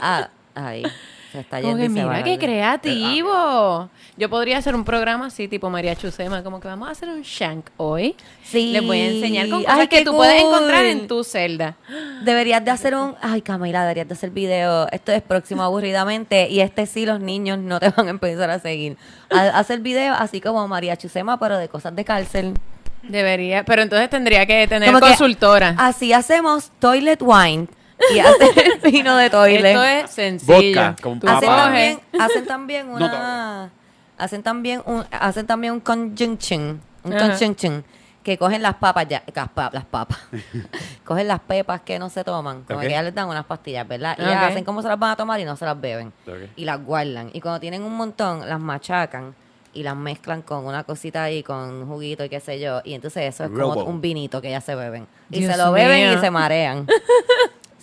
Ah, 0.00 0.28
ahí, 0.54 0.84
se 1.32 1.40
está 1.40 1.60
yendo 1.60 1.78
que 1.78 1.86
y 1.86 1.88
se 1.88 2.04
va. 2.04 2.12
mira 2.12 2.22
qué 2.24 2.38
creativo. 2.38 3.88
Yo 4.16 4.28
podría 4.28 4.58
hacer 4.58 4.74
un 4.74 4.84
programa 4.84 5.26
así, 5.26 5.48
tipo 5.48 5.70
María 5.70 5.96
Chusema, 5.96 6.42
como 6.42 6.60
que 6.60 6.68
vamos 6.68 6.88
a 6.88 6.92
hacer 6.92 7.08
un 7.08 7.22
shank 7.22 7.66
hoy. 7.78 8.14
Sí. 8.44 8.72
Les 8.72 8.84
voy 8.86 9.00
a 9.00 9.08
enseñar 9.08 9.48
con 9.48 9.62
cosas 9.62 9.78
Ay, 9.80 9.88
que 9.88 10.04
tú 10.04 10.14
puedes 10.14 10.42
encontrar 10.42 10.84
en 10.84 11.08
tu 11.08 11.24
celda. 11.24 11.76
Deberías 12.22 12.62
de 12.64 12.70
hacer 12.70 12.94
un... 12.94 13.14
Ay, 13.22 13.40
Camila, 13.40 13.80
deberías 13.82 14.08
de 14.08 14.14
hacer 14.14 14.30
video. 14.30 14.86
Esto 14.92 15.10
es 15.12 15.22
próximo 15.22 15.62
aburridamente 15.62 16.48
y 16.50 16.60
este 16.60 16.86
sí 16.86 17.06
los 17.06 17.20
niños 17.20 17.58
no 17.58 17.80
te 17.80 17.88
van 17.88 18.06
a 18.08 18.10
empezar 18.10 18.50
a 18.50 18.58
seguir. 18.58 18.96
A- 19.30 19.58
hacer 19.58 19.80
video 19.80 20.14
así 20.14 20.40
como 20.40 20.68
María 20.68 20.96
Chusema, 20.96 21.38
pero 21.38 21.56
de 21.56 21.68
cosas 21.68 21.96
de 21.96 22.04
cárcel. 22.04 22.54
Debería, 23.02 23.64
pero 23.64 23.82
entonces 23.82 24.08
tendría 24.10 24.46
que 24.46 24.68
tener 24.68 24.88
Como 24.88 25.00
que 25.00 25.08
consultora. 25.08 25.74
Así 25.78 26.12
hacemos 26.12 26.70
toilet 26.78 27.20
wine 27.20 27.66
y 28.14 28.18
hacer 28.18 28.80
vino 28.82 29.16
de 29.18 29.30
toilet. 29.30 29.64
Esto 29.66 29.84
es 29.84 30.10
sencillo. 30.10 30.80
Vodka 30.80 30.96
con 31.02 31.20
Tú 31.20 31.26
papa. 31.26 31.38
hacen 31.38 31.48
también, 31.56 32.00
hacen 32.20 32.46
también 32.46 32.88
No 32.90 32.96
una 32.96 33.70
hacen 34.18 34.42
también 34.42 34.82
un 34.86 35.04
hacen 35.10 35.46
también 35.46 35.72
un 35.72 35.80
conjunction 35.80 36.80
un 37.04 37.12
Ajá. 37.14 37.28
conjunction 37.30 37.84
que 38.22 38.38
cogen 38.38 38.62
las 38.62 38.74
papas 38.74 39.08
ya 39.08 39.22
las, 39.34 39.48
pa- 39.48 39.70
las 39.72 39.84
papas. 39.84 40.16
Cogen 41.04 41.26
las 41.26 41.40
pepas 41.40 41.80
que 41.80 41.98
no 41.98 42.08
se 42.08 42.22
toman 42.22 42.62
como 42.62 42.78
que 42.78 42.90
ya 42.90 43.02
les 43.02 43.12
dan 43.12 43.26
unas 43.28 43.44
pastillas 43.44 43.88
verdad 43.88 44.14
y 44.16 44.22
Ok. 44.22 44.28
ellas 44.28 44.44
hacen 44.44 44.62
como 44.64 44.80
se 44.80 44.86
las 44.86 44.96
van 44.98 45.10
a 45.10 45.16
tomar 45.16 45.40
y 45.40 45.44
no 45.44 45.56
se 45.56 45.64
las 45.64 45.80
beben. 45.80 46.12
Y 46.54 46.64
las 46.64 46.80
guardan. 46.84 47.30
Y 47.32 47.40
cuando 47.40 47.58
tienen 47.58 47.82
un 47.82 47.96
montón 47.96 48.48
las 48.48 48.60
machacan 48.60 49.34
y 49.74 49.82
las 49.82 49.96
mezclan 49.96 50.42
con 50.42 50.66
una 50.66 50.84
cosita 50.84 51.24
ahí 51.24 51.42
con 51.42 51.84
juguito 51.88 52.24
y 52.24 52.28
qué 52.28 52.38
sé 52.38 52.60
yo. 52.60 52.80
Y 52.84 52.94
entonces 52.94 53.24
eso 53.34 53.42
es 53.44 53.50
como 53.50 53.82
un 53.82 54.00
vinito 54.00 54.40
que 54.40 54.50
ya 54.50 54.60
se 54.60 54.76
beben. 54.76 55.08
Y 55.28 55.40
Dios 55.40 55.50
se 55.50 55.58
lo 55.58 55.72
beben 55.72 56.16
y 56.16 56.20
se 56.20 56.30
marean 56.30 56.86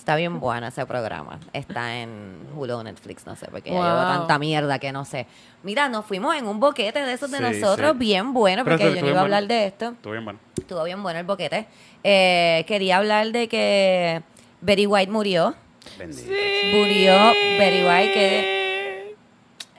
Está 0.10 0.18
bien 0.18 0.40
buena 0.40 0.70
ese 0.70 0.88
programa. 0.88 1.40
Está 1.54 1.98
en 2.00 2.48
Hulu 2.58 2.78
o 2.78 2.84
Netflix, 2.84 3.28
no 3.28 3.36
sé, 3.36 3.46
porque 3.52 3.70
ya 3.70 3.76
Wow. 3.76 3.86
llevo 3.86 4.00
tanta 4.08 4.40
mierda 4.40 4.80
que 4.80 4.92
no 4.92 5.06
sé. 5.06 5.28
Mira, 5.62 5.88
nos 5.88 6.04
fuimos 6.04 6.36
en 6.36 6.48
un 6.48 6.60
boquete 6.60 7.00
de 7.06 7.14
esos 7.14 7.30
de 7.30 7.38
Sí, 7.38 7.44
nosotros, 7.62 7.92
sí. 7.92 7.98
bien 8.00 8.34
bueno, 8.34 8.64
porque 8.66 8.86
yo 8.86 8.90
no 8.90 8.98
iba 8.98 9.00
a 9.02 9.04
bueno. 9.12 9.22
hablar 9.22 9.46
de 9.48 9.68
esto. 9.68 9.90
Estuvo 9.90 10.14
bien 10.14 10.26
bueno. 10.26 10.40
Estuvo 10.58 10.84
bien 10.84 11.04
bueno 11.04 11.20
el 11.20 11.28
boquete. 11.28 11.68
Eh, 12.04 12.66
quería 12.68 12.98
hablar 12.98 13.28
de 13.32 13.48
que 13.48 14.24
Betty 14.62 14.88
White 14.88 15.12
murió. 15.12 15.54
Bendito. 16.00 16.32
Murió 16.74 17.14
Betty 17.60 17.84
White, 17.86 18.12
que 18.14 19.16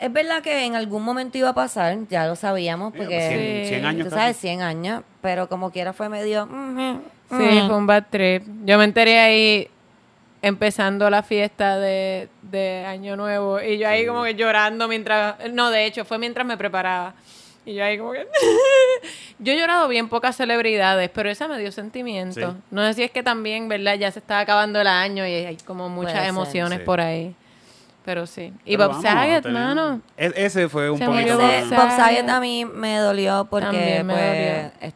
es 0.01 0.13
verdad 0.13 0.43
que 0.45 0.65
en 0.65 0.77
algún 0.77 1.03
momento 1.03 1.39
iba 1.39 1.49
a 1.49 1.55
pasar, 1.55 1.99
ya 2.09 2.29
lo 2.29 2.37
sabíamos, 2.37 2.93
porque 2.93 3.17
pues, 3.17 3.33
cien- 3.33 3.69
cien 3.69 3.85
años 3.85 4.09
tú 4.09 4.15
sabes, 4.15 4.37
100 4.37 4.63
años, 4.63 5.03
pero 5.23 5.49
como 5.49 5.73
quiera 5.73 5.93
fue 5.93 6.09
medio... 6.09 6.47
mm, 6.47 6.99
Sí, 7.31 7.61
fue 7.67 7.77
un 7.77 7.87
bad 7.89 8.05
trip. 8.11 8.45
Yo 8.65 8.79
me 8.79 8.85
enteré 8.85 9.19
ahí 9.21 9.69
empezando 10.43 11.11
la 11.11 11.23
fiesta 11.23 11.79
de, 11.79 12.29
de 12.43 12.85
Año 12.87 13.17
Nuevo 13.17 13.61
y 13.61 13.79
yo 13.79 13.89
ahí 13.89 14.07
como 14.07 14.25
que 14.25 14.35
llorando 14.35 14.89
mientras... 14.89 15.37
No, 15.53 15.71
de 15.71 15.87
hecho, 15.87 16.05
fue 16.05 16.19
mientras 16.19 16.47
me 16.47 16.57
preparaba. 16.57 17.15
Y 17.67 17.75
yo 17.75 17.85
ahí 17.85 17.99
como 17.99 18.13
que... 18.13 18.27
yo 19.39 19.53
he 19.53 19.59
llorado 19.59 19.87
bien 19.89 20.09
pocas 20.09 20.37
celebridades, 20.37 21.11
pero 21.11 21.31
esa 21.31 21.47
me 21.47 21.59
dio 21.59 21.71
sentimiento. 21.73 22.53
Sí. 22.53 22.57
No 22.71 22.87
sé 22.87 22.95
si 22.95 23.03
es 23.03 23.11
que 23.11 23.23
también, 23.23 23.69
¿verdad? 23.69 23.95
Ya 23.97 24.11
se 24.11 24.19
está 24.19 24.41
acabando 24.41 24.81
el 24.81 24.87
año 24.87 25.27
y 25.27 25.31
hay 25.33 25.57
como 25.67 25.89
muchas 25.89 26.15
Puede 26.15 26.29
emociones 26.29 26.79
Sí. 26.79 26.85
por 26.85 27.01
ahí. 27.01 27.35
Pero 28.03 28.27
sí. 28.27 28.53
Y 28.65 28.79
Pero 28.79 28.89
Bob 28.89 29.03
Saget, 29.03 29.47
mano. 29.47 30.01
E- 30.17 30.33
ese 30.35 30.71
fue 30.71 30.91
un 30.91 30.97
Se 30.99 31.05
poquito. 31.05 31.37
Bob 31.37 31.51
Saget. 31.69 31.97
Saget 31.97 32.29
a 32.31 32.41
mí 32.41 32.65
me 32.65 32.97
dolió 32.97 33.47
porque 33.51 33.67
También 33.67 34.07
me 34.07 34.15
pues 34.15 34.73
dolió. 34.81 34.95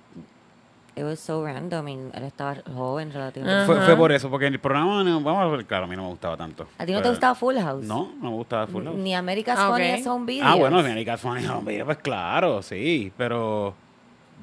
It 0.97 1.03
was 1.05 1.19
so 1.21 1.45
random 1.45 1.89
y 1.89 1.93
él 2.15 2.23
estaba 2.25 2.57
joven 2.75 3.13
relativamente. 3.13 3.67
Fue, 3.67 3.81
fue 3.81 3.97
por 3.97 4.13
eso, 4.13 4.31
porque 4.31 4.47
el 4.47 4.59
programa, 4.61 5.03
no- 5.05 5.21
vamos 5.21 5.43
a 5.43 5.47
ver, 5.57 5.67
claro, 5.67 5.85
a 5.85 5.87
mí 5.89 5.97
no 5.97 6.03
me 6.05 6.09
gustaba 6.11 6.37
tanto. 6.37 6.67
¿A 6.79 6.87
ti 6.87 6.93
no 6.93 6.99
te 6.99 7.03
Pero- 7.03 7.11
gustaba 7.15 7.35
Full 7.35 7.57
House? 7.59 7.85
No, 7.85 8.13
no 8.21 8.31
me 8.31 8.37
gustaba 8.37 8.67
Full 8.67 8.85
House. 8.85 8.97
Ni 8.97 9.15
America's 9.15 9.59
Ah, 9.59 9.69
ok. 9.71 9.75
Funniest 9.77 10.07
Home 10.07 10.27
Videos. 10.27 10.49
Ah, 10.51 10.55
bueno, 10.57 10.79
America's 10.79 11.21
Funny 11.21 11.47
Home 11.47 11.71
Video, 11.73 11.85
pues 11.87 11.99
claro, 11.99 12.63
sí, 12.63 13.13
pero 13.17 13.75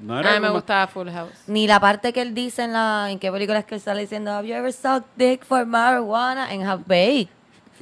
no 0.01 0.19
era 0.19 0.29
A 0.31 0.33
mí 0.33 0.39
me 0.39 0.47
como- 0.47 0.59
gustaba 0.59 0.87
Full 0.87 1.09
House. 1.09 1.43
Ni 1.47 1.67
la 1.67 1.79
parte 1.79 2.11
que 2.13 2.21
él 2.21 2.33
dice 2.33 2.63
en 2.63 2.73
la 2.73 3.07
en 3.11 3.19
qué 3.19 3.31
película 3.31 3.59
es 3.59 3.65
que 3.65 3.75
él 3.75 3.81
sale 3.81 4.01
diciendo 4.01 4.31
Have 4.31 4.47
you 4.47 4.53
ever 4.55 4.73
sucked 4.73 5.05
dick 5.15 5.45
for 5.45 5.65
marijuana 5.65 6.45
and 6.51 6.63
have 6.63 6.83
baked? 6.87 7.29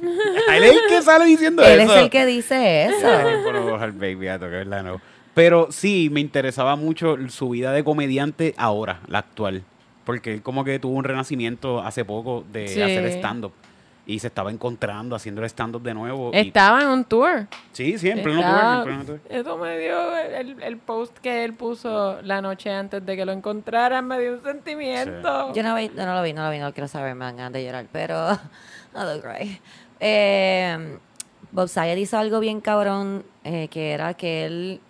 Él 0.00 0.62
es 0.64 0.72
el 0.72 0.88
que 0.88 1.02
sale 1.02 1.26
diciendo 1.26 1.62
Él 1.62 1.80
eso. 1.80 1.94
es 1.94 2.02
el 2.04 2.08
que 2.10 2.24
dice 2.24 2.86
eso. 2.86 3.06
Ay, 3.06 3.34
pero 3.44 3.76
al 3.78 3.92
baby 3.92 4.28
a 4.28 4.34
tocar, 4.38 4.50
¿verdad? 4.64 4.82
No. 4.82 5.00
Pero 5.34 5.68
sí, 5.70 6.08
me 6.10 6.20
interesaba 6.20 6.76
mucho 6.76 7.16
su 7.28 7.50
vida 7.50 7.72
de 7.72 7.84
comediante 7.84 8.54
ahora, 8.58 9.00
la 9.06 9.18
actual. 9.18 9.62
Porque 10.04 10.34
él 10.34 10.42
como 10.42 10.64
que 10.64 10.78
tuvo 10.78 10.94
un 10.96 11.04
renacimiento 11.04 11.80
hace 11.80 12.04
poco 12.04 12.44
de 12.52 12.66
Sí. 12.68 12.82
hacer 12.82 13.06
stand-up. 13.06 13.52
Y 14.06 14.18
se 14.18 14.26
estaba 14.26 14.50
encontrando, 14.50 15.14
haciendo 15.14 15.40
el 15.42 15.46
stand-up 15.48 15.82
de 15.82 15.94
nuevo. 15.94 16.32
y- 16.34 16.38
Estaba 16.38 16.82
en 16.82 16.88
un 16.88 17.04
tour. 17.04 17.46
sí, 17.72 17.96
Estaba- 18.42 18.72
tuve, 18.72 18.78
en 18.78 18.82
pleno 18.84 19.04
tour. 19.04 19.20
Eso 19.28 19.56
me 19.58 19.78
dio 19.78 20.16
el, 20.18 20.60
el 20.62 20.76
post 20.78 21.16
que 21.18 21.44
él 21.44 21.52
puso 21.54 22.20
la 22.22 22.40
noche 22.42 22.72
antes 22.72 23.04
de 23.06 23.14
que 23.16 23.24
lo 23.24 23.30
encontraran, 23.30 24.08
me 24.08 24.18
dio 24.18 24.32
un 24.32 24.42
sentimiento. 24.42 25.52
Yo 25.54 25.62
no, 25.62 25.76
vi, 25.76 25.90
no 25.94 26.12
lo 26.12 26.22
vi, 26.22 26.32
no 26.32 26.42
lo 26.44 26.50
vi, 26.50 26.58
no 26.58 26.66
lo 26.66 26.72
quiero 26.72 26.88
saber, 26.88 27.14
me 27.14 27.24
dan 27.26 27.36
ganas 27.36 27.52
de 27.52 27.64
llorar, 27.64 27.86
pero 27.92 28.30
no 28.94 29.04
lo 29.04 29.20
cry. 29.22 29.60
Eh, 30.00 30.98
Bob 31.52 31.68
Saget 31.68 31.98
hizo 31.98 32.18
algo 32.18 32.40
bien 32.40 32.60
cabrón, 32.60 33.22
eh, 33.44 33.68
que 33.68 33.92
era 33.92 34.14
que 34.14 34.44
él, 34.46 34.80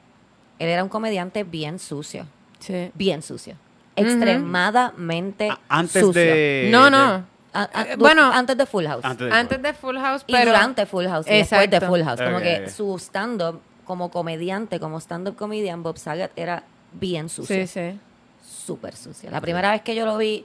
él 0.61 0.69
era 0.69 0.83
un 0.85 0.89
comediante 0.89 1.43
bien 1.43 1.79
sucio, 1.81 2.27
Sí. 2.61 2.91
bien 2.95 3.23
sucio, 3.23 3.57
extremadamente 3.97 5.49
A- 5.51 5.59
Antes 5.69 6.03
sucio. 6.05 6.23
de... 6.23 6.69
No, 6.71 6.85
de- 6.85 6.91
no. 6.91 7.25
A- 7.53 7.69
a- 7.75 7.83
Eh, 7.83 7.97
bueno, 7.97 8.31
antes 8.33 8.57
de 8.57 8.65
Full 8.67 8.87
House. 8.87 9.05
antes 9.05 9.29
de- 9.29 9.35
Antes 9.37 9.61
de 9.63 9.73
Full 9.75 9.97
House, 9.99 10.23
y 10.27 10.33
pero... 10.33 10.53
durante 10.53 10.87
Full 10.87 11.07
House 11.07 11.27
y 11.27 11.31
después 11.39 11.69
de. 11.69 11.81
Full 11.81 12.03
House. 12.03 12.21
Como 12.23 12.39
que 12.39 12.69
su 12.71 12.97
stand-up 12.99 13.61
como 13.85 14.11
comediante, 14.11 14.79
como 14.79 14.99
stand-up 15.01 15.35
comedian, 15.35 15.83
Bob 15.83 15.99
Saget 15.99 16.31
era 16.37 16.63
bien 16.93 17.29
sucio. 17.29 17.57
Sí, 17.57 17.67
sí. 17.67 17.99
Súper 18.47 18.95
sucio. 18.95 19.31
La 19.33 19.41
primera 19.41 19.73
vez 19.73 19.83
que 19.83 19.97
yo 19.97 20.07
lo 20.07 20.17
vi, 20.17 20.45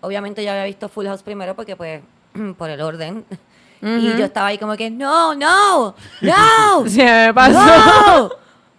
obviamente 0.00 0.44
yo 0.44 0.50
había 0.52 0.64
visto 0.64 0.88
Full 0.88 1.06
House 1.06 1.22
primero 1.24 1.56
porque 1.56 1.74
pues 1.74 2.02
por 2.56 2.70
el 2.70 2.80
orden. 2.80 3.24
Y 3.80 4.08
yo 4.16 4.24
estaba 4.24 4.48
ahí 4.48 4.58
como 4.58 4.76
que, 4.76 4.90
no, 4.90 5.36
no, 5.36 5.94
no, 6.20 6.84
Se 6.88 7.04
me 7.04 7.32
pasó. 7.32 7.52
no. 8.28 8.30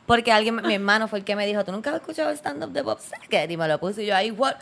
Porque 0.09 0.31
alguien, 0.31 0.55
mi 0.65 0.73
hermano 0.73 1.07
fue 1.07 1.19
el 1.19 1.23
que 1.25 1.35
me 1.35 1.45
dijo, 1.45 1.63
¿tú 1.63 1.71
nunca 1.71 1.91
has 1.91 1.97
escuchado 1.97 2.31
el 2.31 2.35
stand-up 2.35 2.71
de 2.71 2.81
Bob 2.81 2.99
Saget? 2.99 3.51
Y 3.51 3.57
me 3.57 3.67
lo 3.67 3.79
puse 3.79 4.01
y 4.01 4.07
yo 4.07 4.15
ahí, 4.15 4.31
what? 4.31 4.55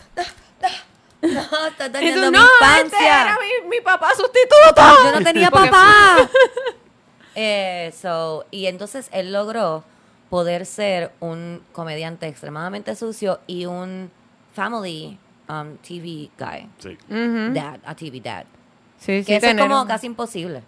No, 1.22 1.30
estás 1.70 2.02
Y 2.04 2.12
tú, 2.14 2.20
mi 2.20 2.32
no, 2.32 2.42
infancia. 2.42 2.84
este 2.84 3.06
era 3.06 3.38
mi, 3.64 3.70
mi 3.70 3.82
papá 3.82 4.10
sustituto. 4.10 4.82
Yo 5.06 5.18
no 5.18 5.24
tenía 5.24 5.50
papá. 5.52 6.18
Eh, 7.40 7.94
so, 7.96 8.46
y 8.52 8.66
entonces 8.66 9.10
él 9.14 9.32
logró 9.32 9.84
poder 10.30 10.66
ser 10.66 11.12
un 11.20 11.62
comediante 11.72 12.28
extremadamente 12.28 12.96
sucio 12.96 13.40
y 13.46 13.66
un 13.68 14.10
family 14.54 15.18
um, 15.48 15.78
TV 15.78 16.30
guy. 16.38 16.68
Sí. 16.80 16.98
Dad, 17.54 17.80
a 17.86 17.96
TV 17.96 18.20
dad. 18.22 18.46
Sí, 18.98 19.20
sí, 19.20 19.26
Que 19.28 19.36
eso 19.36 19.48
es 19.48 19.56
como 19.56 19.82
un- 19.84 19.88
casi 19.88 20.08
imposible. 20.08 20.64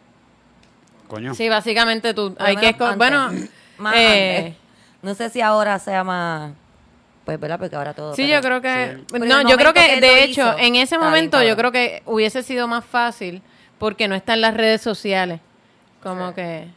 coño. 1.08 1.34
Sí, 1.34 1.50
básicamente 1.50 2.14
tú 2.14 2.36
hay 2.40 2.56
que... 2.56 2.74
Bueno. 2.96 3.32
Más 3.80 3.96
eh, 3.96 4.38
antes. 4.38 4.69
No 5.02 5.14
sé 5.14 5.30
si 5.30 5.42
ahora 5.42 5.80
sea 5.80 6.04
más... 6.04 6.52
Pues, 7.26 7.40
¿verdad? 7.40 7.60
Porque 7.60 7.76
ahora 7.76 7.94
todo... 7.94 8.16
Sí, 8.16 8.24
pero- 8.24 8.36
yo 8.36 8.42
creo 8.42 8.62
que... 8.62 8.98
Sí. 9.12 9.20
No, 9.28 9.48
yo 9.48 9.58
creo 9.58 9.74
que, 9.74 10.02
de 10.02 10.24
hecho, 10.24 10.42
hizo, 10.42 10.58
en 10.58 10.76
ese 10.76 10.98
bien 10.98 11.06
momento 11.08 11.44
yo 11.44 11.56
creo 11.56 11.72
que 11.72 12.02
hubiese 12.06 12.42
sido 12.44 12.68
más 12.68 12.84
fácil 12.84 13.42
porque 13.78 14.08
no 14.08 14.16
está 14.16 14.34
en 14.34 14.42
las 14.42 14.54
redes 14.56 14.82
sociales. 14.82 15.40
Como 16.02 16.34
que... 16.34 16.68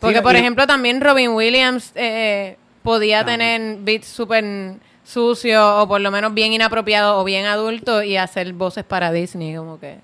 Porque, 0.00 0.16
Sí, 0.16 0.22
por 0.22 0.34
y- 0.34 0.38
ejemplo, 0.38 0.66
también 0.66 1.00
Robin 1.00 1.30
Williams 1.30 1.92
eh, 1.94 2.56
podía 2.82 3.24
tener 3.24 3.76
beats 3.80 4.06
súper 4.08 4.44
sucios 5.04 5.62
o 5.62 5.86
por 5.86 6.00
lo 6.00 6.10
menos 6.10 6.32
bien 6.34 6.52
inapropiados 6.52 7.20
o 7.20 7.24
bien 7.24 7.44
adultos 7.46 8.04
y 8.04 8.16
hacer 8.16 8.52
voces 8.54 8.84
para 8.84 9.12
Disney, 9.12 9.54
como 9.54 9.78
que... 9.78 9.98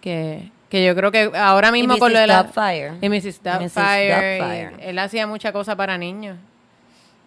Que, 0.00 0.50
que 0.68 0.84
yo 0.84 0.94
creo 0.94 1.10
que 1.10 1.30
ahora 1.36 1.72
mismo 1.72 1.96
Y 1.96 1.98
con 1.98 2.12
lo 2.12 2.18
de 2.18 2.26
la... 2.26 2.46
Y 3.00 3.08
Mrs. 3.08 3.24
Mrs. 3.24 3.42
Doubtfire. 3.42 4.70
Él 4.80 4.98
hacía 4.98 5.26
mucha 5.26 5.52
cosa 5.52 5.74
para 5.74 5.96
niños. 5.98 6.36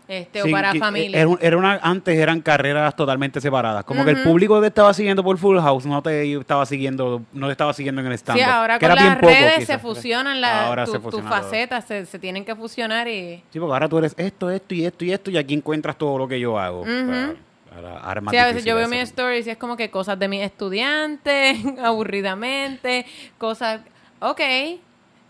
Este, 0.05 0.41
o 0.43 0.51
para 0.51 0.73
que- 0.73 0.79
familias. 0.79 1.21
Era, 1.21 1.31
era 1.41 1.57
una, 1.57 1.79
antes 1.81 2.17
eran 2.17 2.41
carreras 2.41 2.93
totalmente 2.95 3.39
separadas. 3.39 3.83
Como 3.85 4.03
que 4.03 4.11
el 4.11 4.21
público 4.23 4.59
te 4.59 4.67
estaba 4.67 4.93
siguiendo 4.93 5.23
por 5.23 5.37
Full 5.37 5.59
House, 5.59 5.85
no 5.85 6.01
te 6.01 6.33
estaba 6.37 6.65
siguiendo, 6.65 7.21
no 7.31 7.45
te 7.47 7.51
estaba 7.53 7.73
siguiendo 7.73 8.01
en 8.01 8.07
el 8.07 8.13
stand. 8.13 8.37
Sí, 8.39 8.43
ahora 8.43 8.77
que 8.79 8.85
con 8.85 8.91
era 8.91 9.01
bien 9.01 9.13
las 9.13 9.21
poco, 9.21 9.31
redes 9.33 9.53
se 9.53 9.59
quizás. 9.61 9.81
fusionan 9.81 10.41
la, 10.41 10.67
Ahora 10.67 10.85
tu- 10.85 10.91
se 10.91 10.97
tus 10.99 11.03
fusiona 11.05 11.29
todo. 11.29 11.39
facetas, 11.41 11.85
se, 11.85 12.05
se 12.05 12.19
tienen 12.19 12.43
que 12.43 12.53
fusionar 12.55 13.07
y... 13.07 13.41
Sí, 13.51 13.59
porque 13.59 13.73
ahora 13.73 13.87
tú 13.87 13.97
eres 13.97 14.13
esto, 14.17 14.49
esto 14.51 14.75
y 14.75 14.85
esto 14.85 15.05
y 15.05 15.13
esto, 15.13 15.31
y 15.31 15.37
aquí 15.37 15.53
encuentras 15.53 15.97
todo 15.97 16.17
lo 16.17 16.27
que 16.27 16.37
yo 16.39 16.59
hago. 16.59 16.83
Ahora- 16.85 17.35
ahora- 17.75 17.99
ahora 18.01 18.19
es 18.19 18.23
más 18.23 18.31
Sí, 18.33 18.37
a 18.37 18.41
veces 18.45 18.55
difícil 18.55 18.69
yo 18.69 18.75
veo 18.75 18.87
mis 18.89 18.99
stories 19.03 19.47
y 19.47 19.49
es 19.51 19.57
como 19.57 19.77
que 19.77 19.89
cosas 19.89 20.19
de 20.19 20.27
mis 20.27 20.41
estudiantes, 20.41 21.57
aburridamente, 21.83 23.05
cosas... 23.37 23.81
Ok, 24.19 24.41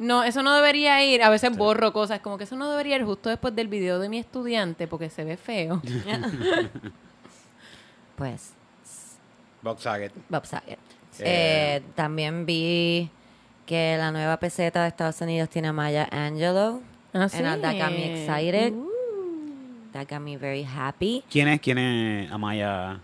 no, 0.04 0.24
eso 0.24 0.44
no 0.44 0.54
debería 0.54 1.04
ir. 1.04 1.24
A 1.24 1.30
veces 1.30 1.56
borro 1.56 1.94
cosas 1.94 2.20
como 2.20 2.38
que 2.38 2.44
eso 2.44 2.56
no 2.56 2.70
debería 2.70 2.96
ir 2.98 3.04
justo 3.04 3.30
después 3.30 3.56
del 3.56 3.68
video 3.68 4.00
de 4.00 4.10
mi 4.10 4.20
estudiante 4.20 4.88
porque 4.88 5.10
se 5.10 5.24
ve 5.24 5.38
feo. 5.38 5.82
Pues, 8.16 8.54
Bob 9.64 9.80
Saget. 9.80 10.14
Bob 10.30 10.46
Saget. 10.46 10.78
Eh. 11.20 11.24
Eh, 11.26 11.84
también 11.96 12.46
vi 12.46 13.10
que 13.66 13.96
la 13.98 14.12
nueva 14.12 14.38
peseta 14.38 14.84
de 14.84 14.90
Estados 14.90 15.20
Unidos 15.22 15.50
tiene 15.50 15.70
a 15.70 15.74
Maya 15.74 16.08
Angelou. 16.12 16.82
Ah, 17.14 17.28
And 17.34 17.62
that 17.64 17.76
got 17.76 17.92
me 17.92 18.22
excited. 18.22 18.74
Uh. 18.74 18.90
That 19.94 20.08
got 20.10 20.22
me 20.22 20.38
very 20.38 20.64
happy. 20.64 21.24
¿Quién 21.30 21.48
es? 21.48 21.60
¿Quién 21.60 21.78
es 21.78 22.32
Amaya? 22.32 23.00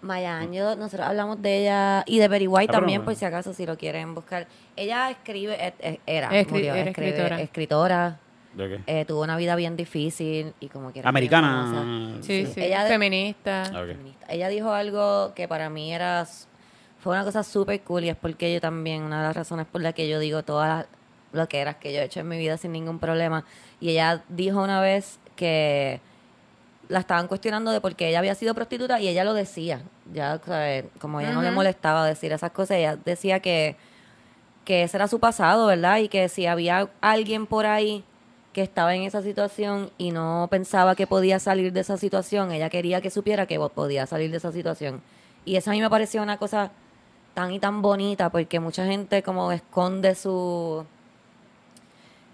Maya 0.00 0.38
Angelou, 0.38 0.76
nosotros 0.76 1.06
hablamos 1.08 1.42
de 1.42 1.62
ella 1.62 2.04
y 2.06 2.18
de 2.18 2.28
Betty 2.28 2.46
White 2.46 2.70
Ah, 2.70 2.78
también, 2.78 3.04
por 3.04 3.14
si 3.16 3.24
acaso, 3.24 3.52
si 3.52 3.66
lo 3.66 3.76
quieren 3.76 4.14
buscar. 4.14 4.46
Ella 4.76 5.10
escribe, 5.10 5.54
eh, 5.66 5.74
eh, 5.80 6.00
era, 6.06 6.30
Escri- 6.30 6.50
murió, 6.50 6.74
era 6.74 6.90
escribe- 6.90 7.08
escritora. 7.08 7.40
escritora. 7.40 8.18
¿De 8.54 8.68
qué? 8.68 8.80
eh, 9.00 9.04
tuvo 9.04 9.22
una 9.22 9.36
vida 9.36 9.54
bien 9.56 9.76
difícil 9.76 10.52
y 10.58 10.68
como 10.68 10.92
que 10.92 11.00
era 11.00 11.10
bien 11.10 11.16
Americana. 11.16 12.16
Sí, 12.22 12.46
Sí. 12.46 12.52
sí, 12.54 12.60
Ella- 12.62 12.86
feminista. 12.86 13.62
Ah, 13.62 13.84
feminista. 13.86 14.26
Ella 14.30 14.48
dijo 14.48 14.72
algo 14.72 15.32
que 15.34 15.46
para 15.48 15.68
mí 15.70 15.92
era 15.92 16.26
fue 17.00 17.12
una 17.14 17.24
cosa 17.24 17.42
súper 17.44 17.80
cool 17.82 18.04
y 18.04 18.08
es 18.08 18.16
porque 18.16 18.52
yo 18.52 18.60
también, 18.60 19.02
una 19.02 19.20
de 19.20 19.26
las 19.28 19.36
razones 19.36 19.66
por 19.66 19.80
las 19.82 19.94
que 19.94 20.08
yo 20.08 20.18
digo 20.18 20.42
todas 20.42 20.68
las 20.78 20.86
lo 21.30 21.46
que 21.46 21.58
era 21.60 21.74
que 21.74 21.92
yo 21.92 22.00
he 22.00 22.04
hecho 22.04 22.20
en 22.20 22.28
mi 22.28 22.38
vida 22.38 22.56
sin 22.56 22.72
ningún 22.72 22.98
problema. 22.98 23.44
Y 23.80 23.90
ella 23.90 24.22
dijo 24.30 24.62
una 24.62 24.80
vez 24.80 25.18
que 25.36 26.00
la 26.88 27.00
estaban 27.00 27.28
cuestionando 27.28 27.70
de 27.70 27.80
por 27.80 27.94
qué 27.94 28.08
ella 28.08 28.18
había 28.18 28.34
sido 28.34 28.54
prostituta 28.54 29.00
y 29.00 29.08
ella 29.08 29.24
lo 29.24 29.34
decía. 29.34 29.82
Ya, 30.12 30.40
¿sabes? 30.44 30.86
como 31.00 31.20
ella 31.20 31.32
no 31.32 31.42
le 31.42 31.50
molestaba 31.50 32.06
decir 32.06 32.32
esas 32.32 32.50
cosas, 32.50 32.78
ella 32.78 32.96
decía 32.96 33.40
que, 33.40 33.76
que 34.64 34.84
ese 34.84 34.96
era 34.96 35.06
su 35.06 35.20
pasado, 35.20 35.66
¿verdad? 35.66 35.98
Y 35.98 36.08
que 36.08 36.28
si 36.28 36.46
había 36.46 36.88
alguien 37.00 37.46
por 37.46 37.66
ahí 37.66 38.04
que 38.52 38.62
estaba 38.62 38.94
en 38.94 39.02
esa 39.02 39.22
situación 39.22 39.90
y 39.98 40.10
no 40.10 40.48
pensaba 40.50 40.94
que 40.94 41.06
podía 41.06 41.38
salir 41.38 41.72
de 41.72 41.80
esa 41.80 41.98
situación, 41.98 42.52
ella 42.52 42.70
quería 42.70 43.00
que 43.00 43.10
supiera 43.10 43.46
que 43.46 43.58
podía 43.58 44.06
salir 44.06 44.30
de 44.30 44.38
esa 44.38 44.50
situación. 44.50 45.02
Y 45.44 45.56
eso 45.56 45.70
a 45.70 45.74
mí 45.74 45.80
me 45.80 45.90
pareció 45.90 46.22
una 46.22 46.38
cosa 46.38 46.70
tan 47.34 47.52
y 47.52 47.58
tan 47.58 47.82
bonita 47.82 48.30
porque 48.30 48.60
mucha 48.60 48.86
gente 48.86 49.22
como 49.22 49.52
esconde 49.52 50.14
su 50.14 50.84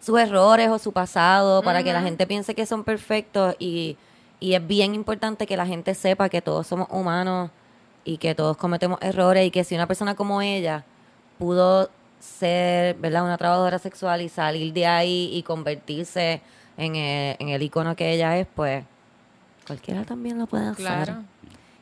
sus 0.01 0.21
errores 0.21 0.69
o 0.69 0.79
su 0.79 0.93
pasado 0.93 1.63
para 1.63 1.83
que 1.83 1.93
la 1.93 2.03
gente 2.03 2.27
piense 2.27 2.55
que 2.55 2.67
son 2.67 2.85
perfectos 2.85 3.57
y, 3.59 3.97
y 4.41 4.55
es 4.55 4.67
bien 4.67 4.95
importante 4.95 5.47
que 5.47 5.57
la 5.57 5.67
gente 5.67 5.95
sepa 5.95 6.29
que 6.29 6.43
todos 6.43 6.67
somos 6.67 6.89
humanos 6.91 7.51
y 8.05 8.19
que 8.19 8.35
todos 8.35 8.57
cometemos 8.57 8.99
errores 9.01 9.47
y 9.47 9.51
que 9.51 9.65
si 9.65 9.75
una 9.75 9.87
persona 9.87 10.15
como 10.15 10.43
ella 10.43 10.85
pudo 11.39 11.91
ser, 12.21 12.97
¿verdad?, 12.97 13.25
una 13.25 13.39
trabajadora 13.39 13.79
sexual 13.79 14.23
y 14.23 14.29
salir 14.29 14.73
de 14.73 14.87
ahí 14.87 15.31
y 15.33 15.43
convertirse 15.43 16.41
en 16.77 16.97
el, 16.97 17.37
en 17.39 17.49
el 17.51 17.63
icono 17.63 17.97
que 17.97 18.13
ella 18.13 18.39
es, 18.39 18.47
pues 18.55 18.85
cualquiera 19.67 20.05
también 20.05 20.39
lo 20.39 20.47
puede 20.47 20.67
hacer. 20.67 20.85
Claro. 20.85 21.23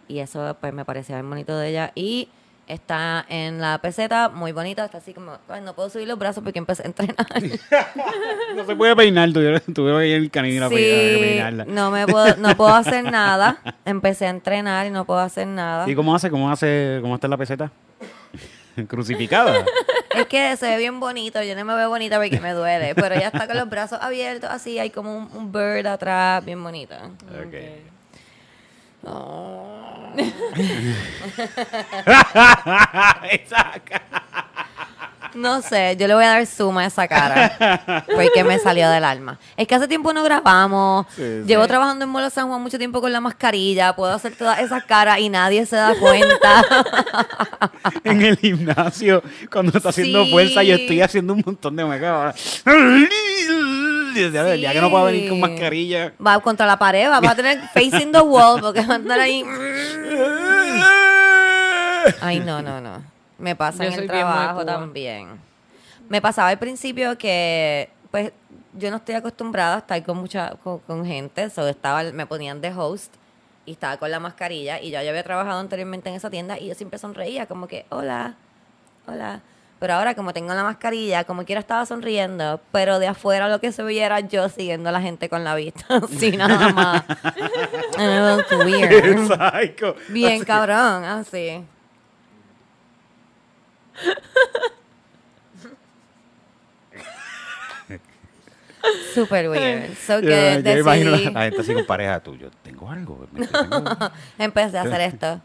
Y 0.09 0.19
eso 0.19 0.57
pues 0.61 0.73
me 0.73 0.85
parecía 0.85 1.17
bien 1.17 1.31
bonito 1.31 1.57
de 1.57 1.71
ella. 1.71 1.93
Y 1.95 2.29
está 2.67 3.25
en 3.29 3.61
la 3.61 3.79
peseta, 3.79 4.29
muy 4.29 4.53
bonita, 4.53 4.85
está 4.85 4.99
así 4.99 5.13
como, 5.13 5.39
"Ay, 5.49 5.61
no 5.63 5.75
puedo 5.75 5.91
subir 5.91 6.07
los 6.09 6.19
brazos 6.19 6.43
porque 6.43 6.59
empecé 6.59 6.83
a 6.83 6.87
entrenar. 6.87 7.17
No 8.57 8.67
se 8.67 8.77
puede 8.77 8.95
peinar, 8.95 9.33
tuve, 9.33 9.61
tuve 9.61 10.01
que 10.01 10.09
ir 10.09 10.17
el 10.17 10.31
canino 10.31 10.67
a 10.67 10.69
sí, 10.69 10.75
peinarla. 10.75 11.65
no 11.65 11.91
me 11.91 12.07
puedo, 12.07 12.37
no 12.37 12.55
puedo 12.57 12.75
hacer 12.75 13.03
nada. 13.11 13.59
Empecé 13.87 14.27
a 14.27 14.31
entrenar 14.31 14.87
y 14.87 14.91
no 14.91 15.05
puedo 15.07 15.21
hacer 15.21 15.47
nada. 15.47 15.89
¿Y 15.89 15.95
cómo 15.95 16.15
hace? 16.15 16.29
¿Cómo 16.31 16.51
hace? 16.51 16.99
¿Cómo 17.01 17.15
está 17.15 17.29
la 17.29 17.37
peseta? 17.39 17.71
Crucificada. 18.89 19.65
Es 20.15 20.27
que 20.27 20.55
se 20.59 20.69
ve 20.69 20.77
bien 20.79 21.01
bonito, 21.01 21.43
yo 21.43 21.55
no 21.57 21.65
me 21.65 21.75
veo 21.75 21.89
bonita 21.89 22.17
porque 22.19 22.41
me 22.41 22.53
duele, 22.53 22.95
pero 22.95 23.15
ella 23.15 23.29
está 23.29 23.47
con 23.47 23.57
los 23.57 23.69
brazos 23.69 23.99
abiertos 24.03 24.51
así, 24.51 24.79
hay 24.79 24.91
como 24.91 25.17
un, 25.17 25.29
un 25.35 25.51
bird 25.53 25.87
atrás, 25.87 26.45
bien 26.45 26.63
bonita. 26.63 27.11
Ok. 27.31 27.55
Esa 33.31 33.81
cara. 33.85 34.03
No 35.35 35.63
sé, 35.63 35.97
yo 35.99 36.07
le 36.09 36.15
voy 36.15 36.25
a 36.25 36.29
dar 36.29 36.47
suma 36.47 36.83
a 36.83 36.87
esa 36.87 37.09
cara. 37.09 38.05
Porque 38.15 38.45
me 38.45 38.59
salió 38.59 38.91
del 38.91 39.03
alma. 39.03 39.39
Es 39.57 39.67
que 39.67 39.75
hace 39.75 39.89
tiempo 39.89 40.13
no 40.13 40.23
grabamos. 40.23 41.07
Sí, 41.17 41.23
sí. 41.23 41.43
Llevo 41.47 41.67
trabajando 41.67 42.05
en 42.05 42.11
Molo 42.11 42.29
San 42.29 42.49
Juan 42.49 42.61
mucho 42.61 42.77
tiempo 42.77 43.01
con 43.01 43.11
la 43.13 43.21
mascarilla. 43.21 43.97
Puedo 43.97 44.13
hacer 44.13 44.37
todas 44.37 44.59
esas 44.59 44.85
caras 44.85 45.21
y 45.21 45.31
nadie 45.31 45.65
se 45.65 45.77
da 45.77 45.95
cuenta. 45.99 46.63
en 48.05 48.21
el 48.21 48.37
gimnasio, 48.37 49.23
cuando 49.51 49.75
está 49.75 49.89
haciendo 49.89 50.25
Sí. 50.27 50.31
fuerza, 50.33 50.63
yo 50.65 50.75
estoy 50.75 51.01
haciendo 51.01 51.33
un 51.33 51.43
montón 51.47 51.77
de 51.77 51.85
mega. 51.87 52.35
Ya, 54.15 54.55
ya 54.55 54.73
que 54.73 54.81
no 54.81 54.91
puedo 54.91 55.05
venir 55.05 55.29
con 55.29 55.41
mascarilla. 55.41 56.13
Va 56.25 56.41
contra 56.41 56.67
la 56.67 56.79
pared, 56.79 57.09
va, 57.09 57.21
va 57.21 57.31
a 57.31 57.37
tener 57.37 57.61
facing 57.75 58.13
the 58.13 58.21
wall 58.21 58.61
porque 58.61 58.81
va 58.87 58.95
a 58.95 58.97
andar 58.97 59.21
ahí. 59.21 59.45
Ay, 62.21 62.41
no, 62.41 62.63
no, 62.63 62.81
no. 62.81 63.03
Me 63.39 63.57
pasa 63.57 63.85
Yo 63.85 63.93
en 63.93 64.01
el 64.01 64.07
trabajo 64.07 64.65
también. 64.65 65.41
Me 66.09 66.21
pasaba 66.21 66.49
al 66.49 66.59
principio 66.59 67.17
que, 67.17 67.89
pues, 68.11 68.33
yo 68.75 68.91
no 68.91 68.97
estoy 68.97 69.15
acostumbrada 69.15 69.77
a 69.77 69.79
estar 69.79 70.03
con 70.03 70.19
mucha 70.19 70.55
con, 70.63 70.79
con 70.81 71.05
gente. 71.07 71.51
So 71.51 71.67
estaba, 71.69 72.03
me 72.05 72.27
ponían 72.27 72.61
de 72.61 72.73
host 72.73 73.15
y 73.67 73.73
estaba 73.73 73.97
con 73.97 74.11
la 74.11 74.21
mascarilla. 74.21 74.81
Y 74.81 74.91
ya 74.91 75.03
yo 75.03 75.11
había 75.11 75.23
trabajado 75.23 75.61
anteriormente 75.61 76.09
en 76.09 76.17
esa 76.17 76.31
tienda 76.31 76.59
y 76.59 76.69
yo 76.69 76.75
siempre 76.75 76.99
sonreía, 76.99 77.47
como 77.47 77.67
que, 77.69 77.87
hola, 77.91 78.35
hola. 79.07 79.41
Pero 79.83 79.95
ahora, 79.95 80.15
como 80.15 80.33
tengo 80.33 80.55
la 80.55 80.63
mascarilla, 80.63 81.25
como 81.25 81.45
quiera 81.45 81.59
estaba 81.61 81.85
sonriendo, 81.87 82.61
pero 82.71 83.01
de 83.01 83.09
afuera 83.09 83.49
lo 83.49 83.59
que 83.61 83.73
se 83.73 83.83
veía 83.83 84.07
era 84.07 84.21
yo 84.21 84.49
siguiendo 84.49 84.91
a 84.91 84.93
la 84.93 85.01
gente 85.03 85.29
con 85.29 85.43
la 85.43 85.57
vista, 85.57 85.85
así 86.05 86.37
nada 86.37 86.69
más. 86.69 87.03
And 87.99 88.47
it 88.47 88.49
was 88.55 88.65
weird. 88.65 89.27
Psycho. 89.27 89.97
Bien 90.11 90.45
cabrón, 90.45 91.03
así. 91.05 91.65
Super 99.15 99.49
weird. 99.49 99.95
So 99.97 100.19
Yo, 100.21 100.29
que 100.29 100.63
yo 100.65 100.79
imagino 100.79 101.11
la, 101.13 101.31
la 101.31 101.43
gente 101.45 101.61
así 101.61 101.73
con 101.75 101.87
pareja 101.87 102.21
tuyo. 102.21 102.51
Tengo 102.63 102.91
algo. 102.91 103.27
me- 103.33 103.47
tengo- 103.47 104.11
empecé 104.39 104.79
a 104.79 104.83
hacer 104.83 105.01
esto. 105.13 105.41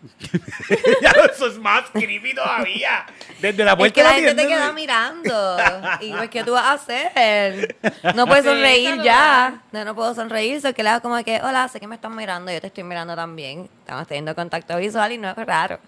ya, 1.02 1.10
eso 1.30 1.46
es 1.46 1.58
más 1.58 1.90
creepy 1.90 2.34
todavía. 2.34 3.04
Desde 3.40 3.64
la 3.64 3.72
Es 3.72 3.76
puerta 3.76 3.94
que 3.94 4.02
de 4.02 4.08
la 4.08 4.10
la 4.10 4.22
gente 4.22 4.42
te 4.42 4.48
queda 4.48 4.72
mirando. 4.72 5.56
Y 6.00 6.12
pues, 6.12 6.30
¿qué 6.30 6.42
tú 6.44 6.52
vas 6.52 6.64
a 6.64 6.72
hacer? 6.72 7.76
No 8.14 8.26
puedes 8.26 8.44
sonreír 8.44 9.02
ya. 9.02 9.62
No, 9.72 9.84
no 9.84 9.94
puedo 9.94 10.14
sonreír. 10.14 10.60
So 10.60 10.72
que 10.72 10.82
le 10.82 10.88
hago 10.90 11.02
como 11.02 11.22
que, 11.22 11.40
hola, 11.42 11.68
sé 11.68 11.80
que 11.80 11.86
me 11.86 11.96
están 11.96 12.16
mirando. 12.16 12.50
Yo 12.50 12.60
te 12.60 12.68
estoy 12.68 12.84
mirando 12.84 13.14
también. 13.14 13.68
Estamos 13.80 14.06
teniendo 14.06 14.34
contacto 14.34 14.76
visual 14.78 15.12
y 15.12 15.18
no 15.18 15.30
es 15.30 15.36
raro. 15.36 15.78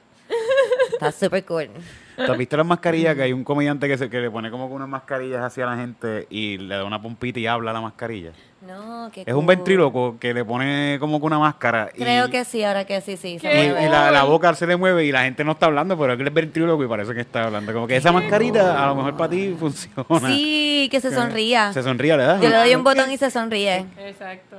Está 0.93 1.13
súper 1.13 1.45
cool. 1.45 1.71
¿Tú 2.17 2.31
has 2.31 2.39
visto 2.39 2.57
las 2.57 2.67
mascarillas? 2.67 3.15
Que 3.17 3.23
hay 3.23 3.33
un 3.33 3.45
comediante 3.45 3.89
que, 3.89 3.97
se, 3.97 4.11
que 4.11 4.21
le 4.21 4.31
pone 4.31 4.51
como 4.51 4.69
que 4.69 4.75
unas 4.75 4.89
mascarillas 4.89 5.43
hacia 5.43 5.67
la 5.67 5.77
gente 5.77 6.27
y 6.31 6.59
le 6.59 6.77
da 6.77 6.85
una 6.85 7.01
pompita 7.01 7.41
y 7.41 7.47
habla 7.47 7.71
a 7.71 7.75
la 7.75 7.81
mascarilla. 7.81 8.33
No, 8.67 9.11
qué 9.13 9.23
Es 9.23 9.29
un 9.29 9.35
cool. 9.41 9.47
ventríloco 9.47 10.17
que 10.21 10.33
le 10.33 10.45
pone 10.45 10.97
como 11.01 11.19
que 11.19 11.27
una 11.27 11.39
máscara. 11.41 11.91
y- 11.95 11.99
Creo 12.03 12.31
que 12.31 12.45
sí, 12.45 12.63
ahora 12.63 12.85
que 12.85 13.01
sí, 13.01 13.17
sí. 13.17 13.39
se 13.41 13.51
Y, 13.53 13.69
mueve. 13.71 13.87
y 13.87 13.89
la, 13.89 14.11
la 14.13 14.23
boca 14.23 14.55
se 14.55 14.67
le 14.69 14.77
mueve 14.77 15.05
y 15.05 15.11
la 15.11 15.25
gente 15.25 15.43
no 15.43 15.53
está 15.53 15.67
hablando, 15.67 15.99
pero 15.99 16.13
él 16.13 16.27
es 16.27 16.33
ventríloco 16.33 16.85
y 16.85 16.87
parece 16.87 17.13
que 17.13 17.23
está 17.23 17.45
hablando. 17.45 17.73
Como 17.73 17.87
que 17.89 17.97
esa 17.97 18.13
mascarita 18.13 18.83
a 18.83 18.87
lo 18.87 18.95
mejor 18.95 19.17
para 19.17 19.31
ti 19.31 19.57
funciona. 19.59 20.05
Sí, 20.29 20.89
que 20.93 21.01
se 21.01 21.13
sonría. 21.13 21.73
Se 21.73 21.83
sonríe, 21.83 22.17
¿verdad? 22.17 22.41
Yo 22.41 22.49
le 22.49 22.57
doy 22.57 22.75
un 22.75 22.85
botón 22.85 23.11
y 23.11 23.17
se 23.19 23.31
sonríe. 23.33 23.85
Exacto. 23.99 24.57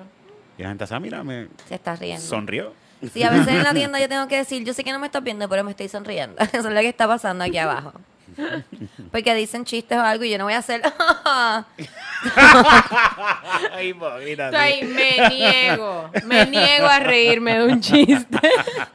Y 0.58 0.64
la 0.64 0.70
gente 0.70 0.84
dice, 0.84 0.96
ah, 0.96 1.00
mira, 1.00 1.24
me 1.24 1.48
Se 1.70 1.76
está 1.76 1.96
riendo. 1.96 2.22
sonrió. 2.22 2.74
Sí, 3.12 3.24
a 3.24 3.30
veces 3.32 3.48
en 3.50 3.64
la 3.64 3.74
tienda 3.74 4.00
yo 4.00 4.08
tengo 4.10 4.28
que 4.28 4.38
decir, 4.38 4.64
yo 4.66 4.74
sé 4.74 4.84
que 4.84 4.92
no 4.92 5.00
me 5.00 5.08
estás 5.08 5.24
viendo, 5.24 5.48
pero 5.50 5.64
me 5.64 5.72
estoy 5.72 5.88
sonriendo. 5.88 6.36
Eso 6.54 6.58
es 6.68 6.74
lo 6.74 6.80
que 6.82 6.90
está 6.90 7.08
pasando 7.08 7.44
aquí 7.46 7.58
abajo. 7.58 7.94
Porque 9.12 9.36
dicen 9.36 9.66
chistes 9.66 9.98
o 9.98 10.02
algo 10.02 10.24
y 10.24 10.30
yo 10.32 10.38
no 10.38 10.46
voy 10.46 10.54
a 10.54 10.60
hacer. 10.60 10.82
Ay, 14.54 14.84
me 14.84 15.30
niego. 15.30 16.10
Me 16.26 16.46
niego 16.46 16.88
a 16.88 17.00
reírme 17.00 17.60
de 17.60 17.66
un 17.66 17.82
chiste. 17.82 18.40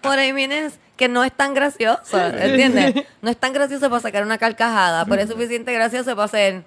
Por 0.01 0.18
ahí 0.18 0.33
vienes 0.33 0.79
que 0.96 1.09
no 1.09 1.22
es 1.24 1.33
tan 1.33 1.55
gracioso, 1.55 2.18
¿entiendes? 2.18 3.07
No 3.22 3.31
es 3.31 3.37
tan 3.37 3.53
gracioso 3.53 3.88
para 3.88 4.01
sacar 4.01 4.22
una 4.24 4.38
carcajada, 4.38 5.05
pero 5.07 5.22
es 5.22 5.29
suficiente 5.31 5.72
gracioso 5.72 6.11
para 6.16 6.24
hacer. 6.24 6.64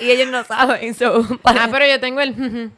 Y 0.00 0.10
ellos 0.10 0.28
no 0.30 0.44
saben. 0.44 0.94
so, 0.94 1.22
para- 1.38 1.64
Ah, 1.64 1.68
pero 1.70 1.86
yo 1.86 1.98
tengo 2.00 2.20
el. 2.20 2.70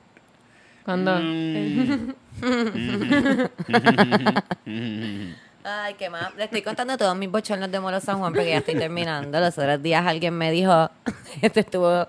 Cuando. 0.84 1.18
Mm. 1.20 2.14
Ay, 5.68 5.94
qué 5.94 6.08
más. 6.08 6.32
Le 6.36 6.44
estoy 6.44 6.62
contando 6.62 6.96
todos 6.96 7.16
mis 7.16 7.28
bochornos 7.28 7.68
de 7.72 7.80
Molo 7.80 8.00
San 8.00 8.20
Juan 8.20 8.32
porque 8.32 8.50
ya 8.50 8.58
estoy 8.58 8.76
terminando. 8.76 9.40
Los 9.40 9.58
otros 9.58 9.82
días 9.82 10.06
alguien 10.06 10.38
me 10.38 10.52
dijo, 10.52 10.88
este 11.42 11.58
estuvo, 11.58 12.06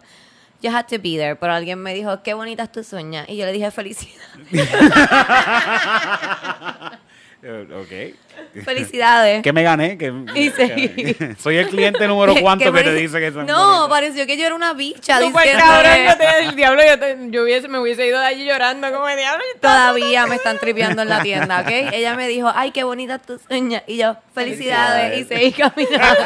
you 0.61 0.69
had 0.69 0.85
to 0.85 0.99
be 0.99 1.17
there, 1.17 1.35
pero 1.35 1.53
alguien 1.53 1.81
me 1.81 1.95
dijo, 1.95 2.21
qué 2.21 2.35
bonitas 2.35 2.71
tus 2.71 2.93
uñas. 2.93 3.27
Y 3.27 3.35
yo 3.35 3.47
le 3.47 3.53
dije, 3.53 3.71
felicidades. 3.71 4.21
Eh, 7.43 7.67
ok. 7.71 8.63
Felicidades. 8.65 9.43
¿Qué 9.43 9.53
me 9.53 9.61
gané? 9.61 9.95
Que, 9.97 10.11
Y 10.33 10.49
seguí. 10.49 11.15
soy 11.39 11.57
el 11.57 11.67
cliente 11.69 12.07
número 12.07 12.33
cuánto 12.41 12.73
que, 12.73 12.81
te 12.83 12.93
dice- 12.95 13.19
que 13.19 13.31
son 13.31 13.45
No, 13.45 13.63
bonitas. 13.65 13.89
pareció 13.89 14.25
que 14.25 14.37
yo 14.37 14.45
era 14.47 14.55
una 14.55 14.73
bicha. 14.73 15.19
Súper 15.19 15.43
diciendo 15.43 15.63
cabrón, 15.63 15.93
que 15.93 16.05
yo 16.05 16.17
te- 16.17 16.39
el 16.45 16.55
diablo, 16.55 16.81
yo, 16.83 16.99
te- 16.99 17.17
yo 17.29 17.43
hubiese, 17.43 17.67
me 17.67 17.77
hubiese 17.79 18.07
ido 18.07 18.19
de 18.19 18.25
allí 18.25 18.43
llorando 18.45 18.91
como 18.91 19.07
el 19.07 19.17
diablo. 19.17 19.43
Todavía 19.61 20.25
me 20.25 20.35
están 20.35 20.57
tripeando 20.57 21.03
en 21.03 21.09
la 21.09 21.21
tienda, 21.21 21.61
¿ok? 21.61 21.69
Ella 21.93 22.15
me 22.15 22.27
dijo, 22.27 22.51
ay, 22.55 22.71
qué 22.71 22.83
bonitas 22.83 23.21
tus 23.21 23.41
uñas. 23.51 23.83
Y 23.85 23.97
yo, 23.97 24.17
felicidades. 24.33 25.19
Y 25.19 25.23
seguí 25.25 25.51
caminando. 25.51 26.23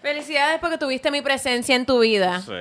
Felicidades 0.00 0.58
porque 0.60 0.78
tuviste 0.78 1.10
mi 1.10 1.22
presencia 1.22 1.74
en 1.74 1.86
tu 1.86 1.98
vida. 2.00 2.40
Sí. 2.42 2.52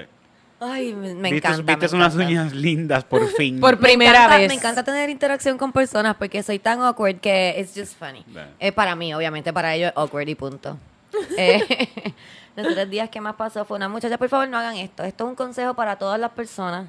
Ay, 0.59 0.93
me, 0.93 1.13
me 1.15 1.31
Viste, 1.31 1.47
encanta. 1.49 1.75
viste 1.75 1.95
me 1.95 2.01
unas 2.01 2.13
encanta. 2.15 2.31
uñas 2.31 2.53
lindas 2.53 3.03
por 3.03 3.27
fin. 3.29 3.59
Por 3.59 3.75
Me 3.75 3.81
primera 3.81 4.11
encanta- 4.25 4.37
vez. 4.37 4.47
Me 4.47 4.53
encanta 4.53 4.83
tener 4.83 5.09
interacción 5.09 5.57
con 5.57 5.71
personas 5.73 6.15
porque 6.15 6.41
soy 6.41 6.59
tan 6.59 6.81
awkward 6.81 7.19
que 7.19 7.55
it's 7.59 7.73
just 7.77 7.97
funny. 7.99 8.23
Bueno. 8.27 8.49
Eh, 8.59 8.71
para 8.71 8.95
mí, 8.95 9.13
obviamente, 9.13 9.51
para 9.51 9.73
ellos 9.75 9.89
es 9.91 9.97
awkward 9.97 10.27
y 10.27 10.35
punto. 10.35 10.77
Eh, 11.37 12.13
los 12.55 12.73
tres 12.73 12.89
días 12.89 13.09
que 13.09 13.19
más 13.21 13.35
pasó 13.35 13.65
fue 13.65 13.77
una 13.77 13.87
muchacha, 13.89 14.17
por 14.17 14.29
favor 14.29 14.47
no 14.47 14.57
hagan 14.57 14.77
esto. 14.77 15.03
Esto 15.03 15.25
es 15.25 15.29
un 15.29 15.35
consejo 15.35 15.73
para 15.73 15.97
todas 15.97 16.19
las 16.19 16.31
personas 16.31 16.87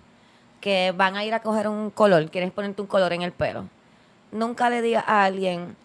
que 0.61 0.92
van 0.96 1.16
a 1.16 1.24
ir 1.24 1.35
a 1.35 1.40
coger 1.40 1.68
un 1.68 1.90
color, 1.90 2.31
quieres 2.31 2.50
ponerte 2.53 2.81
un 2.81 2.87
color 2.88 3.12
en 3.12 3.20
el 3.22 3.33
pelo. 3.33 3.64
Nunca 4.33 4.70
le 4.70 4.81
digas 4.83 5.05
a 5.07 5.24
alguien, 5.24 5.77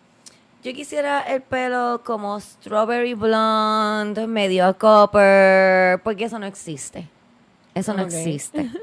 yo 0.64 0.74
quisiera 0.74 1.22
el 1.22 1.42
pelo 1.42 2.02
como 2.06 2.40
strawberry 2.40 3.14
blonde, 3.14 4.26
medio 4.28 4.78
copper, 4.78 6.00
porque 6.04 6.26
eso 6.26 6.40
no 6.40 6.46
existe. 6.46 7.08
Eso 7.74 7.94
no 7.94 8.04
existe. 8.04 8.70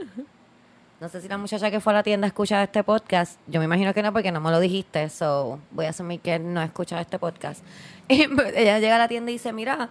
No 0.98 1.10
sé 1.10 1.20
si 1.20 1.28
la 1.28 1.36
muchacha 1.36 1.70
que 1.70 1.78
fue 1.78 1.92
a 1.92 1.96
la 1.96 2.02
tienda 2.02 2.26
escucha 2.26 2.62
este 2.62 2.82
podcast. 2.82 3.38
Yo 3.46 3.60
me 3.60 3.66
imagino 3.66 3.92
que 3.92 4.02
no, 4.02 4.14
porque 4.14 4.32
no 4.32 4.40
me 4.40 4.50
lo 4.50 4.58
dijiste. 4.60 5.10
So, 5.10 5.60
voy 5.70 5.84
a 5.84 5.90
asumir 5.90 6.20
que 6.20 6.38
no 6.38 6.62
escucha 6.62 7.00
este 7.00 7.18
podcast. 7.18 7.62
Y 8.08 8.22
ella 8.54 8.78
llega 8.78 8.94
a 8.94 8.98
la 8.98 9.06
tienda 9.06 9.30
y 9.30 9.34
dice, 9.34 9.52
mira, 9.52 9.90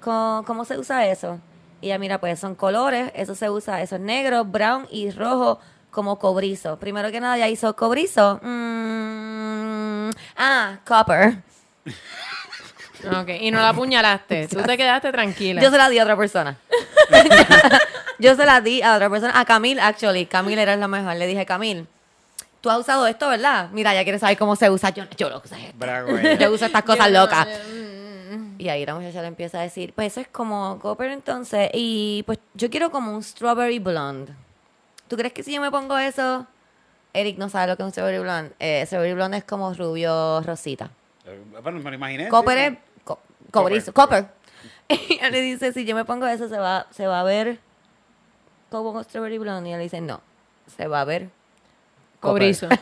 ¿cómo, 0.00 0.44
cómo 0.46 0.64
se 0.64 0.78
usa 0.78 1.04
eso? 1.06 1.40
Y 1.80 1.86
ella, 1.86 1.98
mira, 1.98 2.20
pues 2.20 2.38
son 2.38 2.54
colores. 2.54 3.10
Eso 3.16 3.34
se 3.34 3.50
usa, 3.50 3.82
eso 3.82 3.96
es 3.96 4.00
negro, 4.00 4.44
brown 4.44 4.86
y 4.88 5.10
rojo 5.10 5.58
como 5.90 6.18
cobrizo. 6.20 6.78
Primero 6.78 7.10
que 7.10 7.18
nada, 7.20 7.36
ya 7.38 7.48
hizo 7.48 7.74
cobrizo. 7.74 8.38
Mm, 8.42 10.10
ah, 10.36 10.78
copper. 10.86 11.38
Ok, 13.04 13.30
y 13.40 13.50
no 13.50 13.60
la 13.60 13.70
apuñalaste. 13.70 14.46
Tú 14.46 14.62
te 14.62 14.76
quedaste 14.76 15.10
tranquila. 15.10 15.60
Yo 15.60 15.70
se 15.70 15.76
la 15.76 15.88
di 15.88 15.98
a 15.98 16.02
otra 16.04 16.16
persona. 16.16 16.56
Yo 18.18 18.34
se 18.34 18.46
la 18.46 18.60
di 18.60 18.82
a 18.82 18.94
otra 18.96 19.10
persona. 19.10 19.38
A 19.38 19.44
Camille, 19.44 19.80
actually. 19.80 20.26
Camille 20.26 20.62
era 20.62 20.76
la 20.76 20.88
mejor. 20.88 21.14
Le 21.16 21.26
dije, 21.26 21.44
Camille, 21.46 21.86
tú 22.60 22.70
has 22.70 22.78
usado 22.78 23.06
esto, 23.06 23.28
¿verdad? 23.28 23.68
Mira, 23.72 23.94
ya 23.94 24.02
quieres 24.04 24.20
saber 24.20 24.36
cómo 24.38 24.56
se 24.56 24.70
usa. 24.70 24.90
Yo, 24.90 25.04
yo 25.16 25.28
lo 25.30 25.38
usé. 25.44 25.74
Yo 26.40 26.52
uso 26.52 26.66
estas 26.66 26.82
cosas 26.82 27.06
Yo 27.08 27.12
no, 27.12 27.20
locas. 27.20 27.46
mm, 28.30 28.54
Y 28.60 28.68
ahí 28.68 28.84
la 28.86 28.94
muchacha 28.94 29.20
le 29.22 29.28
empieza 29.28 29.58
a 29.60 29.62
decir, 29.62 29.92
pues 29.94 30.12
eso 30.12 30.20
es 30.20 30.28
como 30.28 30.78
copper 30.80 31.10
entonces. 31.10 31.70
Y 31.74 32.22
pues 32.26 32.38
yo 32.54 32.70
quiero 32.70 32.90
como 32.90 33.12
un 33.12 33.22
strawberry 33.22 33.78
blonde. 33.78 34.32
¿Tú 35.08 35.16
crees 35.16 35.32
que 35.32 35.42
si 35.42 35.52
yo 35.54 35.60
me 35.60 35.70
pongo 35.70 35.96
eso? 35.98 36.46
Eric 37.12 37.38
no 37.38 37.48
sabe 37.48 37.68
lo 37.68 37.76
que 37.76 37.82
es 37.82 37.86
un 37.86 37.92
strawberry 37.92 38.18
blonde. 38.18 38.52
Eh, 38.58 38.82
strawberry 38.86 39.14
blonde 39.14 39.38
es 39.38 39.44
como 39.44 39.72
rubio 39.74 40.40
rosita. 40.42 40.90
Eh, 41.24 41.40
Bueno, 41.62 41.78
me 41.80 41.90
lo 41.90 41.96
imaginé. 41.96 42.28
Copper 42.28 42.58
sí, 42.58 42.64
es 42.76 43.02
co- 43.04 43.20
cobrizo, 43.50 43.92
copper. 43.92 44.26
Y 44.88 45.14
ella 45.14 45.30
le 45.30 45.40
dice, 45.40 45.72
si 45.72 45.84
yo 45.84 45.94
me 45.96 46.04
pongo 46.04 46.26
eso, 46.26 46.48
se 46.48 46.58
va, 46.58 46.86
se 46.90 47.06
va 47.06 47.20
a 47.20 47.24
ver 47.24 47.58
como 48.70 49.02
strawberry 49.02 49.38
blonde. 49.38 49.70
Y 49.70 49.72
le 49.72 49.78
dice, 49.78 50.00
no, 50.00 50.20
se 50.76 50.86
va 50.86 51.02
a 51.02 51.04
ver. 51.04 51.28
Cobrizo. 52.20 52.68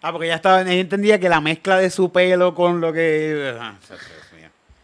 Ah, 0.00 0.12
porque 0.12 0.28
ya 0.28 0.36
estaba, 0.36 0.62
ella 0.62 0.74
entendía 0.74 1.18
que 1.18 1.28
la 1.28 1.40
mezcla 1.40 1.76
de 1.76 1.90
su 1.90 2.12
pelo 2.12 2.54
con 2.54 2.80
lo 2.80 2.92
que... 2.92 3.56
Ah. 3.60 3.74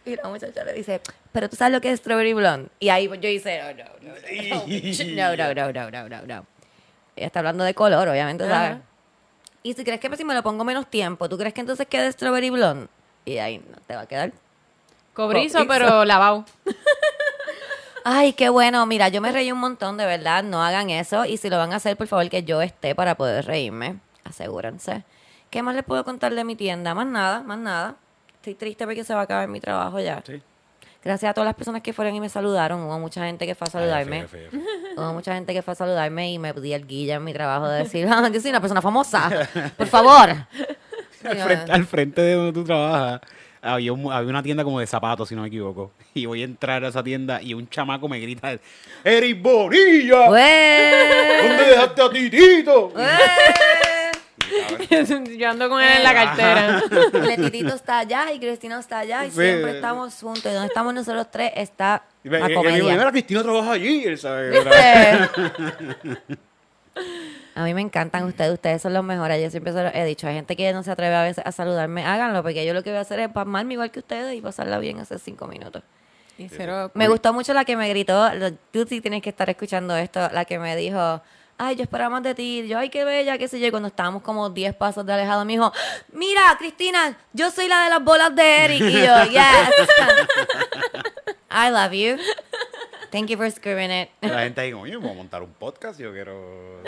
Y 0.04 0.16
la 0.16 0.28
muchacha 0.28 0.64
le 0.64 0.72
dice, 0.72 1.00
pero 1.32 1.48
tú 1.48 1.56
sabes 1.56 1.72
lo 1.72 1.80
que 1.80 1.90
es 1.90 2.00
strawberry 2.00 2.34
blonde. 2.34 2.68
Y 2.80 2.88
ahí 2.88 3.08
yo 3.08 3.28
hice, 3.28 3.60
no, 3.62 3.72
no, 5.36 5.54
no, 5.54 5.54
no, 5.54 5.72
no, 5.72 5.72
no, 5.72 5.90
no, 5.90 6.08
no, 6.08 6.26
no. 6.26 6.46
Ella 7.16 7.26
está 7.26 7.38
hablando 7.38 7.64
de 7.64 7.74
color, 7.74 8.08
obviamente, 8.08 8.46
¿sabes? 8.46 8.78
Y 9.62 9.72
si 9.72 9.84
crees 9.84 10.00
que 10.00 10.14
si 10.16 10.24
me 10.24 10.34
lo 10.34 10.42
pongo 10.42 10.64
menos 10.64 10.88
tiempo, 10.88 11.28
¿tú 11.28 11.38
crees 11.38 11.54
que 11.54 11.60
entonces 11.60 11.86
quede 11.86 12.10
strawberry 12.12 12.50
blonde? 12.50 12.88
Y 13.24 13.38
ahí 13.38 13.58
no 13.58 13.78
te 13.86 13.94
va 13.94 14.02
a 14.02 14.06
quedar. 14.06 14.32
Cobrizo, 15.14 15.58
Cobrizo. 15.58 15.66
pero 15.68 16.04
lavado. 16.04 16.44
Ay, 18.06 18.34
qué 18.34 18.50
bueno. 18.50 18.84
Mira, 18.84 19.08
yo 19.08 19.22
me 19.22 19.32
reí 19.32 19.50
un 19.50 19.58
montón, 19.58 19.96
de 19.96 20.04
verdad. 20.04 20.44
No 20.44 20.62
hagan 20.62 20.90
eso. 20.90 21.24
Y 21.24 21.38
si 21.38 21.48
lo 21.48 21.56
van 21.56 21.72
a 21.72 21.76
hacer, 21.76 21.96
por 21.96 22.06
favor, 22.06 22.28
que 22.28 22.42
yo 22.42 22.60
esté 22.60 22.94
para 22.94 23.14
poder 23.14 23.46
reírme. 23.46 23.96
Asegúrense. 24.24 25.04
¿Qué 25.48 25.62
más 25.62 25.74
les 25.74 25.84
puedo 25.84 26.04
contar 26.04 26.34
de 26.34 26.44
mi 26.44 26.54
tienda? 26.54 26.94
Más 26.94 27.06
nada, 27.06 27.42
más 27.42 27.58
nada. 27.58 27.96
Estoy 28.36 28.54
triste 28.56 28.84
porque 28.84 29.04
se 29.04 29.14
va 29.14 29.20
a 29.20 29.22
acabar 29.22 29.48
mi 29.48 29.58
trabajo 29.58 30.00
ya. 30.00 30.22
Sí. 30.26 30.42
Gracias 31.02 31.30
a 31.30 31.34
todas 31.34 31.46
las 31.46 31.54
personas 31.54 31.80
que 31.80 31.94
fueron 31.94 32.14
y 32.14 32.20
me 32.20 32.28
saludaron. 32.28 32.82
Hubo 32.82 32.98
mucha 32.98 33.24
gente 33.24 33.46
que 33.46 33.54
fue 33.54 33.68
a 33.68 33.70
saludarme. 33.70 34.26
Ay. 34.30 34.50
Hubo 34.98 35.12
mucha 35.14 35.34
gente 35.34 35.54
que 35.54 35.62
fue 35.62 35.72
a 35.72 35.74
saludarme 35.74 36.30
y 36.30 36.38
me 36.38 36.52
di 36.52 36.74
el 36.74 36.86
guilla 36.86 37.14
en 37.14 37.24
mi 37.24 37.32
trabajo 37.32 37.68
de 37.68 37.84
decir, 37.84 38.06
ah, 38.10 38.28
yo 38.28 38.38
soy 38.38 38.50
una 38.50 38.60
persona 38.60 38.82
famosa. 38.82 39.48
Por 39.78 39.86
favor. 39.86 40.28
al, 41.24 41.38
frente, 41.38 41.72
al 41.72 41.86
frente 41.86 42.20
de 42.20 42.34
donde 42.34 42.52
tú 42.52 42.64
trabajas 42.64 43.22
había, 43.64 43.92
un- 43.92 44.12
había 44.12 44.30
una 44.30 44.42
tienda 44.42 44.62
como 44.64 44.78
de 44.80 44.86
zapatos, 44.86 45.28
si 45.28 45.34
no 45.34 45.42
me 45.42 45.48
equivoco. 45.48 45.90
Y 46.14 46.26
voy 46.26 46.42
a 46.42 46.44
entrar 46.44 46.84
a 46.84 46.88
esa 46.88 47.02
tienda 47.02 47.42
y 47.42 47.54
un 47.54 47.68
chamaco 47.68 48.08
me 48.08 48.20
grita, 48.20 48.56
¡Eric 49.02 49.42
Bonilla! 49.42 50.26
¿Dónde 50.26 51.64
dejaste 51.70 52.02
a 52.02 52.10
Titito? 52.10 52.92
Yo 55.38 55.50
ando 55.50 55.68
con 55.68 55.82
él 55.82 55.88
en 55.96 56.02
la 56.04 56.14
cartera. 56.14 56.82
El 57.34 57.50
Titito 57.50 57.74
está 57.74 58.00
allá 58.00 58.30
y 58.32 58.38
Cristina 58.38 58.78
está 58.78 59.00
allá 59.00 59.24
y 59.26 59.30
Sí. 59.30 59.36
siempre 59.40 59.72
estamos 59.76 60.14
juntos. 60.20 60.44
Y 60.46 60.50
donde 60.54 60.68
estamos 60.68 60.94
nosotros 60.94 61.26
tres 61.30 61.50
está 61.56 62.04
Y 62.22 62.28
me- 62.28 62.38
la 62.38 62.46
que- 62.46 62.52
que 62.54 62.58
digo, 62.60 62.70
comedia. 62.72 62.92
mira, 62.98 63.10
Cristina 63.10 63.42
trabaja 63.42 63.72
allí. 63.72 64.04
Él 64.04 64.18
sabe. 64.18 64.60
A 67.56 67.62
mí 67.64 67.72
me 67.72 67.80
encantan 67.82 68.24
ustedes, 68.24 68.52
ustedes 68.52 68.82
son 68.82 68.94
los 68.94 69.04
mejores. 69.04 69.40
Yo 69.42 69.48
siempre 69.50 69.72
se 69.72 69.80
lo 69.82 69.88
he 69.94 70.04
dicho. 70.04 70.26
Hay 70.26 70.34
gente 70.34 70.56
que 70.56 70.72
no 70.72 70.82
se 70.82 70.90
atreve 70.90 71.14
a 71.14 71.22
veces 71.22 71.44
a 71.46 71.52
saludarme. 71.52 72.04
Háganlo, 72.04 72.42
porque 72.42 72.66
yo 72.66 72.74
lo 72.74 72.82
que 72.82 72.90
voy 72.90 72.98
a 72.98 73.02
hacer 73.02 73.20
es 73.20 73.28
pasmarme 73.28 73.74
igual 73.74 73.90
que 73.92 74.00
ustedes 74.00 74.34
y 74.36 74.40
pasarla 74.40 74.78
bien 74.78 74.98
hace 74.98 75.18
cinco 75.20 75.46
minutos. 75.46 75.82
Y 76.36 76.48
cero- 76.48 76.90
Me 76.94 77.06
gustó 77.06 77.32
mucho 77.32 77.54
la 77.54 77.64
que 77.64 77.76
me 77.76 77.88
gritó. 77.88 78.28
Tú 78.72 78.84
sí 78.88 79.00
tienes 79.00 79.22
que 79.22 79.30
estar 79.30 79.48
escuchando 79.48 79.96
esto. 79.96 80.28
La 80.32 80.44
que 80.44 80.58
me 80.58 80.74
dijo, 80.74 81.22
ay, 81.58 81.76
yo 81.76 81.84
esperaba 81.84 82.10
más 82.10 82.24
de 82.24 82.34
ti. 82.34 82.66
Yo, 82.66 82.76
ay, 82.76 82.88
qué 82.88 83.04
bella, 83.04 83.38
qué 83.38 83.46
sé 83.46 83.60
yo. 83.60 83.68
Y 83.68 83.70
cuando 83.70 83.86
estábamos 83.86 84.22
como 84.22 84.50
10 84.50 84.74
pasos 84.74 85.06
de 85.06 85.12
alejado, 85.12 85.44
me 85.44 85.52
dijo, 85.52 85.72
mira, 86.12 86.42
Cristina, 86.58 87.16
yo 87.32 87.52
soy 87.52 87.68
la 87.68 87.84
de 87.84 87.90
las 87.90 88.02
bolas 88.02 88.34
de 88.34 88.64
Eric. 88.64 88.80
Y 88.80 88.92
yo, 88.94 89.24
yes. 89.30 89.40
I 91.50 91.70
love 91.70 91.92
you. 91.92 92.16
Thank 93.14 93.28
you 93.28 93.36
for 93.36 93.48
screwing 93.48 93.92
it. 93.92 94.08
La 94.22 94.40
gente 94.42 94.60
ahí 94.60 94.72
como, 94.72 94.88
yo 94.88 95.00
voy 95.00 95.10
a 95.10 95.14
montar 95.14 95.40
un 95.40 95.50
podcast, 95.50 96.00
yo 96.00 96.10
quiero... 96.12 96.82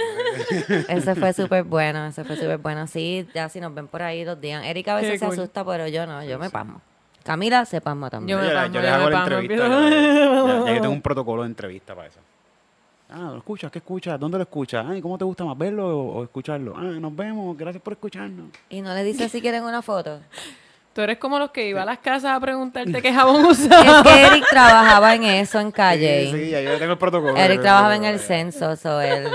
Ese 0.89 1.15
fue 1.15 1.33
súper 1.33 1.63
bueno, 1.63 2.05
ese 2.05 2.25
fue 2.25 2.35
súper 2.35 2.59
bueno. 2.59 2.89
Sí, 2.89 3.29
ya 3.33 3.49
si 3.49 3.61
nos 3.61 3.73
ven 3.73 3.87
por 3.87 4.03
ahí 4.03 4.25
los 4.25 4.41
días. 4.41 4.65
Erika 4.65 4.95
a 4.95 4.97
veces 4.97 5.13
Qué 5.13 5.19
se 5.21 5.27
cool. 5.27 5.35
asusta, 5.35 5.65
pero 5.65 5.87
yo 5.87 6.05
no, 6.05 6.25
yo 6.25 6.37
me 6.41 6.51
pasmo. 6.51 6.81
Camila 7.23 7.65
se 7.65 7.81
pasma 7.81 8.11
también. 8.11 8.37
Yo 8.39 8.45
me 8.45 8.53
pasmo, 8.53 8.75
yo 8.75 8.81
yo 8.81 8.81
le 8.81 8.89
hago 8.89 9.05
me 9.05 9.11
la 9.13 9.19
pasmo, 9.21 9.39
entrevista. 9.39 9.69
Ya, 10.59 10.59
ya 10.67 10.75
que 10.75 10.81
tengo 10.81 10.95
un 10.95 11.03
protocolo 11.03 11.43
de 11.43 11.49
entrevista 11.49 11.95
para 11.95 12.09
eso. 12.09 12.19
Ah, 13.09 13.31
¿lo 13.31 13.37
escuchas? 13.39 13.71
¿Qué 13.71 13.79
escuchas? 13.79 14.19
¿Dónde 14.19 14.37
lo 14.37 14.43
escuchas? 14.43 14.85
Ay, 14.85 15.01
¿cómo 15.01 15.17
te 15.17 15.25
gusta 15.25 15.45
más 15.45 15.57
verlo 15.57 15.97
o, 15.97 16.19
o 16.19 16.25
escucharlo? 16.25 16.75
Ah, 16.77 16.83
nos 16.83 17.15
vemos, 17.15 17.57
gracias 17.57 17.81
por 17.81 17.93
escucharnos. 17.93 18.49
Y 18.69 18.81
no 18.81 18.93
le 18.95 19.05
dice 19.05 19.29
si 19.29 19.41
quieren 19.41 19.63
una 19.63 19.81
foto. 19.81 20.19
Tú 20.97 21.03
eres 21.03 21.19
como 21.19 21.39
los 21.39 21.51
que 21.51 21.69
iba 21.69 21.83
a 21.83 21.85
las 21.85 21.99
casas 21.99 22.35
a 22.35 22.41
preguntarte 22.41 23.03
qué 23.03 23.13
jabón 23.13 23.45
Es 23.51 23.61
usaba. 23.61 24.03
que 24.03 24.23
Eric 24.23 24.47
trabajaba 24.49 25.15
en 25.15 25.25
eso 25.25 25.61
en 25.61 25.71
calle. 25.71 26.31
Sí, 26.33 26.45
sí, 26.45 26.51
ya 26.51 26.63
yo 26.63 26.79
tengo 26.79 26.93
el 26.93 26.99
protocolo. 26.99 27.37
Eric 27.37 27.61
trabajaba 27.61 27.97
en 27.97 28.05
el 28.07 28.19
censo, 28.19 28.75
so 28.77 28.99
él... 29.03 29.29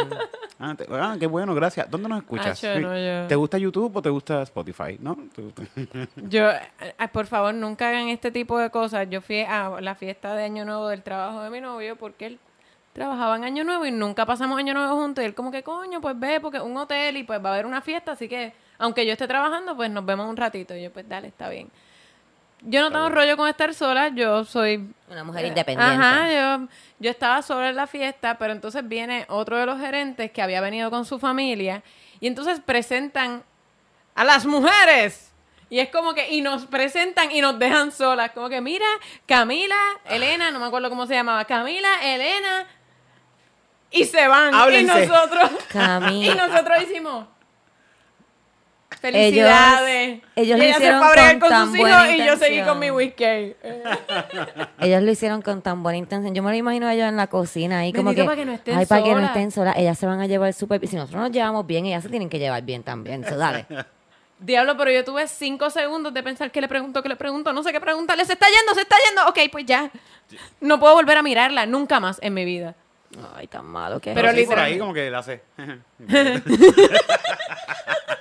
Ah, 0.59 0.73
te- 0.75 0.87
ah, 0.91 1.15
qué 1.19 1.27
bueno, 1.27 1.53
gracias. 1.53 1.89
¿Dónde 1.89 2.09
nos 2.09 2.17
escuchas? 2.19 2.63
Acho, 2.63 2.79
no, 2.79 2.97
yo- 2.97 3.27
¿Te 3.27 3.35
gusta 3.35 3.59
YouTube 3.59 3.95
o 3.95 4.01
te 4.01 4.09
gusta 4.09 4.41
Spotify? 4.41 4.97
¿No? 4.99 5.15
¿Te 5.35 5.41
gusta? 5.43 5.61
Yo, 6.15 6.49
eh, 6.49 7.07
por 7.13 7.27
favor, 7.27 7.53
nunca 7.53 7.89
hagan 7.89 8.07
este 8.09 8.31
tipo 8.31 8.57
de 8.57 8.71
cosas. 8.71 9.07
Yo 9.11 9.21
fui 9.21 9.41
a 9.41 9.69
la 9.81 9.93
fiesta 9.93 10.33
de 10.33 10.43
Año 10.45 10.65
Nuevo 10.65 10.87
del 10.87 11.03
trabajo 11.03 11.43
de 11.43 11.51
mi 11.51 11.61
novio 11.61 11.95
porque 11.95 12.25
él 12.25 12.39
trabajaba 12.93 13.35
en 13.37 13.43
Año 13.43 13.63
Nuevo 13.63 13.85
y 13.85 13.91
nunca 13.91 14.25
pasamos 14.25 14.57
Año 14.57 14.73
Nuevo 14.73 14.95
juntos. 14.95 15.23
Y 15.23 15.27
él 15.27 15.35
como 15.35 15.51
que, 15.51 15.61
coño, 15.61 16.01
pues 16.01 16.19
ve, 16.19 16.39
porque 16.39 16.57
es 16.57 16.63
un 16.63 16.75
hotel 16.77 17.17
y 17.17 17.23
pues 17.23 17.43
va 17.43 17.49
a 17.49 17.53
haber 17.53 17.65
una 17.67 17.81
fiesta, 17.81 18.11
así 18.13 18.27
que 18.27 18.53
aunque 18.81 19.05
yo 19.05 19.13
esté 19.13 19.27
trabajando, 19.27 19.75
pues 19.75 19.89
nos 19.91 20.03
vemos 20.05 20.27
un 20.27 20.35
ratito. 20.35 20.75
Y 20.75 20.83
yo, 20.83 20.91
pues 20.91 21.07
dale, 21.07 21.27
está 21.27 21.49
bien. 21.49 21.69
Yo 22.63 22.81
no 22.81 22.91
tengo 22.91 23.09
rollo 23.09 23.37
con 23.37 23.47
estar 23.47 23.73
sola, 23.73 24.09
yo 24.09 24.43
soy 24.43 24.93
Una 25.09 25.23
mujer 25.23 25.45
independiente. 25.45 25.95
Ajá, 25.95 26.31
yo, 26.59 26.67
yo 26.99 27.09
estaba 27.09 27.41
sola 27.41 27.69
en 27.69 27.75
la 27.75 27.87
fiesta, 27.87 28.37
pero 28.37 28.53
entonces 28.53 28.87
viene 28.87 29.25
otro 29.29 29.57
de 29.57 29.65
los 29.65 29.79
gerentes 29.79 30.31
que 30.31 30.41
había 30.41 30.61
venido 30.61 30.91
con 30.91 31.05
su 31.05 31.17
familia 31.17 31.81
y 32.19 32.27
entonces 32.27 32.59
presentan 32.59 33.43
a 34.13 34.23
las 34.23 34.45
mujeres. 34.45 35.31
Y 35.69 35.79
es 35.79 35.89
como 35.89 36.13
que, 36.13 36.29
y 36.31 36.41
nos 36.41 36.65
presentan 36.65 37.31
y 37.31 37.41
nos 37.41 37.57
dejan 37.57 37.91
solas. 37.91 38.31
Como 38.31 38.49
que, 38.49 38.61
mira, 38.61 38.85
Camila, 39.25 39.79
Elena, 40.05 40.51
no 40.51 40.59
me 40.59 40.65
acuerdo 40.65 40.89
cómo 40.89 41.07
se 41.07 41.13
llamaba, 41.13 41.45
Camila, 41.45 41.89
Elena, 42.03 42.67
y 43.89 44.05
se 44.05 44.27
van. 44.27 44.53
Háblense. 44.53 45.03
Y 45.03 45.07
nosotros, 45.07 45.51
Camila. 45.69 46.33
y 46.33 46.35
nosotros 46.35 46.83
hicimos. 46.83 47.27
Felicidades. 49.01 50.21
ellos 50.35 50.57
y 50.57 50.59
lo 50.59 50.63
ella 50.63 50.73
se 50.73 50.79
hicieron 50.79 50.99
bregar 51.11 51.31
con 51.31 51.39
con 51.39 51.49
tan 51.49 51.67
sus 51.69 51.77
buena 51.77 52.07
hijos 52.07 52.23
y 52.23 52.27
yo 52.27 52.37
seguí 52.37 52.61
con 52.61 52.75
intención. 52.75 52.79
mi 52.79 52.91
whisky. 52.91 53.23
Eh. 53.23 53.83
Ellos 54.79 55.01
lo 55.03 55.11
hicieron 55.11 55.41
con 55.41 55.61
tan 55.61 55.81
buena 55.81 55.97
intención. 55.97 56.35
Yo 56.35 56.43
me 56.43 56.51
lo 56.51 56.57
imagino 56.57 56.87
a 56.87 56.93
ellos 56.93 57.07
en 57.07 57.15
la 57.17 57.27
cocina 57.27 57.79
ahí 57.79 57.93
como 57.93 58.13
que, 58.13 58.23
para 58.23 58.35
que 58.35 58.45
no 58.45 58.53
estén 58.53 58.77
ay, 58.77 58.85
para 58.85 59.03
que 59.03 59.15
no 59.15 59.25
estén 59.25 59.51
solas. 59.51 59.75
Ellas 59.77 59.97
se 59.97 60.05
van 60.05 60.19
a 60.21 60.27
llevar 60.27 60.53
súper 60.53 60.79
bien. 60.79 60.89
Si 60.91 60.95
nosotros 60.97 61.21
nos 61.21 61.31
llevamos 61.31 61.65
bien, 61.65 61.85
ellas 61.87 62.03
se 62.03 62.09
tienen 62.09 62.29
que 62.29 62.37
llevar 62.39 62.61
bien 62.63 62.83
también. 62.83 63.25
So, 63.27 63.37
dale. 63.37 63.65
Diablo, 64.39 64.75
pero 64.77 64.91
yo 64.91 65.03
tuve 65.03 65.27
cinco 65.27 65.69
segundos 65.69 66.13
de 66.13 66.23
pensar 66.23 66.51
que 66.51 66.61
le 66.61 66.67
pregunto, 66.67 67.01
que 67.03 67.09
le 67.09 67.15
pregunto, 67.15 67.53
no 67.53 67.63
sé 67.63 67.71
qué 67.71 67.79
preguntarle. 67.79 68.25
Se 68.25 68.33
está 68.33 68.47
yendo, 68.47 68.73
se 68.73 68.81
está 68.81 68.95
yendo. 69.07 69.27
Ok, 69.29 69.51
pues 69.51 69.65
ya. 69.65 69.91
No 70.59 70.79
puedo 70.79 70.95
volver 70.95 71.17
a 71.17 71.23
mirarla 71.23 71.65
nunca 71.65 71.99
más 71.99 72.17
en 72.21 72.33
mi 72.33 72.45
vida. 72.45 72.75
Ay, 73.35 73.47
tan 73.47 73.65
malo 73.65 73.99
que 73.99 74.11
es 74.11 74.15
Pero 74.15 74.29
eso. 74.29 74.37
sí, 74.37 74.43
por 74.45 74.55
literal- 74.55 74.71
ahí 74.71 74.79
como 74.79 74.93
que 74.93 75.11
la 75.11 75.19
hace. 75.19 75.41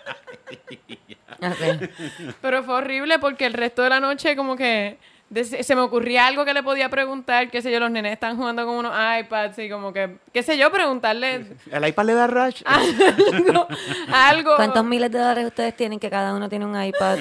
Pero 2.41 2.63
fue 2.63 2.75
horrible 2.75 3.19
porque 3.19 3.47
el 3.47 3.53
resto 3.53 3.83
de 3.83 3.91
la 3.91 4.01
noche 4.01 4.37
como 4.37 4.57
que 4.57 4.99
se 5.45 5.75
me 5.77 5.81
ocurría 5.83 6.27
algo 6.27 6.45
que 6.45 6.53
le 6.53 6.63
podía 6.63 6.89
preguntar, 6.89 7.51
qué 7.51 7.63
sé 7.63 7.71
yo, 7.71 7.79
los 7.79 7.91
nenes 7.91 8.13
están 8.13 8.37
jugando 8.37 8.67
con 8.67 8.75
unos 8.75 8.93
iPads 8.93 9.61
y 9.61 9.71
como 9.71 9.93
que, 9.93 10.17
qué 10.33 10.43
sé 10.43 10.59
yo, 10.59 10.73
preguntarle 10.73 11.47
¿El 11.71 11.87
iPad 11.87 12.05
le 12.05 12.15
da 12.15 12.27
rush? 12.27 12.63
algo, 12.67 13.69
algo 14.13 14.57
¿Cuántos 14.57 14.85
miles 14.85 15.11
de 15.13 15.19
dólares 15.19 15.47
ustedes 15.47 15.77
tienen 15.77 16.01
que 16.01 16.11
cada 16.11 16.35
uno 16.35 16.49
tiene 16.49 16.67
un 16.67 16.83
iPad? 16.83 17.19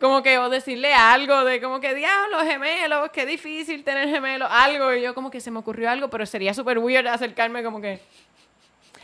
como 0.00 0.22
que 0.22 0.38
o 0.38 0.48
decirle 0.48 0.94
algo 0.94 1.44
de 1.44 1.60
como 1.60 1.78
que 1.78 1.94
diablo, 1.94 2.40
gemelos, 2.40 3.10
qué 3.12 3.26
difícil 3.26 3.84
tener 3.84 4.08
gemelos, 4.08 4.48
algo 4.50 4.94
y 4.94 5.02
yo 5.02 5.14
como 5.14 5.30
que 5.30 5.40
se 5.40 5.50
me 5.50 5.58
ocurrió 5.58 5.90
algo, 5.90 6.08
pero 6.08 6.24
sería 6.24 6.54
súper 6.54 6.78
weird 6.78 7.06
acercarme 7.06 7.62
como 7.62 7.80
que 7.80 8.00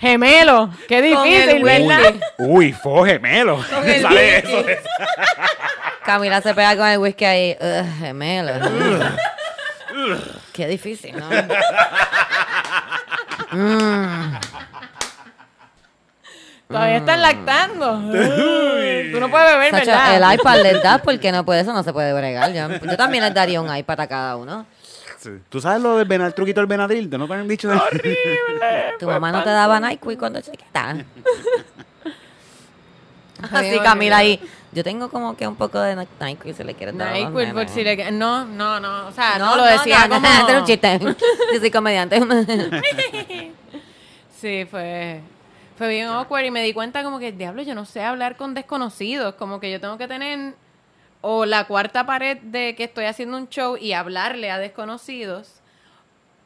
gemelo, 0.01 0.71
qué 0.89 1.03
difícil. 1.03 1.63
¿verdad? 1.63 2.15
Uy, 2.39 2.73
fue 2.73 3.11
gemelo. 3.11 3.65
el 3.85 4.03
Sale 4.03 4.39
eso. 4.39 4.65
Camila 6.05 6.41
se 6.41 6.55
pega 6.55 6.77
con 6.77 6.87
el 6.87 6.99
whisky 6.99 7.25
ahí. 7.25 7.57
Ugh, 7.61 7.99
gemelo. 7.99 8.53
Qué 10.53 10.67
difícil, 10.67 11.17
¿no? 11.17 11.29
Todavía 16.69 16.99
están 16.99 17.23
lactando. 17.23 17.93
Tú 17.95 19.21
no 19.21 19.31
puedes 19.31 19.53
beber, 19.53 19.71
Sacho, 19.71 19.87
¿verdad? 19.87 20.17
el 20.17 20.35
iPad 20.39 20.63
les 20.63 20.83
da 20.83 20.99
porque 20.99 21.33
no 21.33 21.45
puede, 21.45 21.63
eso 21.63 21.73
no 21.73 21.83
se 21.83 21.93
puede 21.95 22.13
bregar. 22.13 22.53
Yo, 22.53 22.69
yo 22.69 22.97
también 22.97 23.25
les 23.25 23.33
daría 23.33 23.61
un 23.61 23.75
iPad 23.75 24.01
a 24.01 24.07
cada 24.07 24.37
uno. 24.37 24.67
Sí. 25.19 25.31
¿Tú 25.49 25.61
sabes 25.61 25.83
lo 25.83 25.97
del 25.97 26.07
Benadryl, 26.07 26.35
truquito 26.35 26.61
del 26.61 26.69
Benadryl? 26.69 27.11
¿Te 27.11 27.19
no 27.19 27.27
te 27.27 27.35
han 27.35 27.49
dicho 27.49 27.69
de 27.69 28.95
Tu 29.01 29.07
mamá 29.07 29.33
no 29.33 29.43
te 29.43 29.51
daba 29.51 29.81
Nyquil 29.81 30.17
cuando 30.17 30.41
chiquita. 30.41 30.97
Así 33.53 33.79
Camila 33.81 34.19
ahí. 34.19 34.41
Yo 34.71 34.85
tengo 34.85 35.09
como 35.09 35.37
que 35.37 35.49
un 35.49 35.57
poco 35.57 35.81
de 35.81 35.97
Nyquil 35.97 36.55
si 36.55 36.63
le 36.63 36.75
quieres 36.75 36.97
dar. 36.97 37.13
NyQuil, 37.13 37.53
por 37.53 37.69
si 37.69 37.83
le... 37.83 38.13
No, 38.13 38.45
no, 38.45 38.79
no. 38.79 39.09
O 39.09 39.13
sea, 39.13 39.39
no, 39.39 39.57
lo 39.57 39.65
decía 39.65 40.07
no, 40.07 40.17
como... 40.17 40.29
no, 40.43 40.49
era 40.49 40.61
un 40.61 40.67
chiste. 40.67 40.99
Yo 41.53 41.59
soy 41.59 41.71
comediante. 41.71 42.21
Sí, 44.41 44.67
fue... 44.71 45.21
Fue 45.79 45.89
bien 45.89 46.09
awkward 46.09 46.45
y 46.45 46.51
me 46.51 46.63
di 46.63 46.73
cuenta 46.75 47.05
como 47.05 47.21
que, 47.21 47.31
diablo, 47.31 47.63
yo 47.63 47.73
no 47.77 47.85
sé 47.85 48.03
hablar 48.03 48.37
con 48.37 48.53
desconocidos. 48.53 49.37
Como 49.37 49.61
que 49.61 49.71
yo 49.71 49.81
tengo 49.81 49.97
que 49.97 50.09
tener 50.09 50.55
o 51.21 51.45
la 51.47 51.67
cuarta 51.67 52.07
pared 52.07 52.39
de 52.39 52.75
que 52.77 52.85
estoy 52.85 53.05
haciendo 53.07 53.37
un 53.37 53.49
show 53.49 53.77
y 53.77 53.93
hablarle 53.93 54.51
a 54.51 54.59
desconocidos. 54.59 55.55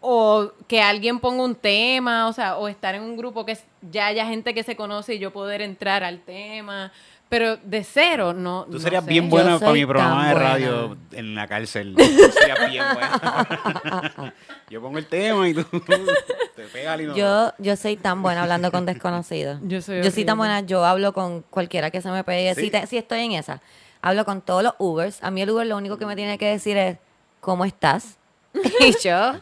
O 0.05 0.51
que 0.67 0.83
alguien 0.83 1.21
ponga 1.21 1.45
un 1.45 1.55
tema, 1.55 2.27
o 2.27 2.33
sea, 2.33 2.57
o 2.57 2.67
estar 2.67 2.95
en 2.97 3.03
un 3.03 3.17
grupo 3.17 3.47
que 3.47 3.57
ya 3.89 4.07
haya 4.07 4.27
gente 4.27 4.53
que 4.53 4.65
se 4.65 4.75
conoce 4.75 5.15
y 5.15 5.19
yo 5.21 5.33
poder 5.33 5.63
entrar 5.63 6.03
al 6.03 6.19
tema. 6.21 6.91
Pero 7.29 7.57
de 7.59 7.85
cero, 7.85 8.35
no. 8.35 8.65
Tú 8.65 8.73
no 8.73 8.79
serías 8.81 9.05
sé. 9.05 9.11
bien 9.11 9.31
buena 9.31 9.59
para 9.61 9.73
mi 9.73 9.87
programa 9.87 10.27
de 10.27 10.33
buena. 10.35 10.49
radio 10.51 10.97
en 11.13 11.35
la 11.37 11.47
cárcel. 11.47 11.95
Tú 11.97 12.03
serías 12.05 12.69
bien 12.71 12.85
buena. 12.93 14.35
Yo 14.69 14.83
pongo 14.83 14.99
el 14.99 15.07
tema 15.07 15.49
y 15.49 15.55
tú 15.55 15.65
te 16.57 16.65
pegas 16.73 16.95
al 16.95 17.01
inodoro. 17.03 17.53
Yo, 17.59 17.65
yo 17.65 17.77
soy 17.77 17.97
tan 17.97 18.23
buena 18.23 18.43
hablando 18.43 18.71
con 18.73 18.85
desconocidos. 18.87 19.61
Yo 19.63 19.81
soy 19.83 20.03
Yo 20.03 20.11
soy 20.11 20.25
tan 20.25 20.37
buena, 20.37 20.61
yo 20.63 20.85
hablo 20.85 21.13
con 21.13 21.43
cualquiera 21.43 21.91
que 21.91 22.01
se 22.03 22.11
me 22.11 22.25
pegue. 22.25 22.55
Sí. 22.55 22.63
Si, 22.63 22.71
te- 22.71 22.87
si 22.87 22.97
estoy 22.99 23.21
en 23.21 23.33
esa, 23.33 23.61
hablo 24.03 24.25
con 24.25 24.43
todos 24.43 24.63
los 24.63 24.75
Ubers. 24.79 25.23
A 25.23 25.31
mí 25.31 25.41
el 25.41 25.51
Uber 25.51 25.67
lo 25.67 25.77
único 25.77 25.97
que 25.97 26.05
me 26.07 26.17
tiene 26.17 26.37
que 26.37 26.47
decir 26.47 26.77
es, 26.77 26.99
¿cómo 27.41 27.65
estás? 27.65 28.19
y 28.81 28.93
yo 29.03 29.33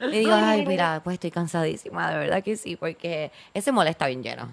le 0.00 0.18
digo, 0.18 0.34
ay, 0.34 0.66
mira, 0.66 1.00
pues 1.04 1.14
estoy 1.14 1.30
cansadísima, 1.30 2.10
de 2.10 2.18
verdad 2.18 2.42
que 2.42 2.56
sí, 2.56 2.76
porque 2.76 3.30
ese 3.54 3.70
mall 3.70 3.86
está 3.86 4.06
bien 4.06 4.22
lleno. 4.22 4.48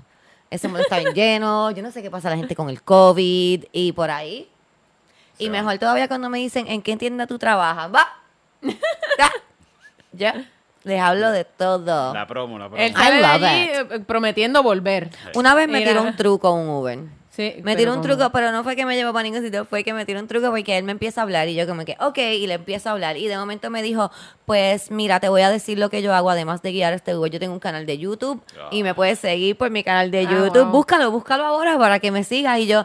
Ese 0.49 0.67
mall 0.67 0.81
está 0.81 0.99
bien 0.99 1.13
lleno. 1.13 1.71
Yo 1.71 1.81
no 1.81 1.91
sé 1.91 2.01
qué 2.01 2.11
pasa 2.11 2.27
a 2.27 2.31
la 2.31 2.37
gente 2.37 2.55
con 2.55 2.69
el 2.69 2.83
COVID 2.83 3.65
y 3.71 3.91
por 3.93 4.11
ahí. 4.11 4.49
Y 5.37 5.49
mejor 5.49 5.77
todavía 5.79 6.07
cuando 6.07 6.29
me 6.29 6.37
dicen, 6.37 6.67
¿en 6.67 6.81
qué 6.81 6.97
tienda 6.97 7.25
tú 7.25 7.39
trabajas? 7.39 7.91
Va. 7.93 8.07
Ya. 9.17 9.31
Ya. 10.13 10.49
Les 10.83 10.99
hablo 10.99 11.31
de 11.31 11.45
todo. 11.45 12.13
La 12.13 12.27
promo, 12.27 12.57
la 12.59 12.67
promo. 12.67 12.81
Él 12.83 12.93
allí 12.97 13.63
it. 13.63 13.91
eh, 13.91 13.99
prometiendo 14.05 14.61
volver. 14.63 15.09
Una 15.35 15.53
vez 15.55 15.67
me 15.67 15.79
Mira. 15.79 15.91
tiró 15.91 16.03
un 16.03 16.15
truco 16.15 16.51
un 16.51 16.69
Uber. 16.69 16.99
Sí, 17.33 17.55
Me 17.63 17.77
tiró 17.77 17.91
un 17.93 18.01
como- 18.01 18.13
truco, 18.15 18.29
pero 18.33 18.51
no 18.51 18.61
fue 18.61 18.75
que 18.75 18.85
me 18.85 18.93
llevó 18.97 19.13
para 19.13 19.23
ningún 19.23 19.41
sitio, 19.41 19.63
fue 19.63 19.85
que 19.85 19.93
me 19.93 20.05
tiró 20.05 20.19
un 20.19 20.27
truco 20.27 20.49
porque 20.49 20.77
él 20.77 20.83
me 20.83 20.91
empieza 20.91 21.21
a 21.21 21.23
hablar 21.23 21.47
y 21.47 21.55
yo 21.55 21.65
como 21.65 21.85
que, 21.85 21.95
ok, 22.01 22.17
y 22.17 22.45
le 22.45 22.55
empiezo 22.55 22.89
a 22.89 22.91
hablar. 22.91 23.15
Y 23.15 23.27
de 23.29 23.37
momento 23.37 23.69
me 23.69 23.81
dijo, 23.81 24.11
pues 24.45 24.91
mira, 24.91 25.21
te 25.21 25.29
voy 25.29 25.41
a 25.41 25.49
decir 25.49 25.79
lo 25.79 25.89
que 25.89 26.01
yo 26.01 26.13
hago, 26.13 26.29
además 26.29 26.61
de 26.61 26.73
guiar 26.73 26.91
este 26.91 27.15
Uber. 27.15 27.31
Yo 27.31 27.39
tengo 27.39 27.53
un 27.53 27.61
canal 27.61 27.85
de 27.85 27.97
YouTube 27.97 28.41
y 28.69 28.83
me 28.83 28.93
puedes 28.93 29.17
seguir 29.19 29.57
por 29.57 29.69
mi 29.69 29.81
canal 29.81 30.11
de 30.11 30.27
Ah, 30.27 30.29
YouTube. 30.29 30.63
wow. 30.63 30.71
Búscalo, 30.73 31.09
búscalo 31.09 31.45
ahora 31.45 31.77
para 31.77 31.99
que 31.99 32.11
me 32.11 32.25
sigas. 32.25 32.59
Y 32.59 32.67
yo, 32.67 32.83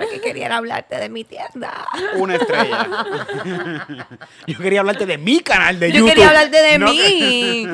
yo 0.00 0.08
que 0.10 0.20
quería 0.20 0.56
hablarte 0.56 0.96
de 0.96 1.08
mi 1.08 1.24
tienda. 1.24 1.86
Una 2.16 2.36
estrella. 2.36 2.86
Yo 4.46 4.58
quería 4.58 4.80
hablarte 4.80 5.06
de 5.06 5.18
mi 5.18 5.40
canal 5.40 5.78
de 5.78 5.90
Yo 5.92 5.98
YouTube. 5.98 6.08
quería 6.10 6.28
hablarte 6.28 6.62
de 6.62 6.78
No 6.78 6.86
que- 6.86 6.92
mí. 6.92 7.66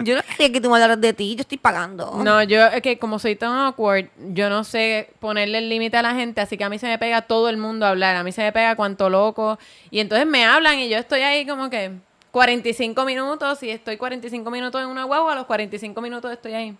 Yo 0.04 0.16
no 0.16 0.22
quería 0.22 0.52
que 0.52 0.60
tú 0.60 0.68
me 0.70 0.76
hablaras 0.76 1.00
de 1.00 1.12
ti, 1.12 1.34
yo 1.36 1.40
estoy 1.42 1.58
pagando. 1.58 2.20
No, 2.22 2.42
yo 2.42 2.64
es 2.66 2.82
que 2.82 2.98
como 2.98 3.18
soy 3.18 3.36
tan 3.36 3.52
awkward, 3.52 4.06
yo 4.32 4.48
no 4.50 4.64
sé 4.64 5.10
ponerle 5.20 5.58
el 5.58 5.68
límite 5.68 5.96
a 5.96 6.02
la 6.02 6.14
gente, 6.14 6.40
así 6.40 6.56
que 6.56 6.64
a 6.64 6.68
mí 6.68 6.78
se 6.78 6.86
me 6.86 6.98
pega 6.98 7.22
todo 7.22 7.48
el 7.48 7.56
mundo 7.56 7.86
a 7.86 7.90
hablar, 7.90 8.16
a 8.16 8.22
mí 8.24 8.32
se 8.32 8.42
me 8.42 8.52
pega 8.52 8.74
cuanto 8.76 9.08
loco, 9.10 9.58
y 9.90 10.00
entonces 10.00 10.26
me 10.26 10.44
hablan 10.44 10.78
y 10.78 10.88
yo 10.88 10.98
estoy 10.98 11.20
ahí 11.20 11.46
como 11.46 11.70
que 11.70 11.92
45 12.30 13.04
minutos, 13.04 13.62
y 13.62 13.70
estoy 13.70 13.96
45 13.96 14.50
minutos 14.50 14.80
en 14.80 14.88
una 14.88 15.04
guagua, 15.04 15.32
a 15.32 15.34
los 15.36 15.46
45 15.46 16.00
minutos 16.00 16.32
estoy 16.32 16.54
ahí. 16.54 16.76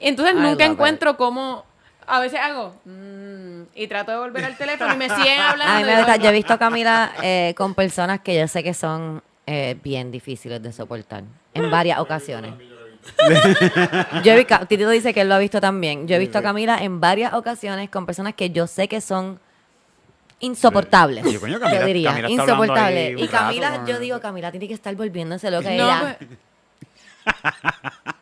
Y 0.00 0.08
entonces 0.08 0.34
I 0.34 0.38
nunca 0.38 0.64
encuentro 0.64 1.16
cómo, 1.16 1.64
a 2.06 2.20
veces 2.20 2.40
hago, 2.40 2.74
mm, 2.84 3.62
y 3.74 3.86
trato 3.86 4.12
de 4.12 4.18
volver 4.18 4.44
al 4.44 4.56
teléfono 4.56 4.94
y 4.94 4.96
me 4.96 5.08
siguen 5.08 5.40
hablando. 5.40 5.74
A 5.74 5.78
mí 5.78 5.84
me 5.84 5.96
gusta- 5.96 6.16
yo- 6.16 6.28
he 6.30 6.32
visto 6.32 6.52
a 6.54 6.58
Camila 6.58 7.12
eh, 7.22 7.54
con 7.56 7.74
personas 7.74 8.20
que 8.20 8.38
yo 8.38 8.46
sé 8.48 8.62
que 8.62 8.74
son 8.74 9.22
eh, 9.46 9.76
bien 9.82 10.10
difíciles 10.10 10.62
de 10.62 10.72
soportar 10.72 11.24
en 11.54 11.70
varias 11.70 11.98
ocasiones. 11.98 12.54
Yo 14.22 14.32
he 14.34 14.44
Titito 14.44 14.88
dice 14.90 15.12
que 15.12 15.22
él 15.22 15.28
lo 15.28 15.34
ha 15.34 15.38
visto 15.38 15.60
también. 15.60 16.06
Yo 16.06 16.14
he 16.14 16.20
visto 16.20 16.38
a 16.38 16.42
Camila 16.42 16.78
en 16.80 17.00
varias 17.00 17.32
ocasiones 17.34 17.90
con 17.90 18.06
personas 18.06 18.34
que 18.34 18.50
yo 18.50 18.68
sé 18.68 18.86
que 18.86 19.00
son 19.00 19.40
insoportables. 20.38 21.24
Yo, 21.30 21.40
coño, 21.40 21.58
Camila- 21.58 21.80
yo 21.80 21.86
diría, 21.86 22.10
Camila 22.10 22.30
insoportables. 22.30 23.20
Y 23.20 23.26
Camila, 23.26 23.70
rato, 23.70 23.86
yo 23.90 23.98
digo, 23.98 24.20
Camila 24.20 24.52
tiene 24.52 24.68
que 24.68 24.74
estar 24.74 24.94
volviéndose 24.94 25.50
loca. 25.50 25.68
No, 25.70 25.74
ella, 25.74 26.16
pues, 27.24 27.34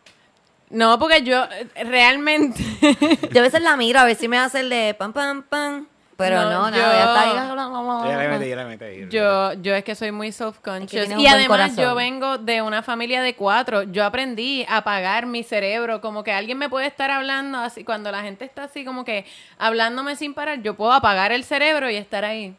No, 0.71 0.99
porque 0.99 1.23
yo 1.23 1.45
eh, 1.45 1.85
realmente. 1.85 2.63
Yo 3.33 3.41
a 3.41 3.43
veces 3.43 3.61
la 3.61 3.77
miro 3.77 3.99
a 4.01 4.05
ver 4.05 4.15
si 4.17 4.29
me 4.29 4.39
hace 4.39 4.61
el 4.61 4.71
de 4.71 4.95
pam, 4.99 5.13
pam, 5.13 5.43
pam. 5.43 5.87
Pero 6.17 6.37
No, 6.43 6.51
no, 6.51 6.71
nada, 6.71 6.77
yo- 6.77 6.83
ya 6.93 6.99
está 7.01 7.21
ahí. 7.23 8.11
Ya 8.11 8.19
le 8.19 8.29
metí, 8.29 8.49
ya 8.51 8.57
le 8.57 8.65
metí 8.67 8.85
ahí. 8.85 9.09
Yo, 9.11 9.55
yo 9.55 9.75
es 9.75 9.83
que 9.85 9.95
soy 9.95 10.13
muy 10.13 10.29
Es 10.29 10.37
self-conscious. 10.37 11.09
que 11.09 11.15
y 11.19 11.27
además 11.27 11.49
corazón. 11.71 11.77
yo 11.85 11.95
vengo 11.95 12.37
de 12.37 12.61
una 12.61 12.83
familia 12.83 13.23
de 13.23 13.35
cuatro. 13.35 13.85
Yo 13.85 14.05
aprendí 14.05 14.65
a 14.69 14.77
apagar 14.79 15.25
mi 15.27 15.43
cerebro. 15.43 16.01
Como 16.03 16.23
que 16.23 16.31
alguien 16.33 16.59
me 16.59 16.69
puede 16.69 16.87
estar 16.87 17.11
hablando 17.11 17.59
así. 17.59 17.85
Cuando 17.85 18.13
la 18.13 18.21
gente 18.23 18.45
está 18.45 18.65
así 18.65 18.85
como 18.85 19.05
que 19.05 19.25
hablándome 19.59 20.15
sin 20.15 20.35
parar, 20.35 20.61
yo 20.63 20.75
puedo 20.75 20.93
apagar 20.93 21.33
el 21.33 21.43
cerebro 21.43 21.89
y 21.89 21.97
estar 21.97 22.25
ahí. 22.27 22.55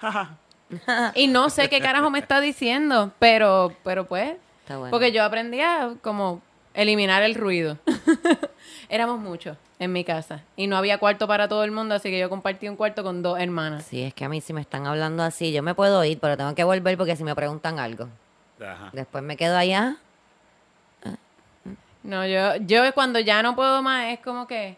y 1.14 1.28
no 1.28 1.48
sé 1.50 1.68
qué 1.68 1.80
carajo 1.80 2.10
me 2.10 2.18
está 2.18 2.40
diciendo. 2.40 3.10
Pero, 3.18 3.72
pero 3.84 4.06
pues. 4.06 4.34
Está 4.62 4.76
bueno. 4.76 4.90
Porque 4.90 5.12
yo 5.12 5.24
aprendí 5.24 5.60
a 5.60 5.92
como 6.02 6.42
eliminar 6.76 7.22
el 7.22 7.34
ruido. 7.34 7.78
Éramos 8.88 9.18
muchos 9.18 9.56
en 9.78 9.92
mi 9.92 10.04
casa. 10.04 10.44
Y 10.56 10.66
no 10.68 10.76
había 10.76 10.98
cuarto 10.98 11.26
para 11.26 11.48
todo 11.48 11.64
el 11.64 11.72
mundo, 11.72 11.94
así 11.94 12.10
que 12.10 12.18
yo 12.18 12.28
compartí 12.28 12.68
un 12.68 12.76
cuarto 12.76 13.02
con 13.02 13.22
dos 13.22 13.38
hermanas. 13.40 13.84
Sí, 13.84 14.02
es 14.02 14.14
que 14.14 14.24
a 14.24 14.28
mí 14.28 14.40
si 14.40 14.52
me 14.52 14.60
están 14.60 14.86
hablando 14.86 15.22
así, 15.22 15.52
yo 15.52 15.62
me 15.62 15.74
puedo 15.74 16.04
ir, 16.04 16.18
pero 16.20 16.36
tengo 16.36 16.54
que 16.54 16.64
volver 16.64 16.96
porque 16.96 17.16
si 17.16 17.24
me 17.24 17.34
preguntan 17.34 17.78
algo. 17.78 18.08
Ajá. 18.60 18.90
Después 18.92 19.24
me 19.24 19.36
quedo 19.36 19.56
allá. 19.56 19.96
No, 22.02 22.24
yo, 22.24 22.54
yo 22.60 22.94
cuando 22.94 23.18
ya 23.18 23.42
no 23.42 23.56
puedo 23.56 23.82
más 23.82 24.12
es 24.12 24.20
como 24.20 24.46
que, 24.46 24.76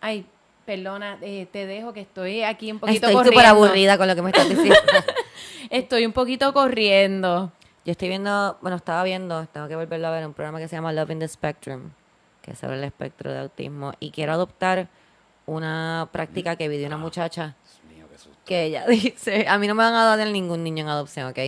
ay, 0.00 0.24
perdona, 0.64 1.18
eh, 1.20 1.48
te 1.50 1.66
dejo 1.66 1.92
que 1.92 2.02
estoy 2.02 2.44
aquí 2.44 2.70
un 2.70 2.78
poquito 2.78 3.06
Estoy 3.06 3.14
corriendo. 3.14 3.40
súper 3.40 3.46
aburrida 3.46 3.98
con 3.98 4.06
lo 4.06 4.14
que 4.14 4.22
me 4.22 4.30
estás 4.30 4.48
diciendo. 4.48 4.76
Estoy 5.70 6.06
un 6.06 6.12
poquito 6.12 6.52
corriendo. 6.52 7.50
Yo 7.86 7.92
estoy 7.92 8.08
viendo, 8.08 8.58
bueno, 8.62 8.76
estaba 8.76 9.04
viendo, 9.04 9.46
tengo 9.46 9.68
que 9.68 9.76
volverlo 9.76 10.08
a 10.08 10.10
ver, 10.10 10.26
un 10.26 10.34
programa 10.34 10.58
que 10.58 10.66
se 10.66 10.74
llama 10.74 10.92
Love 10.92 11.12
in 11.12 11.20
the 11.20 11.28
Spectrum, 11.28 11.92
que 12.42 12.50
es 12.50 12.58
sobre 12.58 12.78
el 12.78 12.82
espectro 12.82 13.32
de 13.32 13.38
autismo, 13.38 13.92
y 14.00 14.10
quiero 14.10 14.32
adoptar 14.32 14.88
una 15.46 16.08
práctica 16.10 16.56
que 16.56 16.66
vi 16.66 16.78
de 16.78 16.86
una 16.86 16.96
muchacha 16.96 17.54
Dios 17.62 17.80
mío, 17.88 18.06
qué 18.10 18.18
susto. 18.18 18.36
que 18.44 18.64
ella 18.64 18.84
dice, 18.88 19.46
a 19.48 19.56
mí 19.58 19.68
no 19.68 19.76
me 19.76 19.84
van 19.84 19.94
a 19.94 20.16
dar 20.16 20.26
ningún 20.26 20.64
niño 20.64 20.82
en 20.82 20.88
adopción, 20.88 21.28
¿ok? 21.28 21.38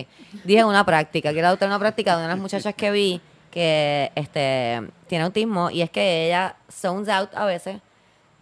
Dije 0.45 0.63
una 0.63 0.85
práctica, 0.85 1.33
quiero 1.33 1.49
adoptar 1.49 1.67
una 1.67 1.77
práctica 1.77 2.11
de 2.11 2.19
una 2.19 2.27
de 2.29 2.33
las 2.35 2.41
muchachas 2.41 2.73
que 2.73 2.89
vi 2.89 3.19
que 3.51 4.09
este 4.15 4.81
tiene 5.07 5.25
autismo 5.25 5.69
y 5.69 5.81
es 5.81 5.89
que 5.89 6.27
ella 6.27 6.55
zones 6.71 7.09
out 7.09 7.35
a 7.35 7.43
veces. 7.43 7.81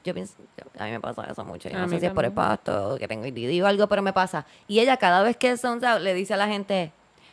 Yo 0.04 0.14
pienso, 0.14 0.36
a 0.78 0.86
mí 0.86 0.91
me 0.91 1.00
pasa 1.00 1.24
eso 1.24 1.43
mucho, 1.43 1.68
yo 1.68 1.80
no 1.80 1.89
sé 1.89 2.00
si 2.00 2.06
es 2.06 2.12
por 2.12 2.26
el 2.26 2.32
pasto 2.32 2.93
o 2.93 2.98
que 3.00 3.08
tengo 3.08 3.26
IDD 3.26 3.64
o 3.64 3.66
algo, 3.66 3.88
pero 3.88 4.04
me 4.04 4.14
pasa. 4.14 4.45
Y 4.68 4.82
ella 4.82 4.98
cada 4.98 5.24
vez 5.24 5.36
que 5.36 5.58
zones 5.58 5.84
out 5.84 6.02
le 6.02 6.14
dice 6.14 6.36
a 6.36 6.38
la 6.38 6.48
gente, 6.48 6.91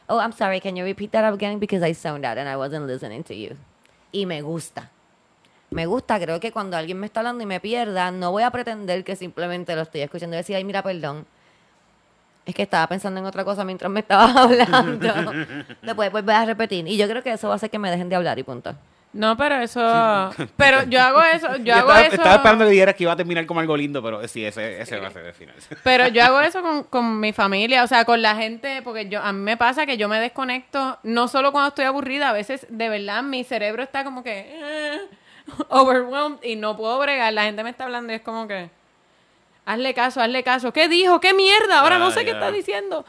oh, 0.09 0.19
I'm 0.19 0.33
sorry, 0.33 0.61
can 0.61 0.77
you 0.77 0.85
repeat 0.85 1.11
that 1.13 1.33
again 1.33 1.59
because 1.59 1.83
I 1.83 1.93
zoned 1.95 2.25
out 2.25 2.39
and 2.39 2.49
I 2.49 2.57
wasn't 2.57 2.87
listening 2.87 3.23
to 3.25 3.35
you. 3.35 3.57
Y 4.13 4.27
me 4.27 4.43
gusta. 4.43 4.91
Me 5.71 5.87
gusta, 5.87 6.21
creo 6.21 6.39
que 6.39 6.53
cuando 6.53 6.77
alguien 6.77 7.01
me 7.01 7.07
está 7.07 7.21
hablando 7.21 7.43
y 7.43 7.47
me 7.47 7.59
pierda, 7.59 8.11
no 8.11 8.31
voy 8.31 8.45
a 8.45 8.51
pretender 8.51 9.03
que 9.03 9.17
simplemente 9.17 9.75
lo 9.75 9.83
estoy 9.83 10.03
escuchando 10.03 10.37
y 10.37 10.39
decir, 10.39 10.55
ay, 10.55 10.65
mira, 10.65 10.83
perdón. 10.83 11.27
Es 12.47 12.55
que 12.55 12.63
estaba 12.63 12.87
pensando 12.87 13.19
en 13.21 13.27
otra 13.27 13.45
cosa 13.45 13.65
mientras 13.65 13.91
me 13.91 14.01
estabas 14.01 14.37
hablando. 14.37 15.33
Después 15.83 16.13
volver 16.13 16.37
a 16.37 16.45
repetir. 16.45 16.87
Y 16.87 16.97
yo 16.97 17.09
creo 17.09 17.23
que 17.23 17.33
eso 17.33 17.49
va 17.49 17.55
a 17.55 17.57
hacer 17.57 17.71
que 17.71 17.79
me 17.79 17.91
dejen 17.91 18.09
de 18.09 18.17
hablar 18.17 18.39
y 18.39 18.43
punto. 18.43 18.77
No, 19.15 19.37
pero 19.37 19.61
eso... 19.61 19.81
Pero 20.57 20.83
yo 20.83 21.01
hago 21.01 21.23
eso, 21.23 21.57
yo 21.59 21.65
Yo 21.65 21.75
hago 21.75 21.89
estaba, 21.91 22.01
eso... 22.07 22.17
estaba 22.17 22.35
esperando 22.35 22.65
que 22.65 22.71
dijeras 22.73 22.95
que 22.97 23.05
iba 23.05 23.13
a 23.13 23.17
terminar 23.17 23.47
como 23.47 23.61
algo 23.61 23.77
lindo, 23.77 24.03
pero 24.03 24.27
sí, 24.27 24.45
ese, 24.45 24.81
ese 24.83 24.99
va 24.99 25.07
a 25.07 25.11
ser 25.11 25.25
el 25.27 25.33
final. 25.33 25.55
Pero 25.85 26.09
yo 26.09 26.25
hago 26.25 26.41
eso 26.41 26.61
con, 26.63 26.83
con 26.85 27.21
mi 27.21 27.33
familia, 27.33 27.85
o 27.85 27.87
sea, 27.87 28.05
con 28.05 28.21
la 28.21 28.35
gente, 28.35 28.83
porque 28.83 29.09
yo 29.09 29.23
a 29.23 29.33
mí 29.33 29.39
me 29.39 29.57
pasa 29.57 29.87
que 29.87 29.97
yo 29.97 30.09
me 30.09 30.19
desconecto, 30.19 30.99
no 31.05 31.29
solo 31.29 31.53
cuando 31.53 31.69
estoy 31.69 31.85
aburrida, 31.85 32.31
a 32.31 32.33
veces 32.33 32.67
de 32.69 32.89
verdad 32.89 33.23
mi 33.23 33.45
cerebro 33.45 33.85
está 33.85 34.03
como 34.03 34.25
que 34.25 34.47
eh, 34.49 35.01
overwhelmed 35.69 36.43
y 36.43 36.57
no 36.57 36.77
puedo 36.77 36.99
bregar. 36.99 37.33
La 37.33 37.45
gente 37.45 37.63
me 37.63 37.71
está 37.71 37.85
hablando 37.85 38.13
y 38.13 38.17
es 38.17 38.23
como 38.23 38.49
que 38.49 38.69
hazle 39.65 39.95
caso, 39.95 40.21
hazle 40.21 40.43
caso. 40.43 40.73
¿Qué 40.73 40.89
dijo? 40.89 41.21
¿Qué 41.21 41.35
mierda? 41.35 41.81
Ahora 41.81 41.99
no 41.99 42.09
Ya, 42.09 42.15
sé 42.17 42.25
qué 42.25 42.33
está 42.33 42.51
diciendo. 42.51 43.05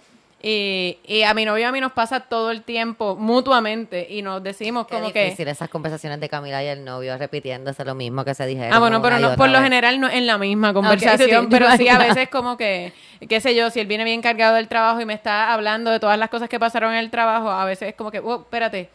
Y, 0.48 1.00
y 1.08 1.24
a 1.24 1.34
mi 1.34 1.44
novio 1.44 1.62
y 1.62 1.64
a 1.64 1.72
mí 1.72 1.82
nos 1.82 1.92
pasa 1.94 2.20
todo 2.20 2.52
el 2.52 2.62
tiempo 2.62 3.16
mutuamente 3.16 4.06
y 4.08 4.22
nos 4.22 4.44
decimos 4.44 4.86
Qué 4.86 4.94
como 4.98 5.12
que 5.12 5.24
difícil 5.24 5.48
esas 5.48 5.70
conversaciones 5.70 6.20
de 6.20 6.30
Camila 6.30 6.64
y 6.64 6.68
el 6.68 6.86
novio 6.86 7.18
repitiéndose 7.18 7.84
lo 7.84 7.96
mismo 7.96 8.24
que 8.24 8.36
se 8.36 8.46
dijeron. 8.46 8.72
Ah, 8.72 8.78
bueno, 8.78 9.02
pero 9.02 9.18
no, 9.18 9.36
por 9.36 9.48
lo 9.48 9.54
vez. 9.54 9.64
general 9.64 10.00
no 10.00 10.08
en 10.08 10.28
la 10.28 10.38
misma 10.38 10.72
conversación, 10.72 11.50
pero 11.50 11.72
sí 11.72 11.88
a 11.90 11.98
veces 11.98 12.30
como 12.30 12.58
que, 12.58 12.94
qué 13.28 13.42
sé 13.42 13.56
yo, 13.56 13.72
si 13.72 13.80
él 13.80 13.88
viene 13.88 14.04
bien 14.04 14.22
cargado 14.22 14.54
del 14.54 14.68
trabajo 14.68 15.02
y 15.02 15.06
me 15.06 15.16
está 15.16 15.52
hablando 15.52 15.90
de 15.90 16.00
todas 16.00 16.20
las 16.20 16.30
cosas 16.30 16.48
que 16.48 16.60
pasaron 16.60 16.92
en 16.94 17.00
el 17.00 17.10
trabajo, 17.10 17.50
a 17.50 17.66
veces 17.66 17.90
es 17.90 17.96
como 17.96 18.12
que, 18.12 18.20
oh, 18.20 18.42
espérate, 18.42 18.88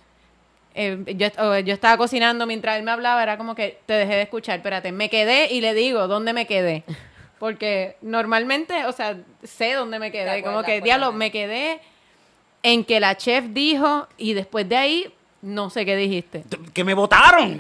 eh, 0.77 1.03
yo, 1.17 1.27
est- 1.27 1.41
o 1.41 1.59
yo 1.59 1.75
estaba 1.75 1.97
cocinando 1.97 2.47
mientras 2.47 2.77
él 2.77 2.85
me 2.85 2.93
hablaba, 2.93 3.25
era 3.25 3.37
como 3.37 3.57
que 3.57 3.81
te 3.87 3.95
dejé 3.95 4.15
de 4.15 4.23
escuchar, 4.23 4.59
espérate, 4.59 4.93
me 4.93 5.11
quedé 5.11 5.53
y 5.53 5.61
le 5.61 5.75
digo 5.75 6.07
dónde 6.07 6.33
me 6.33 6.47
quedé. 6.47 6.85
Porque 7.41 7.97
normalmente, 8.03 8.85
o 8.85 8.93
sea, 8.93 9.17
sé 9.43 9.73
dónde 9.73 9.99
me 9.99 10.13
quedé, 10.13 10.43
como 10.45 10.63
que, 10.63 10.81
diablo, 10.83 11.11
me 11.13 11.33
quedé 11.33 11.81
en 12.63 12.85
que 12.85 13.01
la 13.01 13.17
chef 13.17 13.47
dijo 13.49 14.07
y 14.19 14.35
después 14.35 14.69
de 14.69 14.77
ahí, 14.77 15.13
no 15.43 15.71
sé 15.71 15.87
qué 15.87 15.97
dijiste. 15.97 16.45
¡Que 16.75 16.85
me 16.85 16.93
votaron! 16.93 17.59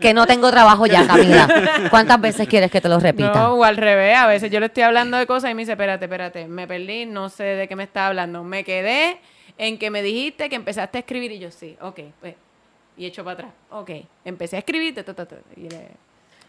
Que 0.00 0.14
no 0.14 0.26
tengo 0.26 0.50
trabajo 0.50 0.86
ya, 0.86 1.06
Camila. 1.06 1.88
¿Cuántas 1.90 2.18
veces 2.20 2.48
quieres 2.48 2.70
que 2.70 2.80
te 2.80 2.88
lo 2.88 2.98
repita? 2.98 3.34
No, 3.34 3.54
o 3.54 3.64
al 3.64 3.76
revés. 3.76 4.16
A 4.16 4.26
veces 4.26 4.50
yo 4.50 4.58
le 4.60 4.66
estoy 4.66 4.84
hablando 4.84 5.16
de 5.18 5.26
cosas 5.26 5.50
y 5.50 5.54
me 5.54 5.62
dice, 5.62 5.72
espérate, 5.72 6.04
espérate, 6.06 6.46
me 6.48 6.66
perdí, 6.66 7.06
no 7.06 7.28
sé 7.28 7.44
de 7.44 7.68
qué 7.68 7.76
me 7.76 7.84
está 7.84 8.06
hablando. 8.06 8.44
Me 8.44 8.64
quedé 8.64 9.18
en 9.58 9.78
que 9.78 9.90
me 9.90 10.02
dijiste 10.02 10.48
que 10.48 10.56
empezaste 10.56 10.98
a 10.98 11.00
escribir 11.00 11.32
y 11.32 11.38
yo 11.38 11.50
sí, 11.50 11.76
ok, 11.80 12.00
pues. 12.20 12.34
Y 12.96 13.04
echo 13.04 13.22
para 13.24 13.34
atrás, 13.34 13.50
ok. 13.70 13.90
Empecé 14.24 14.56
a 14.56 14.60
escribir, 14.60 14.94
ta, 14.94 15.04
ta, 15.04 15.14
ta, 15.26 15.36
y 15.54 15.68
le- 15.68 15.90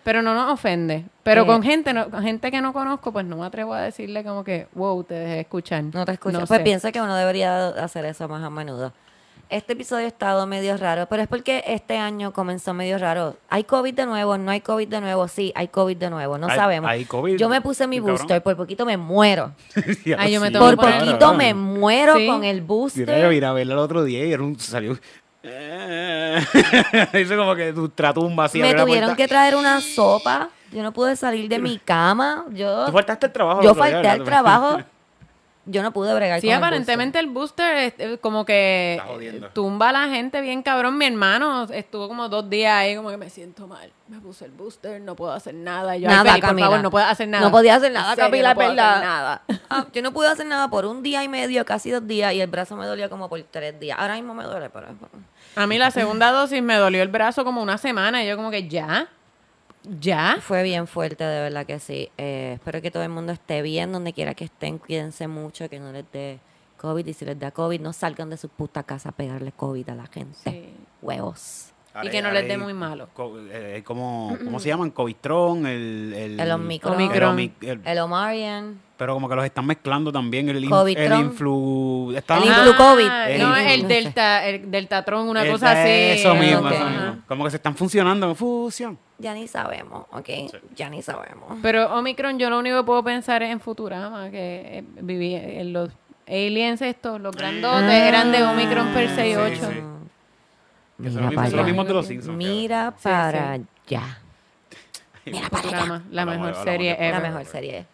pero 0.08 0.22
no 0.22 0.34
nos 0.34 0.49
ofende. 0.53 1.03
Pero 1.24 1.41
Eh. 1.41 1.45
con 1.45 1.62
gente 1.62 1.91
no, 1.91 2.10
con 2.10 2.24
gente 2.24 2.49
que 2.49 2.62
no 2.62 2.72
conozco, 2.72 3.12
pues 3.12 3.26
no 3.26 3.36
me 3.36 3.45
atrevo 3.45 3.74
a 3.74 3.82
decirle 3.82 4.24
como 4.24 4.41
que, 4.45 4.68
wow, 4.74 5.03
te 5.03 5.16
dejé 5.16 5.41
escuchar. 5.41 5.84
No 5.84 6.05
te 6.05 6.14
escucho. 6.14 6.39
No 6.39 6.45
pues 6.47 6.60
sé. 6.60 6.64
pienso 6.64 6.89
que 6.93 7.01
uno 7.01 7.14
debería 7.14 7.68
hacer 7.68 8.05
eso 8.05 8.26
más 8.30 8.41
a 8.41 8.49
menudo. 8.49 8.93
Este 9.49 9.74
episodio 9.74 10.05
ha 10.05 10.08
estado 10.08 10.47
medio 10.47 10.78
raro, 10.78 11.08
pero 11.10 11.24
es 11.24 11.28
porque 11.28 11.62
este 11.68 11.97
año 11.97 12.32
comenzó 12.32 12.74
medio 12.74 12.97
raro. 12.97 13.36
¿Hay 13.49 13.66
COVID 13.66 13.93
de 13.95 14.05
nuevo? 14.05 14.38
¿No 14.38 14.49
hay 14.51 14.62
COVID 14.62 14.88
de 14.88 15.01
nuevo? 15.01 15.28
Sí, 15.28 15.51
hay 15.55 15.68
COVID 15.68 15.97
de 15.97 16.10
nuevo. 16.10 16.38
No 16.38 16.47
Hay- 16.47 16.55
sabemos. 16.55 16.89
hay 16.89 17.03
COVID. 17.03 17.36
Yo 17.36 17.49
me 17.49 17.60
puse 17.60 17.86
mi 17.86 17.97
Sí, 17.97 17.99
cabrón. 17.99 18.16
booster, 18.18 18.41
por 18.43 18.55
poquito 18.55 18.86
me 18.86 18.95
muero. 18.95 19.51
Ay, 20.18 20.32
yo 20.32 20.39
me 20.39 20.51
Por 20.51 20.78
poquito 20.78 21.18
cabrón. 21.20 21.38
me 21.38 21.53
muero 21.53 22.16
Sí. 22.16 22.28
con 22.28 22.45
el 22.45 22.60
yo 22.62 22.66
booster. 22.66 23.10
a 23.10 23.62
el 23.62 23.72
otro 23.74 24.05
día 24.05 24.26
y 24.26 24.32
era 24.32 24.41
un, 24.41 24.58
salió... 24.58 24.97
Hizo 27.13 27.38
como 27.38 27.55
que 27.55 27.73
tu 27.73 27.89
tratumba 27.89 28.45
así. 28.45 28.59
Me 28.59 28.73
tuvieron 28.73 29.15
que 29.15 29.27
traer 29.27 29.55
una 29.55 29.81
sopa. 29.81 30.49
Yo 30.71 30.83
no 30.83 30.91
pude 30.91 31.15
salir 31.15 31.47
de 31.49 31.59
mi 31.59 31.77
cama. 31.79 32.45
Yo, 32.51 32.85
Tú 32.85 32.91
faltaste 32.91 33.27
al 33.27 33.31
trabajo. 33.33 33.61
yo 33.61 33.73
falté 33.75 34.07
al 34.07 34.23
trabajo. 34.23 34.79
Yo 35.70 35.84
no 35.84 35.91
pude 35.91 36.13
bregar 36.13 36.39
Sí, 36.39 36.47
con 36.47 36.55
el 36.55 36.57
aparentemente 36.63 37.20
el 37.20 37.28
booster 37.28 37.76
es, 37.78 37.93
eh, 37.97 38.18
como 38.20 38.45
que 38.45 39.01
tumba 39.53 39.89
a 39.89 39.91
la 39.91 40.07
gente 40.07 40.39
bien 40.41 40.63
cabrón. 40.63 40.97
Mi 40.97 41.05
hermano 41.05 41.63
estuvo 41.65 42.07
como 42.07 42.30
dos 42.30 42.49
días 42.49 42.74
ahí 42.74 42.95
como 42.95 43.09
que 43.09 43.18
me 43.18 43.30
siento 43.30 43.68
mal. 43.68 43.91
Me 44.07 44.20
puse 44.20 44.45
el 44.45 44.51
booster, 44.51 45.01
no 45.01 45.15
puedo 45.15 45.34
hacer 45.34 45.53
nada. 45.53 45.97
Y 45.97 46.01
yo, 46.01 46.07
Nada, 46.07 46.34
ay, 46.34 46.41
Feli, 46.41 46.53
por 46.53 46.59
favor, 46.61 46.82
no 46.82 46.89
puedo 46.89 47.05
hacer 47.05 47.28
nada. 47.28 47.43
No 47.43 47.51
podía 47.51 47.76
hacer 47.76 47.91
nada, 47.91 48.15
Camila, 48.15 48.49
no 48.49 48.55
puedo 48.55 48.70
¿verdad? 48.70 48.91
hacer 48.93 49.05
nada. 49.05 49.41
Ah, 49.70 49.86
yo 49.91 50.01
no 50.01 50.13
pude 50.13 50.30
hacer 50.30 50.45
nada 50.45 50.70
por 50.70 50.86
un 50.86 51.03
día 51.03 51.24
y 51.24 51.28
medio, 51.28 51.65
casi 51.65 51.91
dos 51.91 52.07
días, 52.07 52.34
y 52.34 52.39
el 52.39 52.49
brazo 52.49 52.78
me 52.78 52.86
dolía 52.86 53.09
como 53.09 53.28
por 53.28 53.43
tres 53.43 53.78
días. 53.78 53.97
Ahora 53.99 54.15
mismo 54.15 54.34
me 54.34 54.45
duele, 54.45 54.70
pero... 54.70 54.88
A 55.57 55.68
mí 55.68 55.78
la 55.78 55.91
segunda 55.91 56.32
dosis 56.32 56.61
me 56.63 56.76
dolió 56.76 57.01
el 57.01 57.09
brazo 57.09 57.43
como 57.43 57.61
una 57.61 57.78
semana. 57.78 58.24
Y 58.24 58.28
yo 58.28 58.38
como 58.38 58.51
que, 58.51 58.70
¿ya? 58.70 59.09
¿Ya? 59.99 60.38
Fue 60.41 60.63
bien 60.63 60.88
fuerte, 60.88 61.23
de 61.23 61.41
verdad 61.41 61.65
que 61.65 61.79
sí. 61.79 62.09
Eh, 62.17 62.53
espero 62.55 62.81
que 62.81 62.91
todo 62.91 63.03
el 63.03 63.09
mundo 63.09 63.31
esté 63.31 63.61
bien, 63.61 63.91
donde 63.91 64.13
quiera 64.13 64.33
que 64.33 64.45
estén, 64.45 64.77
cuídense 64.79 65.27
mucho, 65.27 65.69
que 65.69 65.79
no 65.79 65.91
les 65.91 66.05
dé 66.11 66.39
COVID, 66.77 67.05
y 67.07 67.13
si 67.13 67.25
les 67.25 67.39
da 67.39 67.51
COVID, 67.51 67.79
no 67.81 67.93
salgan 67.93 68.29
de 68.29 68.38
su 68.38 68.49
puta 68.49 68.83
casa 68.83 69.09
a 69.09 69.11
pegarle 69.13 69.51
COVID 69.51 69.89
a 69.89 69.95
la 69.95 70.07
gente. 70.07 70.38
Sí. 70.43 70.69
Huevos. 71.01 71.71
Y 72.03 72.09
que 72.09 72.21
no 72.21 72.31
les 72.31 72.47
dé 72.47 72.57
muy 72.57 72.73
malo. 72.73 73.09
Co- 73.13 73.39
eh, 73.49 73.81
¿cómo, 73.83 74.38
¿Cómo 74.43 74.59
se 74.59 74.69
llaman? 74.69 74.91
Covistron, 74.91 75.65
el... 75.65 76.13
El, 76.15 76.39
El 76.39 76.51
Omicron. 76.51 77.01
El 77.01 77.23
Omic- 77.23 77.53
el- 77.61 77.81
El 77.83 77.99
Omarion. 77.99 78.79
Pero 78.97 79.13
como 79.13 79.29
que 79.29 79.35
los 79.35 79.45
están 79.45 79.65
mezclando 79.65 80.11
también. 80.11 80.49
El, 80.49 80.63
in- 80.63 80.69
Covitron. 80.69 81.11
el 81.13 81.19
influ... 81.27 82.13
Está 82.15 82.37
El 82.37 82.43
influ- 82.45 82.75
COVID. 82.75 83.07
Ah, 83.09 83.29
El 83.29 83.41
no, 83.41 83.55
influ- 83.55 83.69
el 83.71 83.81
no 83.83 83.87
sé. 83.87 83.93
delta, 83.93 84.45
el 84.47 84.71
deltatron, 84.71 85.29
una 85.29 85.43
el- 85.43 85.51
cosa 85.51 85.71
así. 85.71 85.89
Eso 85.89 86.33
mismo, 86.35 86.67
eso 86.69 86.85
mismo. 86.89 87.17
Como 87.27 87.43
que 87.45 87.51
se 87.51 87.57
están 87.57 87.75
funcionando 87.75 88.27
en 88.29 88.35
fusión. 88.35 88.97
Ya 89.19 89.33
ni 89.33 89.47
sabemos, 89.47 90.05
¿ok? 90.11 90.29
Ya 90.75 90.89
ni 90.89 91.01
sabemos. 91.01 91.57
Pero 91.61 91.93
Omicron, 91.95 92.37
yo 92.39 92.49
lo 92.49 92.59
único 92.59 92.77
que 92.77 92.83
puedo 92.83 93.03
pensar 93.03 93.41
es 93.43 93.51
en 93.51 93.59
Futurama, 93.59 94.29
que 94.29 94.79
eh, 94.79 94.83
viví 95.01 95.33
en 95.35 95.73
los 95.73 95.89
aliens 96.27 96.81
estos, 96.81 97.21
los 97.21 97.35
grandotes, 97.35 97.89
eran 97.93 98.31
de 98.31 98.43
Omicron 98.43 98.87
per 98.93 99.09
68. 99.09 99.55
Sí, 99.55 99.61
sí. 99.73 99.81
Mira 100.99 101.29
para 101.31 101.47
allá. 101.47 101.63
mismos 101.63 101.87
de 101.87 101.93
los 101.93 102.05
Simpsons. 102.07 102.35
Mira 102.37 102.93
para 103.03 103.51
allá. 103.53 104.19
Mira 105.25 105.49
para 105.49 105.67
allá. 105.69 106.01
La 106.11 106.25
mejor 106.25 106.55
serie 106.63 106.93
ever. 106.93 107.13
La 107.13 107.19
mejor 107.19 107.45
serie. 107.45 107.85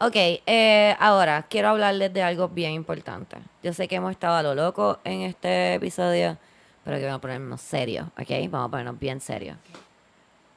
Ok, 0.00 0.14
eh, 0.14 0.94
ahora 1.00 1.44
quiero 1.48 1.70
hablarles 1.70 2.12
de 2.12 2.22
algo 2.22 2.48
bien 2.48 2.72
importante. 2.72 3.36
Yo 3.64 3.72
sé 3.72 3.88
que 3.88 3.96
hemos 3.96 4.12
estado 4.12 4.36
a 4.36 4.42
lo 4.42 4.54
loco 4.54 5.00
en 5.02 5.22
este 5.22 5.74
episodio, 5.74 6.36
pero 6.84 6.98
que 6.98 7.04
vamos 7.04 7.18
a 7.18 7.22
ponernos 7.22 7.60
serios, 7.60 8.06
¿ok? 8.16 8.30
Vamos 8.48 8.68
a 8.68 8.70
ponernos 8.70 8.98
bien 8.98 9.20
serios. 9.20 9.56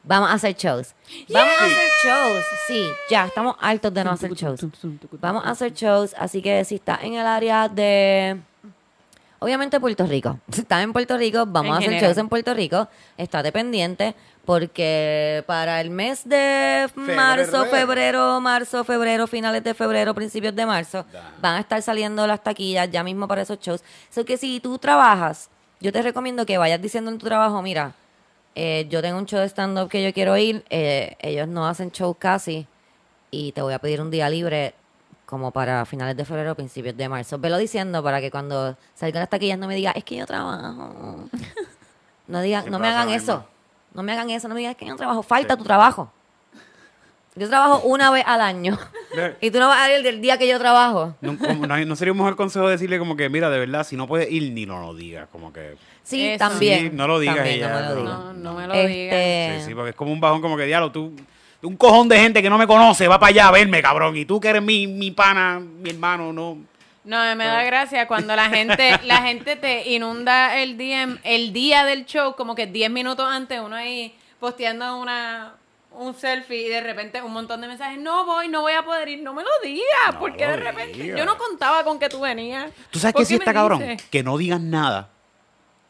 Vamos 0.03 0.29
a 0.29 0.33
hacer 0.33 0.55
shows. 0.55 0.93
Vamos 1.29 1.53
a 1.59 1.65
hacer 1.65 1.89
shows. 2.05 2.45
Sí, 2.67 2.87
ya, 3.09 3.25
estamos 3.25 3.55
altos 3.59 3.91
de 3.93 4.03
no 4.03 4.11
hacer 4.11 4.31
shows. 4.33 4.65
Vamos 5.19 5.43
a 5.45 5.49
hacer 5.51 5.73
shows, 5.73 6.13
así 6.19 6.41
que 6.41 6.63
si 6.63 6.75
estás 6.75 7.03
en 7.03 7.15
el 7.15 7.25
área 7.25 7.67
de... 7.67 8.39
Obviamente 9.39 9.79
Puerto 9.79 10.05
Rico. 10.05 10.39
Si 10.51 10.61
estás 10.61 10.83
en 10.83 10.93
Puerto 10.93 11.17
Rico, 11.17 11.45
vamos 11.47 11.69
En 11.69 11.73
a 11.73 11.77
hacer 11.77 11.89
general. 11.89 12.09
shows 12.11 12.17
en 12.19 12.29
Puerto 12.29 12.53
Rico. 12.53 12.87
Estate 13.17 13.51
pendiente 13.51 14.13
porque 14.45 15.43
para 15.45 15.79
el 15.81 15.89
mes 15.89 16.27
de 16.27 16.89
marzo, 16.95 17.65
Febrero. 17.65 18.41
marzo, 18.41 18.83
febrero, 18.83 19.27
finales 19.27 19.63
de 19.63 19.73
febrero, 19.73 20.13
principios 20.15 20.55
de 20.55 20.65
marzo, 20.65 21.05
van 21.41 21.55
a 21.55 21.59
estar 21.59 21.81
saliendo 21.81 22.25
las 22.25 22.43
taquillas 22.43 22.89
ya 22.89 23.03
mismo 23.03 23.27
para 23.27 23.43
esos 23.43 23.59
shows. 23.59 23.83
So 24.09 24.25
que 24.25 24.37
si 24.37 24.59
tú 24.59 24.77
trabajas, 24.77 25.49
yo 25.79 25.91
te 25.91 26.01
recomiendo 26.01 26.45
que 26.45 26.57
vayas 26.57 26.81
diciendo 26.81 27.11
en 27.11 27.17
tu 27.17 27.25
trabajo, 27.27 27.61
mira, 27.61 27.93
eh, 28.55 28.87
yo 28.89 29.01
tengo 29.01 29.17
un 29.17 29.25
show 29.25 29.39
de 29.39 29.47
stand-up 29.47 29.89
que 29.89 30.03
yo 30.03 30.13
quiero 30.13 30.35
ir, 30.37 30.65
eh, 30.69 31.15
ellos 31.19 31.47
no 31.47 31.67
hacen 31.67 31.91
show 31.91 32.13
casi 32.15 32.67
y 33.29 33.51
te 33.53 33.61
voy 33.61 33.73
a 33.73 33.79
pedir 33.79 34.01
un 34.01 34.11
día 34.11 34.29
libre 34.29 34.73
como 35.25 35.51
para 35.51 35.85
finales 35.85 36.17
de 36.17 36.25
febrero, 36.25 36.55
principios 36.55 36.97
de 36.97 37.07
marzo. 37.07 37.37
Velo 37.39 37.57
diciendo 37.57 38.03
para 38.03 38.19
que 38.19 38.29
cuando 38.29 38.75
salgan 38.95 39.21
las 39.21 39.29
taquillas 39.29 39.57
no 39.57 39.67
me 39.67 39.75
digas, 39.75 39.95
es 39.95 40.03
que 40.03 40.15
yo 40.17 40.25
trabajo. 40.25 41.29
No 42.27 42.39
digan, 42.41 42.69
no 42.71 42.79
me 42.79 42.87
hagan 42.87 43.09
eso. 43.09 43.39
mismo. 43.39 43.47
No 43.93 44.03
me 44.03 44.11
hagan 44.13 44.29
eso, 44.29 44.47
no 44.47 44.53
me 44.55 44.59
digas 44.61 44.71
"Es 44.71 44.77
que 44.77 44.85
yo 44.85 44.91
no 44.91 44.97
trabajo. 44.97 45.23
Falta 45.23 45.57
tu 45.57 45.63
trabajo. 45.63 46.11
Yo 47.35 47.47
trabajo 47.47 47.81
una 47.85 48.11
vez 48.11 48.23
al 48.27 48.41
año. 48.41 48.77
y 49.41 49.51
tú 49.51 49.59
no 49.59 49.69
vas 49.69 49.79
a 49.81 49.95
ir 49.97 50.03
del 50.03 50.21
día 50.21 50.37
que 50.37 50.47
yo 50.47 50.59
trabajo. 50.59 51.15
No, 51.21 51.37
como- 51.37 51.65
no 51.65 51.95
sería 51.95 52.11
un 52.11 52.17
mejor 52.17 52.35
consejo 52.35 52.67
decirle 52.67 52.99
como 52.99 53.15
que, 53.15 53.29
mira, 53.29 53.49
de 53.49 53.57
verdad, 53.57 53.85
si 53.85 53.95
no 53.95 54.05
puedes 54.05 54.29
ir, 54.29 54.51
ni 54.51 54.65
no 54.65 54.81
lo 54.81 54.93
digas. 54.93 55.27
Como 55.31 55.53
que. 55.53 55.75
Sí, 56.03 56.27
Eso. 56.27 56.39
también. 56.39 56.79
Sí, 56.79 56.89
no 56.93 57.07
lo 57.07 57.19
digas 57.19 57.37
También, 57.37 57.59
ya, 57.59 57.69
no 57.69 57.95
me 57.95 57.95
lo 58.03 58.33
no 58.33 58.53
me 58.53 58.67
lo 58.67 58.73
Este, 58.73 58.87
digas. 58.87 59.61
Sí, 59.63 59.69
sí, 59.69 59.75
porque 59.75 59.91
es 59.91 59.95
como 59.95 60.11
un 60.11 60.19
bajón, 60.19 60.41
como 60.41 60.57
que, 60.57 60.65
diablo, 60.65 60.91
tú. 60.91 61.13
Un 61.63 61.77
cojón 61.77 62.09
de 62.09 62.19
gente 62.19 62.41
que 62.41 62.49
no 62.49 62.57
me 62.57 62.65
conoce 62.67 63.07
va 63.07 63.19
para 63.19 63.29
allá 63.29 63.47
a 63.47 63.51
verme, 63.51 63.81
cabrón. 63.81 64.17
Y 64.17 64.25
tú 64.25 64.39
que 64.39 64.49
eres 64.49 64.63
mi, 64.63 64.87
mi 64.87 65.11
pana, 65.11 65.59
mi 65.59 65.91
hermano, 65.91 66.33
no. 66.33 66.57
No, 67.03 67.35
me 67.35 67.45
da 67.45 67.63
gracia 67.63 68.07
cuando 68.07 68.35
la 68.35 68.49
gente, 68.49 68.99
la 69.03 69.17
gente 69.23 69.55
te 69.55 69.89
inunda 69.89 70.57
el 70.59 70.77
DM 70.77 71.19
el 71.23 71.51
día 71.51 71.83
del 71.83 72.05
show, 72.05 72.35
como 72.35 72.53
que 72.53 72.67
10 72.67 72.91
minutos 72.91 73.25
antes, 73.27 73.59
uno 73.59 73.75
ahí 73.75 74.15
posteando 74.39 74.97
una 74.99 75.55
un 75.93 76.15
selfie 76.15 76.67
y 76.67 76.69
de 76.69 76.79
repente 76.79 77.21
un 77.21 77.33
montón 77.33 77.59
de 77.59 77.67
mensajes, 77.67 77.99
no 77.99 78.25
voy, 78.25 78.47
no 78.47 78.61
voy 78.61 78.73
a 78.73 78.83
poder 78.83 79.09
ir, 79.09 79.21
no 79.21 79.33
me 79.33 79.43
lo 79.43 79.49
digas, 79.61 80.13
No 80.13 80.19
porque 80.19 80.45
lo 80.45 80.51
de 80.51 80.57
repente 80.57 80.97
digas. 80.97 81.19
yo 81.19 81.25
no 81.25 81.37
contaba 81.37 81.83
con 81.83 81.99
que 81.99 82.07
tú 82.07 82.21
venías. 82.21 82.71
¿Tú 82.91 82.99
sabes 82.99 83.13
¿Por 83.13 83.21
que 83.21 83.25
sí 83.25 83.35
está 83.35 83.53
cabrón? 83.53 83.97
Que 84.09 84.23
no 84.23 84.37
digan 84.37 84.69
nada 84.69 85.09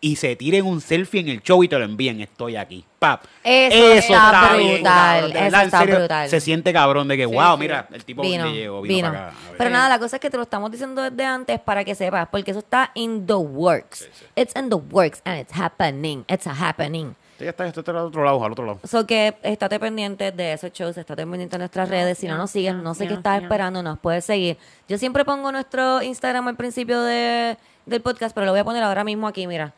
y 0.03 0.15
se 0.15 0.35
tiren 0.35 0.65
un 0.65 0.81
selfie 0.81 1.21
en 1.21 1.29
el 1.29 1.41
show 1.43 1.63
y 1.63 1.67
te 1.67 1.77
lo 1.77 1.85
envíen. 1.85 2.19
Estoy 2.21 2.55
aquí. 2.55 2.83
Pap. 2.97 3.23
Eso 3.43 4.13
está 4.13 4.55
bien, 4.57 4.73
brutal, 4.75 5.21
cabrón. 5.21 5.31
De 5.33 5.47
eso 5.47 5.57
está 5.61 5.79
serio, 5.79 5.95
brutal. 5.99 6.29
Se 6.29 6.39
siente 6.41 6.73
cabrón 6.73 7.07
de 7.07 7.17
que, 7.17 7.27
Sí, 7.27 7.33
wow, 7.33 7.53
sí. 7.53 7.59
mira, 7.59 7.87
el 7.93 8.03
tipo 8.03 8.21
vino, 8.23 8.45
le 8.45 8.53
llegó, 8.53 8.81
vino, 8.81 8.95
vino. 8.95 9.09
para 9.09 9.27
acá. 9.29 9.35
Pero 9.57 9.69
nada, 9.69 9.89
la 9.89 9.99
cosa 9.99 10.15
es 10.17 10.19
que 10.19 10.29
te 10.29 10.37
lo 10.37 10.43
estamos 10.43 10.71
diciendo 10.71 11.01
desde 11.03 11.23
antes 11.23 11.59
para 11.59 11.83
que 11.83 11.93
sepas, 11.95 12.27
porque 12.29 12.51
eso 12.51 12.59
está 12.59 12.91
in 12.95 13.25
the 13.27 13.33
works. 13.35 14.09
It's 14.35 14.55
in 14.55 14.69
the 14.69 14.75
works 14.75 15.21
and 15.23 15.39
it's 15.39 15.53
happening. 15.53 16.25
It's 16.27 16.47
a 16.47 16.51
happening. 16.53 17.15
Ya 17.39 17.49
está, 17.49 17.65
esto 17.65 17.79
está 17.79 17.91
al 17.91 17.97
otro 17.97 18.23
lado, 18.23 18.43
al 18.43 18.51
otro 18.51 18.65
lado. 18.65 18.79
So 18.87 19.07
que 19.07 19.35
estate 19.41 19.79
pendiente 19.79 20.31
de 20.31 20.53
esos 20.53 20.71
shows, 20.73 20.95
estate 20.97 21.25
pendiente 21.25 21.55
de 21.55 21.59
nuestras 21.59 21.89
redes. 21.89 22.19
Si 22.19 22.27
no 22.27 22.37
nos 22.37 22.51
sigues, 22.51 22.75
no 22.75 22.93
sé 22.93 23.07
qué 23.07 23.15
estás 23.15 23.41
esperando, 23.41 23.81
nos 23.81 23.97
puedes 23.97 24.25
seguir. 24.25 24.57
Yo 24.87 24.99
siempre 24.99 25.25
pongo 25.25 25.51
nuestro 25.51 26.03
Instagram 26.03 26.47
al 26.49 26.55
principio 26.55 27.01
de, 27.01 27.57
del 27.87 28.01
podcast, 28.01 28.35
pero 28.35 28.45
lo 28.45 28.51
voy 28.51 28.61
a 28.61 28.63
poner 28.63 28.83
ahora 28.83 29.03
mismo 29.03 29.27
aquí, 29.27 29.47
mira. 29.47 29.73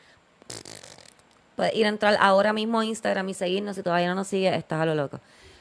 Puedes 1.56 1.76
ir 1.76 1.86
a 1.86 1.90
entrar 1.90 2.18
ahora 2.20 2.54
mismo 2.54 2.80
a 2.80 2.86
Instagram 2.86 3.30
y 3.30 3.34
seguirnos. 3.34 3.76
Si 3.76 3.84
todavía 3.84 4.08
no 4.08 4.16
nos 4.16 4.28
sigues, 4.28 4.56
estás 4.56 4.82
a 4.82 4.86
lo 4.86 4.96
loco. 4.96 5.20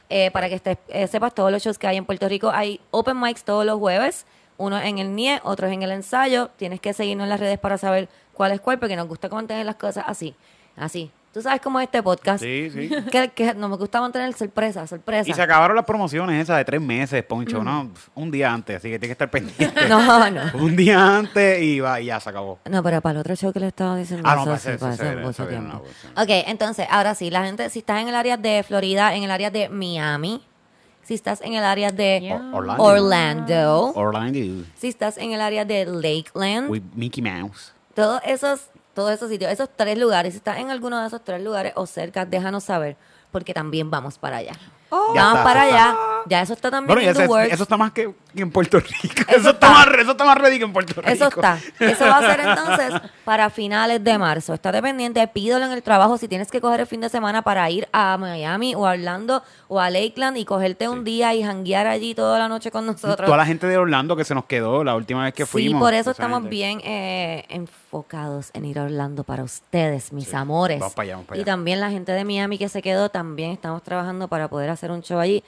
Eh, 0.09 0.31
para 0.31 0.49
que 0.49 0.57
estés, 0.57 0.79
eh, 0.89 1.07
sepas 1.07 1.35
todos 1.35 1.51
los 1.51 1.63
shows 1.63 1.79
que 1.79 1.87
hay 1.87 1.97
en 1.97 2.05
Puerto 2.05 2.29
Rico. 2.29 2.51
Hay 2.51 2.81
open 2.91 3.21
mics 3.21 3.45
todos 3.45 3.65
los 3.65 3.79
jueves. 3.79 4.27
Uno 4.59 4.79
en 4.81 4.99
el 4.99 5.15
NIE, 5.15 5.41
otro 5.45 5.67
en 5.67 5.83
el 5.83 5.91
ensayo. 5.91 6.51
Tienes 6.57 6.81
que 6.81 6.93
seguirnos 6.93 7.25
en 7.25 7.31
las 7.31 7.41
redes 7.41 7.59
para 7.59 7.79
saber 7.79 8.09
cuál 8.35 8.53
es 8.53 8.61
cuál, 8.61 8.79
porque 8.79 8.97
nos 8.97 9.09
gusta 9.09 9.29
mantener 9.29 9.67
las 9.67 9.77
cosas 9.77 10.05
así. 10.07 10.35
Así. 10.77 11.11
Tú 11.33 11.41
sabes 11.41 11.61
cómo 11.63 11.81
es 11.81 11.85
este 11.87 12.03
podcast. 12.03 12.43
Sí, 12.43 12.71
sí. 12.71 12.91
Que, 13.11 13.29
que 13.31 13.55
no 13.55 13.69
me 13.69 13.77
gusta 13.77 14.01
mantener 14.01 14.33
sorpresa, 14.35 14.87
sorpresa. 14.87 15.31
Y 15.31 15.33
se 15.33 15.41
acabaron 15.41 15.75
las 15.75 15.87
promociones 15.87 16.43
esas 16.43 16.59
de 16.59 16.65
tres 16.67 16.81
meses, 16.81 17.23
Poncho, 17.25 17.65
¿no? 17.65 17.91
Un 18.15 18.31
día 18.31 18.53
antes, 18.53 18.77
así 18.77 18.91
que 18.91 18.99
tienes 18.99 19.17
que 19.17 19.25
estar 19.25 19.31
pendiente. 19.57 19.89
No, 19.89 20.31
no. 20.31 20.43
Un 20.59 20.77
día 20.77 21.17
antes 21.17 21.63
y 21.63 21.81
va, 21.81 22.01
y 22.01 22.07
ya 22.07 22.21
se 22.21 22.29
acabó. 22.29 22.59
No, 22.69 22.83
pero 22.83 23.01
para 23.01 23.13
el 23.15 23.19
otro 23.21 23.35
show 23.35 23.51
que 23.53 23.61
le 23.61 23.69
estaba 23.69 23.97
diciendo. 23.97 24.29
Ah, 24.29 24.37
no, 24.45 24.55
eso 24.55 24.71
para 24.79 24.95
era- 24.95 25.23
mucho 25.23 25.47
tiempo. 25.47 25.83
una 26.15 26.23
Ok, 26.23 26.29
entonces, 26.47 26.87
ahora 26.91 27.15
sí, 27.15 27.31
la 27.31 27.45
gente, 27.45 27.71
si 27.71 27.79
estás 27.79 28.03
en 28.03 28.09
el 28.09 28.15
área 28.15 28.37
de 28.37 28.63
Florida, 28.63 29.15
en 29.15 29.23
el 29.23 29.31
área 29.31 29.51
de 29.51 29.71
Miami, 29.71 30.43
si 31.03 31.15
estás 31.15 31.41
en 31.41 31.55
el 31.55 31.65
área 31.65 31.91
de 31.91 32.21
Yeah. 32.21 32.51
Orlando. 32.53 32.83
Orlando, 32.85 33.93
Orlando. 33.95 34.65
si 34.77 34.89
estás 34.89 35.17
en 35.19 35.33
el 35.33 35.41
área 35.41 35.65
de 35.65 35.87
Lakeland, 35.87 36.71
With 36.71 36.83
Mickey 36.95 37.23
Mouse. 37.23 37.73
todos 37.95 38.21
esos, 38.27 38.61
todos 38.95 39.11
esos 39.11 39.29
sitios, 39.29 39.51
esos 39.51 39.69
tres 39.75 39.99
lugares, 39.99 40.35
si 40.35 40.39
estás 40.39 40.59
en 40.59 40.71
alguno 40.71 41.01
de 41.01 41.07
esos 41.07 41.23
tres 41.23 41.43
lugares 41.43 41.73
o 41.77 41.87
cerca, 41.87 42.25
déjanos 42.25 42.65
saber, 42.65 42.97
porque 43.31 43.55
también 43.55 43.91
vamos 43.91 44.19
para 44.19 44.39
allá. 44.39 44.53
Ya 45.15 45.23
vamos 45.23 45.39
está, 45.39 45.45
para 45.45 45.63
allá, 45.63 45.97
ya 46.27 46.43
eso 46.43 46.53
está 46.55 46.71
también 46.71 46.95
Bueno, 46.95 47.03
y 47.03 47.11
eso, 47.11 47.21
the 47.23 47.29
works. 47.29 47.53
eso 47.53 47.63
está 47.65 47.77
más 47.77 47.93
que 47.93 48.15
que 48.35 48.41
en 48.41 48.51
Puerto 48.51 48.81
Rico. 48.81 48.97
Eso 49.29 49.37
Eso, 49.41 49.51
está, 49.51 49.51
está. 49.51 49.71
más, 49.71 49.87
eso 50.01 50.11
está 50.13 50.25
más 50.25 50.39
ready 50.39 50.57
que 50.59 50.65
en 50.65 50.73
Puerto 50.73 50.95
Rico. 51.03 51.11
Eso 51.11 51.29
está. 51.29 51.59
Eso 51.79 52.05
va 52.07 52.17
a 52.17 52.21
ser 52.23 52.41
entonces 52.41 53.11
para 53.27 53.51
finales 53.51 54.03
de 54.03 54.17
marzo. 54.17 54.55
Estate 54.55 54.81
pendiente, 54.81 55.27
pídelo 55.29 55.67
en 55.67 55.73
el 55.73 55.83
trabajo 55.83 56.17
si 56.17 56.29
tienes 56.29 56.51
que 56.51 56.61
coger 56.63 56.81
el 56.81 56.87
fin 56.87 57.03
de 57.03 57.11
semana 57.11 57.43
para 57.43 57.69
ir 57.71 57.87
a 57.93 58.17
Miami 58.17 58.75
o 58.75 58.87
a 58.87 58.93
Orlando 58.93 59.43
o 59.69 59.79
a 59.81 59.91
Lakeland 59.91 60.39
y 60.39 60.47
cogerte 60.47 60.89
un 60.89 61.05
día 61.05 61.35
y 61.35 61.43
janguear 61.45 61.87
allí 61.87 62.15
toda 62.15 62.39
la 62.39 62.49
noche 62.49 62.71
con 62.71 62.87
nosotros. 62.87 63.27
Toda 63.27 63.37
la 63.37 63.45
gente 63.45 63.67
de 63.67 63.77
Orlando 63.77 64.17
que 64.17 64.25
se 64.25 64.35
nos 64.35 64.47
quedó 64.47 64.83
la 64.83 64.95
última 64.97 65.25
vez 65.25 65.35
que 65.35 65.45
sí, 65.45 65.51
fuimos. 65.51 65.83
por 65.83 65.93
eso 65.93 66.11
estamos 66.13 66.39
gente. 66.41 66.49
bien 66.51 66.81
eh, 66.85 67.45
enfocados 67.51 68.51
en 68.55 68.65
ir 68.65 68.79
a 68.79 68.85
Orlando 68.85 69.25
para 69.25 69.43
ustedes, 69.45 70.11
mis 70.13 70.33
amores. 70.33 70.79
Vamos 70.81 70.95
para 70.95 71.05
allá, 71.05 71.13
vamos 71.17 71.27
para 71.27 71.37
Y 71.37 71.43
allá. 71.43 71.53
también 71.53 71.81
la 71.81 71.91
gente 71.91 72.13
de 72.13 72.25
Miami 72.25 72.57
que 72.57 72.71
se 72.71 72.81
quedó, 72.81 73.11
también 73.11 73.51
estamos 73.51 73.83
trabajando 73.83 74.29
para 74.29 74.49
poder 74.49 74.71
hacer 74.71 74.91
un 74.91 75.03
show 75.03 75.19
allí. 75.19 75.45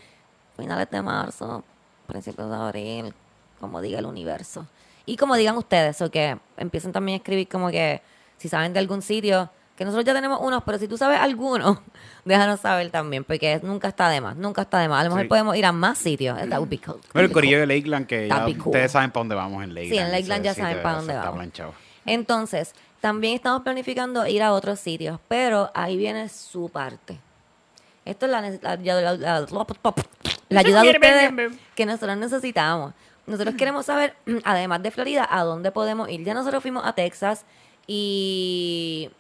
Finales 0.57 0.89
de 0.91 1.03
marzo, 1.03 1.65
principios 2.07 2.49
de 2.51 2.57
abril, 2.57 3.15
como 3.61 3.81
diga 3.81 3.99
el 3.99 4.07
universo. 4.07 4.67
Y 5.07 5.17
como 5.17 5.35
digan 5.37 5.57
ustedes, 5.57 6.01
o 6.01 6.11
que 6.11 6.39
empiecen 6.57 6.93
también 6.93 7.15
a 7.15 7.19
escribir 7.19 7.49
como 7.49 7.71
que 7.71 8.01
si 8.39 8.49
saben 8.49 8.73
de 8.73 8.79
algún 8.79 9.03
sitio, 9.03 9.51
que 9.77 9.85
nosotros 9.85 10.05
ya 10.05 10.15
tenemos 10.15 10.41
unos, 10.41 10.63
pero 10.63 10.79
si 10.79 10.87
tú 10.87 10.97
sabes 10.97 11.19
alguno, 11.19 11.83
déjanos 12.25 12.61
saber 12.61 12.91
también, 12.91 13.25
porque 13.25 13.59
nunca 13.63 13.89
está 13.89 14.09
de 14.09 14.21
más, 14.21 14.37
nunca 14.37 14.63
está 14.63 14.79
de 14.79 14.89
más. 14.89 15.01
A 15.01 15.05
lo 15.05 15.11
mejor 15.11 15.23
Sí. 15.25 15.29
podemos 15.29 15.57
ir 15.57 15.67
a 15.67 15.73
más 15.73 15.99
sitios. 15.99 16.39
That 16.49 16.59
would 16.59 16.69
be 16.69 16.79
cool. 16.79 17.01
Bueno, 17.13 17.27
el 17.27 17.33
corillo 17.33 17.59
de 17.59 17.67
Lakeland, 17.67 18.07
que 18.07 18.29
ya 18.29 18.45
cool. 18.45 18.59
ustedes 18.67 18.93
saben 18.93 19.11
para 19.11 19.21
dónde 19.23 19.35
vamos 19.35 19.65
en 19.65 19.75
Lakeland. 19.75 19.93
Sí, 19.93 19.99
en 19.99 20.13
Lakeland 20.13 20.45
ya 20.45 20.55
saben 20.55 20.83
para 20.83 20.97
dónde 20.99 21.15
vamos. 21.17 21.49
Entonces, 22.07 22.75
también 23.01 23.35
estamos 23.35 23.63
planificando 23.63 24.27
ir 24.27 24.43
a 24.43 24.53
otros 24.53 24.79
sitios, 24.79 25.19
pero 25.29 25.71
ahí 25.75 25.97
viene 25.97 26.29
su 26.29 26.69
parte. 26.69 27.19
Esto 28.05 28.27
es 28.27 28.33
la, 28.33 28.39
ayuda 28.39 29.47
de 30.83 30.91
ustedes 30.91 31.53
que 31.75 31.87
nosotros 31.87 32.17
necesitamos. 32.17 32.93
Nosotros 33.27 33.55
queremos 33.55 33.87
saber, 33.87 34.15
además 34.45 34.83
de 34.83 34.91
Florida, 34.91 35.27
a 35.31 35.45
dónde 35.45 35.73
podemos 35.73 36.09
ir. 36.09 36.25
Ya 36.25 36.35
nosotros 36.35 36.63
fuimos 36.63 36.85
a 36.85 36.93
Texas 36.93 37.45
y 37.87 39.11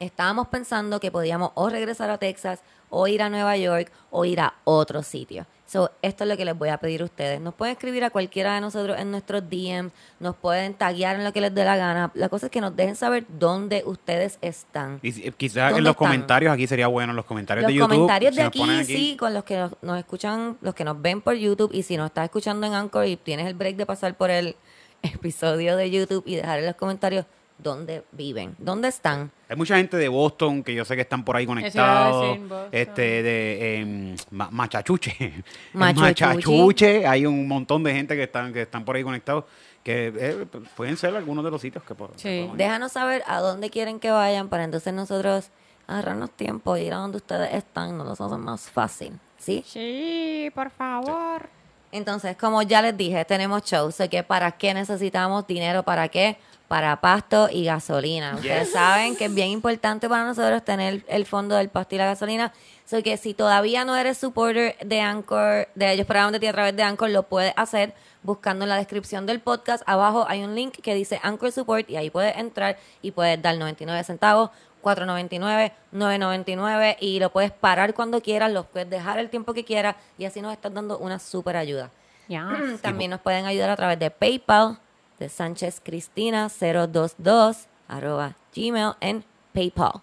estábamos 0.00 0.48
pensando 0.48 1.00
que 1.00 1.10
podíamos 1.10 1.52
o 1.54 1.68
regresar 1.68 2.10
a 2.10 2.18
Texas 2.18 2.60
o 2.90 3.06
ir 3.08 3.22
a 3.22 3.28
Nueva 3.28 3.56
York 3.56 3.90
o 4.10 4.24
ir 4.24 4.40
a 4.40 4.54
otro 4.64 5.02
sitio. 5.02 5.46
So, 5.66 5.90
esto 6.00 6.22
es 6.22 6.30
lo 6.30 6.36
que 6.36 6.44
les 6.44 6.56
voy 6.56 6.68
a 6.68 6.78
pedir 6.78 7.02
a 7.02 7.04
ustedes. 7.06 7.40
Nos 7.40 7.52
pueden 7.52 7.72
escribir 7.72 8.04
a 8.04 8.10
cualquiera 8.10 8.54
de 8.54 8.60
nosotros 8.60 8.98
en 9.00 9.10
nuestros 9.10 9.42
DMs, 9.50 9.90
nos 10.20 10.36
pueden 10.36 10.74
taguear 10.74 11.16
en 11.16 11.24
lo 11.24 11.32
que 11.32 11.40
les 11.40 11.52
dé 11.52 11.64
la 11.64 11.76
gana. 11.76 12.12
La 12.14 12.28
cosa 12.28 12.46
es 12.46 12.52
que 12.52 12.60
nos 12.60 12.76
dejen 12.76 12.94
saber 12.94 13.24
dónde 13.28 13.82
ustedes 13.84 14.38
están. 14.42 15.00
Y 15.02 15.12
quizás 15.32 15.70
¿Dónde 15.72 15.78
en 15.78 15.84
los 15.84 15.90
están? 15.92 16.06
comentarios 16.06 16.52
aquí 16.52 16.68
sería 16.68 16.86
bueno, 16.86 17.10
en 17.10 17.16
los 17.16 17.24
comentarios 17.24 17.62
Los 17.64 17.68
de 17.72 17.74
YouTube. 17.74 17.90
comentarios 17.90 18.34
si 18.34 18.40
de 18.40 18.46
aquí, 18.46 18.58
ponen 18.60 18.84
sí, 18.84 19.16
con 19.18 19.34
los 19.34 19.42
que 19.42 19.56
nos, 19.56 19.72
nos 19.82 19.98
escuchan, 19.98 20.56
los 20.60 20.74
que 20.74 20.84
nos 20.84 21.02
ven 21.02 21.20
por 21.20 21.34
YouTube 21.34 21.70
y 21.74 21.82
si 21.82 21.96
nos 21.96 22.06
estás 22.06 22.24
escuchando 22.26 22.64
en 22.66 22.74
Anchor 22.74 23.04
y 23.06 23.16
tienes 23.16 23.46
el 23.48 23.54
break 23.54 23.74
de 23.76 23.86
pasar 23.86 24.16
por 24.16 24.30
el 24.30 24.54
episodio 25.02 25.76
de 25.76 25.90
YouTube 25.90 26.22
y 26.26 26.36
dejar 26.36 26.60
en 26.60 26.66
los 26.66 26.76
comentarios 26.76 27.26
dónde 27.58 28.04
viven, 28.12 28.54
dónde 28.58 28.88
están. 28.88 29.30
Hay 29.48 29.56
mucha 29.56 29.76
gente 29.76 29.96
de 29.96 30.08
Boston 30.08 30.62
que 30.62 30.74
yo 30.74 30.84
sé 30.84 30.94
que 30.96 31.02
están 31.02 31.24
por 31.24 31.36
ahí 31.36 31.46
conectados. 31.46 32.38
Este, 32.72 33.22
de 33.22 33.78
em, 33.80 34.16
Ma- 34.30 34.48
Machachuche. 34.52 35.32
Machachuche. 35.72 37.06
Hay 37.06 37.26
un 37.26 37.46
montón 37.48 37.82
de 37.82 37.92
gente 37.94 38.14
que 38.16 38.24
están, 38.24 38.52
que 38.52 38.62
están 38.62 38.84
por 38.84 38.96
ahí 38.96 39.02
conectados. 39.02 39.44
Que 39.82 40.12
eh, 40.16 40.46
pueden 40.76 40.96
ser 40.96 41.14
algunos 41.14 41.44
de 41.44 41.50
los 41.50 41.60
sitios 41.60 41.84
que 41.84 41.94
por- 41.94 42.10
Sí. 42.16 42.48
que. 42.50 42.50
Déjanos 42.56 42.92
saber 42.92 43.22
a 43.26 43.38
dónde 43.40 43.70
quieren 43.70 44.00
que 44.00 44.10
vayan 44.10 44.48
para 44.48 44.64
entonces 44.64 44.92
nosotros 44.92 45.50
agarrarnos 45.86 46.30
tiempo 46.32 46.76
y 46.76 46.82
ir 46.82 46.92
a 46.92 46.96
donde 46.96 47.18
ustedes 47.18 47.54
están, 47.54 47.96
nos 47.96 48.18
lo 48.18 48.26
hacen 48.26 48.40
más 48.40 48.62
fácil, 48.68 49.12
¿sí? 49.38 49.62
Sí, 49.64 50.50
por 50.52 50.70
favor. 50.70 51.48
Entonces, 51.92 52.36
como 52.36 52.62
ya 52.62 52.82
les 52.82 52.96
dije, 52.96 53.24
tenemos 53.24 53.62
shows. 53.62 53.94
Sé 53.94 54.08
que 54.08 54.24
para 54.24 54.50
qué 54.50 54.74
necesitamos 54.74 55.46
dinero, 55.46 55.84
para 55.84 56.08
qué, 56.08 56.36
para 56.68 57.00
pasto 57.00 57.48
y 57.50 57.64
gasolina. 57.64 58.34
Ustedes 58.34 58.72
saben 58.72 59.16
que 59.16 59.26
es 59.26 59.34
bien 59.34 59.48
importante 59.48 60.08
para 60.08 60.24
nosotros 60.24 60.64
tener 60.64 61.04
el 61.08 61.24
fondo 61.24 61.54
del 61.54 61.68
pasto 61.68 61.94
y 61.94 61.98
la 61.98 62.06
gasolina. 62.06 62.52
So 62.86 63.02
que 63.02 63.16
si 63.16 63.34
todavía 63.34 63.84
no 63.84 63.96
eres 63.96 64.18
supporter 64.18 64.76
de 64.84 65.00
Anchor, 65.00 65.68
de 65.74 65.92
ellos 65.92 66.06
para 66.06 66.30
de 66.30 66.40
ti 66.40 66.46
a 66.46 66.52
través 66.52 66.76
de 66.76 66.82
Anchor, 66.82 67.10
lo 67.10 67.24
puedes 67.24 67.52
hacer 67.56 67.94
buscando 68.22 68.64
en 68.64 68.68
la 68.68 68.76
descripción 68.76 69.26
del 69.26 69.40
podcast. 69.40 69.82
Abajo 69.86 70.24
hay 70.28 70.42
un 70.42 70.54
link 70.54 70.74
que 70.82 70.94
dice 70.94 71.20
Anchor 71.22 71.52
Support 71.52 71.88
y 71.90 71.96
ahí 71.96 72.10
puedes 72.10 72.36
entrar 72.36 72.78
y 73.02 73.12
puedes 73.12 73.40
dar 73.40 73.56
99 73.56 74.02
centavos, 74.04 74.50
4.99, 74.82 75.72
9.99 75.92 76.96
y 77.00 77.20
lo 77.20 77.30
puedes 77.30 77.52
parar 77.52 77.94
cuando 77.94 78.20
quieras, 78.20 78.52
lo 78.52 78.64
puedes 78.64 78.90
dejar 78.90 79.18
el 79.18 79.30
tiempo 79.30 79.52
que 79.54 79.64
quieras 79.64 79.96
y 80.18 80.24
así 80.24 80.40
nos 80.40 80.52
estás 80.52 80.74
dando 80.74 80.98
una 80.98 81.18
super 81.18 81.56
ayuda. 81.56 81.90
También 82.82 83.10
nos 83.12 83.20
pueden 83.20 83.46
ayudar 83.46 83.70
a 83.70 83.76
través 83.76 83.98
de 83.98 84.10
PayPal 84.10 84.78
de 85.18 85.28
Sánchez 85.28 85.80
Cristina 85.82 86.48
022 86.60 87.66
arroba 87.88 88.34
gmail 88.54 88.92
en 89.00 89.24
PayPal. 89.52 90.00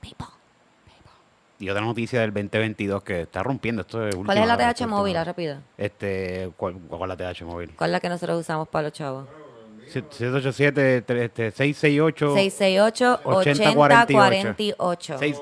PayPal. 0.00 0.28
Y 1.60 1.68
otra 1.70 1.82
noticia 1.82 2.20
del 2.20 2.32
2022 2.32 3.02
que 3.02 3.22
está 3.22 3.42
rompiendo. 3.42 3.82
Esto 3.82 4.06
es 4.06 4.14
¿Cuál 4.14 4.38
es 4.38 4.46
la 4.46 4.56
TH 4.74 4.86
móvil? 4.86 5.16
Ah, 5.16 5.24
Rápido. 5.24 5.58
Este, 5.76 6.50
¿cuál, 6.56 6.74
¿Cuál 6.88 7.10
es 7.10 7.18
la 7.18 7.32
TH 7.34 7.42
móvil? 7.44 7.74
¿Cuál 7.76 7.90
es 7.90 7.92
la 7.92 8.00
que 8.00 8.08
nosotros 8.08 8.40
usamos 8.40 8.68
para 8.68 8.84
los 8.88 8.92
chavos? 8.92 9.26
787 9.88 10.98
este, 11.24 11.50
668 11.50 12.34
668 12.34 13.20
8048. 13.24 15.18
Seis- 15.18 15.40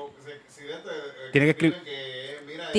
Tiene 1.31 1.45
que 1.45 1.51
escribir. 1.51 1.77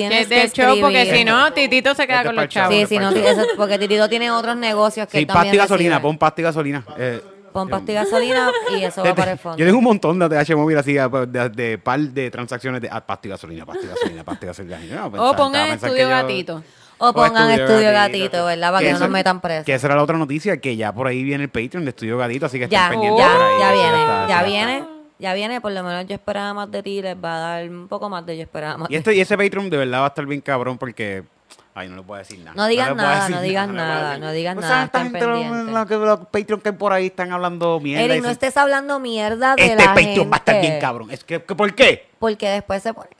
Que 0.03 0.07
Tienes 0.09 0.21
es 0.21 0.53
que 0.53 0.61
de 0.61 0.67
show, 0.69 0.79
porque 0.81 1.01
escribir. 1.01 1.19
si 1.19 1.25
no, 1.25 1.53
Titito 1.53 1.95
se 1.95 2.07
queda 2.07 2.17
Este 2.17 2.27
con 2.27 2.35
los 2.35 2.47
chavos. 2.49 2.75
Sí, 2.75 2.85
sí, 2.87 2.97
no, 2.99 3.09
eso- 3.09 3.45
porque 3.57 3.77
Titito 3.79 4.07
tiene 4.09 4.31
otros 4.31 4.55
negocios 4.57 5.07
que 5.07 5.11
Sí, 5.13 5.17
él 5.19 5.27
pasta 5.27 5.39
y 5.41 5.43
también 5.45 5.63
gasolina, 5.63 5.89
recibe. 5.95 6.01
pon 6.09 6.17
pasta 6.17 6.41
y 6.41 6.43
gasolina. 6.43 6.85
Eh, 6.97 7.21
Pon 7.51 7.67
pasta 7.67 7.91
y 7.91 7.95
gasolina 7.95 8.51
y 8.77 8.83
eso 8.83 9.03
va 9.03 9.15
para 9.15 9.31
el 9.31 9.39
fondo. 9.39 9.57
Yo 9.57 9.65
tengo 9.65 9.79
un 9.79 9.83
montón 9.83 10.19
de 10.19 10.29
TH 10.29 10.55
móvil 10.55 10.77
así 10.77 10.93
de, 10.93 11.09
de, 11.27 11.49
de 11.49 11.77
par 11.79 11.99
de 11.99 12.29
transacciones 12.29 12.79
de 12.79 12.89
ah, 12.91 13.01
pasta 13.05 13.27
y 13.27 13.31
gasolina, 13.31 13.65
pasta 13.65 13.85
y 13.85 13.89
gasolina, 13.89 14.23
pasta 14.23 14.45
y 14.45 14.47
gasolina. 14.47 14.79
No 15.11 15.29
O 15.29 15.35
pongan 15.35 15.71
estudio 15.71 16.07
gatito. 16.09 16.63
O 17.01 17.13
pongan 17.13 17.49
Estudio 17.51 17.91
Gatito, 17.93 18.45
¿verdad? 18.45 18.71
Para 18.73 18.79
que 18.83 18.89
no 18.91 18.97
eso- 18.97 19.05
nos 19.05 19.09
metan 19.13 19.39
presos. 19.39 19.65
Que 19.65 19.73
esa 19.73 19.87
era 19.87 19.95
la 19.95 20.03
otra 20.03 20.17
noticia, 20.17 20.59
que 20.59 20.75
ya 20.75 20.93
por 20.93 21.07
ahí 21.07 21.23
viene 21.23 21.45
el 21.45 21.49
Patreon 21.49 21.85
de 21.85 21.91
Estudio 21.91 22.17
Gatito, 22.17 22.45
así 22.47 22.59
que 22.59 22.67
Ya, 22.67 22.83
estén 22.87 22.99
pendientes 22.99 23.25
ya, 23.25 23.33
por 23.33 23.41
ahí. 23.41 23.53
ya 23.61 23.71
viene, 23.71 24.01
está- 24.01 24.27
ya 24.27 24.43
viene, 24.43 24.77
está. 24.79 24.89
Ya 25.19 25.33
viene, 25.33 25.61
por 25.61 25.71
lo 25.73 25.83
menos 25.83 26.07
yo 26.07 26.15
esperaba 26.15 26.53
más 26.53 26.71
de 26.71 26.81
ti, 26.81 27.01
les 27.01 27.15
va 27.15 27.35
a 27.35 27.39
dar 27.39 27.69
un 27.69 27.87
poco 27.87 28.09
más 28.09 28.25
de 28.25 28.37
yo 28.37 28.43
esperaba 28.43 28.77
más 28.77 28.89
Y, 28.89 28.93
de 28.93 28.97
este, 28.99 29.13
y 29.15 29.21
ese 29.21 29.37
Patreon 29.37 29.69
de 29.69 29.77
verdad 29.77 29.99
va 29.99 30.05
a 30.05 30.07
estar 30.07 30.25
bien 30.25 30.41
cabrón 30.41 30.77
porque... 30.77 31.23
Ay, 31.75 31.87
no 31.87 31.97
le 31.97 32.01
puedo 32.01 32.17
decir 32.19 32.39
nada. 32.39 32.53
No 32.55 32.67
digas 32.67 32.93
nada, 32.95 33.29
no 33.29 33.41
digas 33.41 33.69
nada, 33.69 34.17
no 34.17 34.31
digas 34.31 34.55
¿No 34.55 34.61
nada, 34.61 34.85
esta 34.85 35.03
gente, 35.03 35.21
los- 35.21 35.89
los, 35.99 36.19
Patreon 36.27 36.59
que 36.61 36.69
hay 36.69 36.75
por 36.75 36.91
ahí 36.93 37.05
están 37.07 37.31
hablando 37.31 37.79
mierda? 37.79 38.03
Eric, 38.05 38.23
no 38.23 38.29
estés 38.29 38.57
hablando 38.57 38.99
mierda 38.99 39.55
de 39.55 39.63
Este 39.63 39.75
la 39.75 39.93
Patreon 39.93 40.05
gente. 40.15 40.29
va 40.29 40.35
a 40.35 40.39
estar 40.39 40.61
bien 40.61 40.79
cabrón. 40.81 41.11
Es 41.11 41.23
que, 41.23 41.41
que 41.41 41.55
¿Por 41.55 41.73
qué? 41.75 42.09
Porque 42.17 42.49
después 42.49 42.81
se 42.83 42.93
ponen 42.93 43.11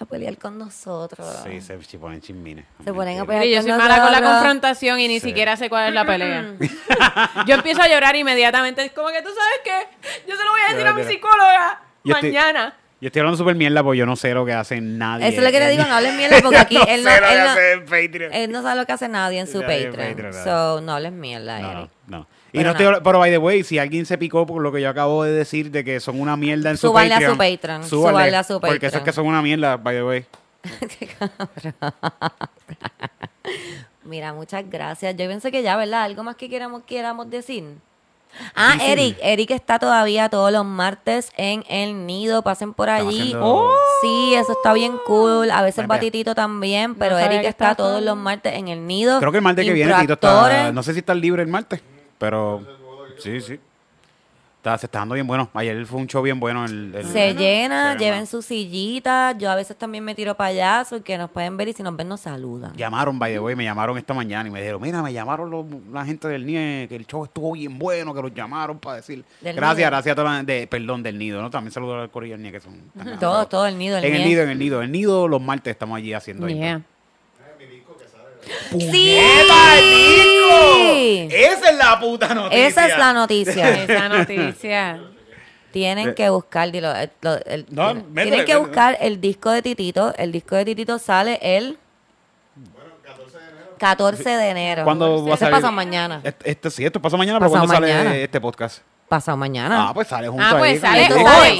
a 0.00 0.04
pelear 0.04 0.36
con 0.38 0.58
nosotros. 0.58 1.26
Sí, 1.44 1.60
se, 1.60 1.82
se 1.82 1.98
ponen 1.98 2.20
chismines. 2.20 2.64
Se 2.84 2.92
ponen 2.92 3.20
a 3.20 3.24
pelear 3.24 3.42
Oye, 3.42 3.50
yo 3.52 3.56
con 3.62 3.68
soy 3.70 3.78
mala 3.78 3.94
con 4.02 4.04
la 4.12 4.20
nosotros. 4.20 4.32
confrontación 4.34 5.00
y 5.00 5.08
ni 5.08 5.20
Sí. 5.20 5.28
siquiera 5.28 5.56
sé 5.56 5.68
cuál 5.68 5.88
es 5.88 5.94
la 5.94 6.04
pelea. 6.06 6.54
yo 7.46 7.54
empiezo 7.54 7.82
a 7.82 7.88
llorar 7.88 8.14
inmediatamente. 8.16 8.84
Es 8.84 8.92
como 8.92 9.08
que 9.08 9.22
tú 9.22 9.28
sabes 9.28 9.60
qué, 9.64 10.08
yo 10.30 10.36
se 10.36 10.44
lo 10.44 10.50
voy 10.50 10.60
a 10.68 10.72
decir 10.72 10.86
a 10.86 10.92
mi 10.94 11.04
psicóloga 11.04 11.80
Yo 12.04 12.14
estoy- 12.14 12.32
mañana. 12.32 12.74
Yo 13.00 13.06
estoy 13.06 13.20
hablando 13.20 13.38
súper 13.38 13.54
mierda 13.54 13.84
porque 13.84 13.98
yo 13.98 14.06
no 14.06 14.16
sé 14.16 14.34
lo 14.34 14.44
que 14.44 14.52
hace 14.52 14.80
nadie. 14.80 15.28
Eso 15.28 15.38
es 15.38 15.44
lo 15.44 15.52
que 15.52 15.60
le 15.60 15.70
digo, 15.70 15.84
no 15.84 15.94
hablen 15.94 16.16
mierda 16.16 16.38
porque 16.42 16.58
aquí 16.58 16.76
él 16.88 17.04
no, 17.04 17.10
sé 17.10 17.20
lo 17.20 17.26
que 17.28 17.32
él 17.32 17.38
no- 17.44 17.50
hace 17.50 17.72
en 17.72 17.80
Patreon. 17.84 18.34
él 18.34 18.50
no 18.50 18.62
sabe 18.62 18.76
lo 18.80 18.86
que 18.86 18.92
hace 18.92 19.08
nadie 19.08 19.38
en 19.38 19.46
su 19.46 19.60
Nadie 19.60 19.82
en 19.84 19.90
Patreon. 19.90 20.10
Patreon, 20.10 20.30
nada. 20.32 20.44
So, 20.44 20.80
no 20.80 20.92
hables 20.94 21.12
mierda, 21.12 21.60
No, 21.60 21.70
Eric. 21.70 21.90
no, 22.08 22.18
no. 22.18 22.26
Y 22.52 22.58
Pero 22.58 22.64
no 22.64 22.70
estoy, 22.70 22.86
nada. 22.86 23.02
pero 23.02 23.18
by 23.18 23.30
the 23.30 23.38
way, 23.38 23.62
si 23.62 23.78
alguien 23.78 24.06
se 24.06 24.16
picó 24.16 24.46
por 24.46 24.62
lo 24.62 24.72
que 24.72 24.80
yo 24.80 24.88
acabo 24.88 25.22
de 25.24 25.32
decir 25.32 25.70
de 25.70 25.84
que 25.84 26.00
son 26.00 26.20
una 26.20 26.36
mierda 26.36 26.70
en 26.70 26.76
su 26.78 26.86
Súbanle 26.88 27.12
a 27.14 27.16
Patreon. 27.16 27.32
su 27.32 27.38
Patreon, 27.38 27.84
súbanle 27.88 28.36
a 28.36 28.42
su 28.44 28.60
Porque 28.60 28.86
eso 28.86 28.86
es 28.86 28.92
Patreon. 28.92 29.04
que 29.04 29.12
son 29.12 29.26
una 29.26 29.42
mierda, 29.42 29.76
by 29.76 29.96
the 29.96 30.02
way. 30.04 30.24
Mira, 34.04 34.32
muchas 34.32 34.64
gracias. 34.68 35.14
Yo 35.16 35.26
pensé 35.28 35.50
que 35.50 35.62
ya, 35.62 35.76
¿verdad? 35.76 36.02
Algo 36.04 36.22
más 36.24 36.36
que 36.36 36.48
queramos, 36.48 36.82
queramos 36.84 37.28
decir. 37.30 37.64
Ah, 38.54 38.76
Eric. 38.82 39.16
Eric 39.22 39.50
está 39.52 39.78
todavía 39.78 40.28
todos 40.28 40.52
los 40.52 40.64
martes 40.64 41.30
en 41.36 41.64
el 41.68 42.06
nido. 42.06 42.42
Pasen 42.42 42.72
por 42.74 42.88
allí. 42.90 43.20
haciendo- 43.20 43.44
Oh, 43.44 43.70
Sí, 44.02 44.34
eso 44.34 44.52
está 44.52 44.72
bien 44.74 44.98
cool. 45.06 45.50
A 45.50 45.62
veces 45.62 45.78
ven. 45.78 45.88
Batitito 45.88 46.34
también, 46.34 46.94
pero 46.94 47.18
Eric 47.18 47.44
está 47.44 47.74
todos 47.74 48.02
los 48.02 48.16
martes 48.16 48.54
en 48.54 48.68
el 48.68 48.86
nido. 48.86 49.18
Creo 49.18 49.32
que 49.32 49.38
el 49.38 49.44
martes 49.44 49.64
que 49.66 49.72
viene 49.72 49.94
Tito 50.00 50.12
está. 50.14 50.72
No 50.72 50.82
sé 50.82 50.92
si 50.92 51.00
está 51.00 51.14
libre 51.14 51.42
el 51.42 51.48
martes, 51.48 51.80
pero. 52.18 52.62
Sí, 53.18 53.40
sí. 53.40 53.58
Está, 54.58 54.76
se 54.76 54.86
está 54.86 54.98
dando 54.98 55.14
bien 55.14 55.24
bueno. 55.26 55.48
Ayer 55.54 55.86
fue 55.86 56.00
un 56.00 56.08
show 56.08 56.20
bien 56.20 56.40
bueno. 56.40 56.64
El, 56.64 56.92
el- 56.92 57.06
Se 57.06 57.32
llena, 57.34 57.92
se 57.92 57.98
lleven 58.00 58.14
llama- 58.20 58.26
su 58.26 58.42
sillita. 58.42 59.32
Yo 59.38 59.50
a 59.52 59.54
veces 59.54 59.76
también 59.76 60.02
me 60.02 60.16
tiro 60.16 60.34
payaso 60.36 61.00
que 61.02 61.16
nos 61.16 61.30
pueden 61.30 61.56
ver 61.56 61.68
y 61.68 61.72
si 61.74 61.84
nos 61.84 61.96
ven 61.96 62.08
nos 62.08 62.20
saludan. 62.22 62.74
Llamaron, 62.76 63.20
by 63.20 63.32
the 63.32 63.38
way, 63.38 63.54
me 63.54 63.62
llamaron 63.62 63.96
esta 63.98 64.14
mañana 64.14 64.48
y 64.48 64.52
me 64.52 64.58
dijeron, 64.58 64.82
mira, 64.82 65.00
me 65.00 65.12
llamaron 65.12 65.48
los- 65.48 65.64
la 65.92 66.04
gente 66.04 66.26
del 66.26 66.44
NIE, 66.44 66.86
que 66.88 66.96
el 66.96 67.06
show 67.06 67.24
estuvo 67.24 67.52
bien 67.52 67.78
bueno, 67.78 68.12
que 68.12 68.20
los 68.20 68.34
llamaron 68.34 68.80
para 68.80 68.96
decir. 68.96 69.24
Del 69.40 69.54
gracias, 69.54 69.76
Nido. 69.78 69.90
gracias 69.90 70.12
a 70.12 70.16
toda 70.16 70.32
la 70.38 70.42
de, 70.42 70.66
perdón, 70.66 71.04
del 71.04 71.18
nido, 71.18 71.40
¿no? 71.40 71.50
También 71.50 71.70
saludos 71.70 72.02
al 72.02 72.10
Corillo 72.10 72.34
del 72.34 72.42
NIE 72.42 72.50
que 72.52 72.60
son. 72.60 72.80
tan 72.96 73.16
Todo, 73.20 73.46
todo 73.46 73.64
el 73.64 73.78
nido, 73.78 73.96
el 73.98 74.04
En 74.04 74.14
el 74.16 74.24
nido. 74.24 74.42
en 74.42 74.50
el 74.50 74.58
nido. 74.58 74.82
El 74.82 74.90
nido 74.90 75.28
los 75.28 75.40
martes 75.40 75.70
estamos 75.70 75.96
allí 75.96 76.12
haciendo 76.12 76.46
ahí. 76.46 76.82
¡Sí! 78.70 79.18
Esa 81.30 81.70
es 81.70 81.76
la 81.76 81.98
puta 82.00 82.34
noticia. 82.34 82.66
Esa 82.66 82.86
es 82.86 82.98
la 82.98 83.12
noticia. 83.12 83.84
Esa 83.84 84.08
noticia. 84.08 85.00
Tienen 85.72 86.14
que 86.14 86.30
buscar, 86.30 86.70
dilo, 86.72 86.94
el- 86.94 87.10
lo- 87.20 87.44
el- 87.44 87.66
No, 87.70 87.94
tienen- 88.14 88.44
que 88.44 88.56
buscar 88.56 88.96
el 89.00 89.20
disco 89.20 89.50
de 89.50 89.62
Titito. 89.62 90.14
El 90.16 90.32
disco 90.32 90.56
de 90.56 90.64
Titito 90.64 90.98
sale 90.98 91.38
el 91.42 91.78
14 93.78 94.28
de 94.28 94.48
enero. 94.50 94.84
¿Cuándo 94.84 95.24
va 95.26 95.34
a 95.34 95.36
salir? 95.36 95.54
pasa 95.54 95.70
mañana. 95.70 96.20
Este, 96.24 96.50
este 96.50 96.70
sí, 96.70 96.84
esto 96.84 97.00
pasa 97.00 97.16
mañana, 97.16 97.38
pero 97.38 97.50
¿cuándo 97.50 97.68
mañana. 97.68 98.04
sale 98.10 98.24
este 98.24 98.40
podcast? 98.40 98.78
Pasado 99.08 99.36
mañana. 99.36 99.88
Ah, 99.88 99.94
pues 99.94 100.08
sale 100.08 100.28
junto 100.28 100.44
Ah, 100.44 100.54
pues 100.58 100.80
sale 100.80 101.08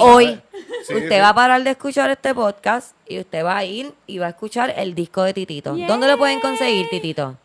hoy. 0.01 0.41
Sí, 0.87 0.95
usted 0.95 1.09
sí. 1.11 1.19
va 1.21 1.31
a 1.31 1.35
parar 1.35 1.63
de 1.63 1.71
escuchar 1.71 2.11
este 2.11 2.35
podcast 2.35 2.93
y 3.07 3.19
usted 3.21 3.45
va 3.45 3.57
a 3.57 3.65
ir 3.65 3.93
y 4.07 4.19
va 4.19 4.27
a 4.27 4.31
escuchar 4.31 4.73
el 4.77 4.95
disco 4.95 5.23
de 5.23 5.33
Titito. 5.35 5.75
¿Dónde 5.75 6.07
lo 6.09 6.19
pueden 6.19 6.41
conseguir, 6.41 6.89
Titito? 6.91 7.37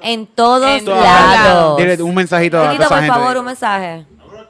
En 0.00 0.26
todos 0.26 0.78
En 0.78 0.84
todos 0.84 1.02
lados. 1.02 1.32
lados. 1.44 1.76
Dile 1.78 2.02
un 2.02 2.14
mensajito 2.14 2.58
a 2.58 2.60
toda 2.60 2.70
Titito, 2.72 2.84
esa 2.86 2.94
por 2.94 2.98
gente. 3.04 3.14
favor, 3.18 3.36
un 3.38 3.44
mensaje. 3.44 4.06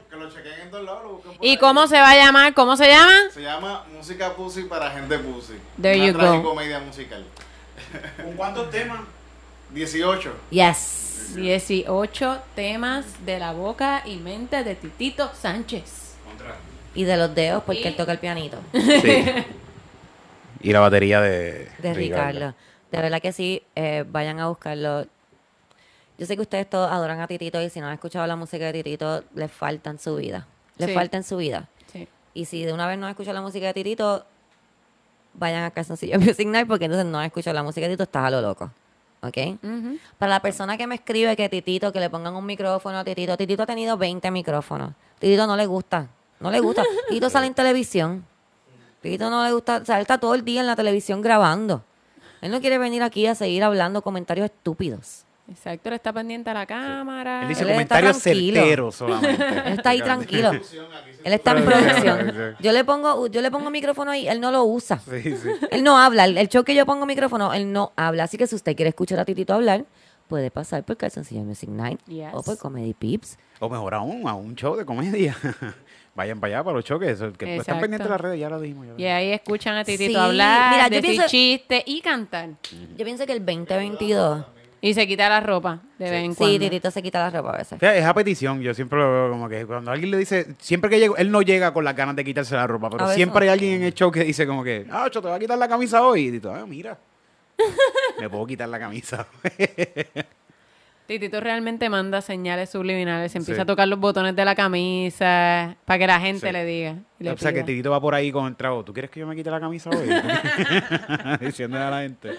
Que 0.09 0.15
lo 0.17 0.29
chequen 0.29 0.53
en 0.63 0.71
todos 0.71 0.85
lados, 0.85 1.03
lo 1.03 1.09
busquen 1.13 1.35
por 1.37 1.45
¿Y 1.45 1.49
ahí. 1.51 1.57
cómo 1.57 1.87
se 1.87 1.99
va 1.99 2.09
a 2.09 2.15
llamar? 2.15 2.53
¿Cómo 2.53 2.75
se 2.75 2.87
llama? 2.87 3.13
Se 3.31 3.41
llama 3.41 3.83
Música 3.95 4.33
Pussy 4.33 4.63
para 4.63 4.89
gente 4.91 5.17
pussy. 5.19 5.53
There 5.81 5.97
Una 5.97 6.07
you 6.07 6.13
go. 6.13 6.19
tragicomedia 6.19 6.79
musical. 6.79 7.23
¿Con 8.23 8.33
cuántos 8.33 8.69
temas? 8.71 8.99
18. 9.71 10.33
Yes. 10.49 11.04
18 11.33 12.39
temas 12.55 13.05
de 13.25 13.39
la 13.39 13.53
boca 13.53 14.03
y 14.05 14.17
mente 14.17 14.63
de 14.63 14.75
Titito 14.75 15.31
Sánchez. 15.33 16.13
Y 16.93 17.03
de 17.03 17.17
los 17.17 17.33
dedos, 17.33 17.63
porque 17.63 17.81
Y- 17.81 17.87
él 17.87 17.95
toca 17.95 18.11
el 18.11 18.19
pianito. 18.19 18.57
Sí. 18.73 19.25
y 20.61 20.71
la 20.73 20.79
batería 20.79 21.21
de, 21.21 21.69
De 21.79 21.93
Ricardo. 21.93 22.53
De 22.91 23.01
verdad 23.01 23.21
que 23.21 23.31
sí, 23.33 23.61
eh, 23.75 24.05
vayan 24.07 24.39
a 24.39 24.47
buscarlo. 24.47 25.05
Yo 26.17 26.25
sé 26.25 26.35
que 26.35 26.41
ustedes 26.41 26.69
todos 26.69 26.89
adoran 26.91 27.19
a 27.19 27.27
Titito 27.27 27.61
y 27.61 27.69
si 27.69 27.81
no 27.81 27.87
han 27.87 27.93
escuchado 27.93 28.25
la 28.25 28.35
música 28.37 28.65
de 28.65 28.73
Titito, 28.83 29.23
les 29.35 29.51
falta 29.51 29.89
en 29.89 29.99
su 29.99 30.15
vida. 30.15 30.47
Les 30.77 30.89
Sí. 30.89 30.93
falta 30.95 31.17
en 31.17 31.23
su 31.23 31.37
vida. 31.37 31.67
Sí. 31.91 32.07
Y 32.33 32.45
si 32.45 32.63
de 32.63 32.71
una 32.73 32.87
vez 32.87 32.97
no 32.97 33.05
han 33.05 33.11
escuchado 33.11 33.33
la 33.35 33.41
música 33.41 33.67
de 33.67 33.73
Titito, 33.73 34.25
vayan 35.33 35.63
a 35.65 35.71
Calzoncillo 35.71 36.17
Music 36.19 36.47
Night 36.47 36.67
porque 36.67 36.85
entonces 36.85 37.05
no 37.05 37.19
han 37.19 37.25
escuchado 37.25 37.53
la 37.53 37.63
música 37.63 37.85
de 37.87 37.89
Titito, 37.93 38.03
estás 38.03 38.23
a 38.25 38.29
lo 38.29 38.41
loco. 38.41 38.71
¿Ok? 39.27 39.37
Para 40.17 40.29
la 40.29 40.39
persona 40.41 40.77
que 40.77 40.87
me 40.87 40.95
escribe 40.95 41.35
que 41.35 41.49
Titito, 41.49 41.91
que 41.91 41.99
le 41.99 42.09
pongan 42.09 42.35
un 42.35 42.45
micrófono 42.45 42.99
a 42.99 43.03
Titito, 43.03 43.35
Titito 43.37 43.63
ha 43.63 43.65
tenido 43.65 43.97
20 43.97 44.29
micrófonos. 44.31 44.93
Titito 45.19 45.47
no 45.47 45.55
le 45.55 45.65
gusta, 45.65 46.09
no 46.39 46.51
le 46.51 46.59
gusta. 46.59 46.83
Titito 47.09 47.29
sale 47.29 47.47
en 47.47 47.53
televisión. 47.53 48.25
Titito 49.01 49.29
no 49.29 49.43
le 49.43 49.51
gusta, 49.51 49.77
o 49.77 49.85
sea, 49.85 49.95
él 49.95 50.01
está 50.01 50.17
todo 50.17 50.35
el 50.35 50.45
día 50.45 50.61
en 50.61 50.67
la 50.67 50.75
televisión 50.75 51.21
grabando. 51.21 51.83
Él 52.41 52.51
no 52.51 52.61
quiere 52.61 52.77
venir 52.77 53.03
aquí 53.03 53.25
a 53.27 53.35
seguir 53.35 53.63
hablando 53.63 54.01
comentarios 54.01 54.45
estúpidos. 54.45 55.24
Exacto, 55.47 55.89
él 55.89 55.95
está 55.95 56.11
pendiente 56.11 56.49
a 56.49 56.53
la 56.55 56.65
cámara. 56.65 57.43
Él 57.43 57.49
dice 57.49 57.61
Él 57.61 57.69
está 57.69 57.73
comentarios 57.75 58.17
certeros 58.17 58.95
solamente. 58.95 59.43
Él 59.67 59.73
está 59.73 59.89
ahí 59.91 60.01
tranquilo. 60.01 60.51
Él 60.51 61.33
está 61.33 61.51
en 61.51 61.65
producción. 61.65 62.55
Yo 62.59 62.71
le 62.71 62.83
pongo, 62.83 63.27
yo 63.27 63.41
le 63.41 63.51
pongo 63.51 63.69
micrófono 63.69 64.11
ahí, 64.11 64.27
él 64.27 64.39
no 64.41 64.51
lo 64.51 64.63
usa. 64.63 64.97
Sí, 64.99 65.21
sí. 65.37 65.49
Él 65.71 65.83
no 65.83 65.97
habla. 65.97 66.25
El, 66.25 66.37
el 66.37 66.49
show 66.49 66.63
que 66.63 66.73
yo 66.75 66.85
pongo 66.85 67.05
micrófono, 67.05 67.53
él 67.53 67.71
no 67.71 67.93
habla. 67.95 68.23
Así 68.23 68.37
que 68.37 68.47
si 68.47 68.55
usted 68.55 68.75
quiere 68.75 68.89
escuchar 68.89 69.19
a 69.19 69.25
Titito 69.25 69.53
hablar, 69.53 69.85
puede 70.27 70.49
pasar 70.51 70.83
por 70.83 70.97
Calzoncillo 70.97 71.41
Music 71.41 71.69
Night 71.69 71.99
Yes. 72.07 72.29
o 72.33 72.41
por 72.43 72.57
Comedy 72.57 72.93
Pips. 72.93 73.37
O 73.59 73.69
mejor 73.69 73.93
aún, 73.93 74.27
a 74.27 74.33
un 74.33 74.55
show 74.55 74.75
de 74.75 74.83
comedia. 74.85 75.35
Vayan 76.15 76.39
para 76.39 76.55
allá, 76.55 76.63
para 76.63 76.75
los 76.77 76.85
choques. 76.85 77.19
Que 77.37 77.57
están 77.57 77.79
pendientes 77.79 78.05
de 78.07 78.09
las 78.11 78.21
redes, 78.21 78.39
ya 78.39 78.49
lo 78.49 78.59
dijimos. 78.59 78.85
ya 78.87 78.93
lo 78.93 78.99
Y 78.99 79.05
ahí 79.05 79.31
escuchan 79.31 79.75
a 79.75 79.83
Titito 79.83 80.11
Sí, 80.11 80.15
hablar, 80.15 80.71
mira, 80.71 80.87
yo 80.87 80.95
decir 81.01 81.09
pienso- 81.11 81.27
chistes 81.27 81.83
y 81.85 82.01
cantar. 82.01 82.49
Yo 82.97 83.03
pienso 83.05 83.25
que 83.25 83.33
el 83.33 83.45
2022, 83.45 84.45
Y 84.85 84.93
se 84.93 85.07
quita 85.07 85.27
la 85.29 85.39
ropa 85.39 85.79
de 85.97 86.11
vez 86.11 86.23
en 86.23 86.35
cuando. 86.35 86.53
Sí, 86.53 86.59
Titito 86.59 86.91
se 86.91 87.01
quita 87.01 87.17
la 87.19 87.31
ropa 87.31 87.49
a 87.55 87.57
veces. 87.57 87.79
Fíjate, 87.79 87.97
es 87.97 88.05
a 88.05 88.13
petición, 88.13 88.61
yo 88.61 88.71
siempre 88.75 88.99
lo 88.99 89.11
veo 89.11 89.31
como 89.31 89.49
que 89.49 89.65
cuando 89.65 89.89
alguien 89.89 90.11
le 90.11 90.17
dice, 90.17 90.45
siempre 90.59 90.91
que 90.91 90.99
llego, 90.99 91.17
él 91.17 91.31
no 91.31 91.41
llega 91.41 91.73
con 91.73 91.83
las 91.83 91.95
ganas 91.95 92.15
de 92.15 92.23
quitarse 92.23 92.53
la 92.53 92.67
ropa, 92.67 92.91
pero 92.91 93.03
A 93.03 93.07
veces 93.07 93.15
siempre 93.15 93.45
hay 93.45 93.49
alguien 93.53 93.73
en 93.73 93.83
el 93.83 93.95
show 93.95 94.11
que 94.11 94.23
dice 94.23 94.45
como 94.45 94.63
que, 94.63 94.85
ah, 94.91 95.09
yo 95.11 95.21
te 95.23 95.27
voy 95.27 95.35
a 95.35 95.39
quitar 95.39 95.57
la 95.57 95.67
camisa 95.67 96.03
hoy. 96.05 96.27
Y 96.27 96.31
Tito, 96.33 96.53
ah, 96.53 96.65
mira, 96.67 96.97
me 98.19 98.29
puedo 98.29 98.45
quitar 98.45 98.69
la 98.69 98.77
camisa. 98.77 99.25
Titito 101.07 101.39
realmente 101.39 101.89
manda 101.89 102.21
señales 102.21 102.69
subliminales. 102.69 103.31
Se 103.31 103.39
empieza 103.39 103.59
Sí. 103.59 103.63
a 103.63 103.65
tocar 103.65 103.87
los 103.87 103.99
botones 103.99 104.35
de 104.35 104.45
la 104.45 104.53
camisa 104.55 105.75
para 105.85 105.97
que 105.99 106.05
la 106.07 106.19
gente 106.19 106.45
Sí. 106.47 106.53
le 106.53 106.63
diga. 106.65 106.95
y 107.19 107.23
le 107.23 107.31
o 107.31 107.37
sea 107.37 107.51
que 107.51 107.57
pida. 107.61 107.65
Titito 107.65 107.89
va 107.89 107.99
por 107.99 108.13
ahí 108.13 108.31
con 108.31 108.45
el 108.45 108.55
trago, 108.55 108.83
¿tú 108.85 108.93
quieres 108.93 109.09
que 109.09 109.19
yo 109.19 109.25
me 109.25 109.35
quite 109.35 109.49
la 109.49 109.59
camisa 109.59 109.89
hoy? 109.89 110.07
Diciéndole 111.41 111.83
a 111.83 111.89
la 111.89 112.01
gente. 112.01 112.29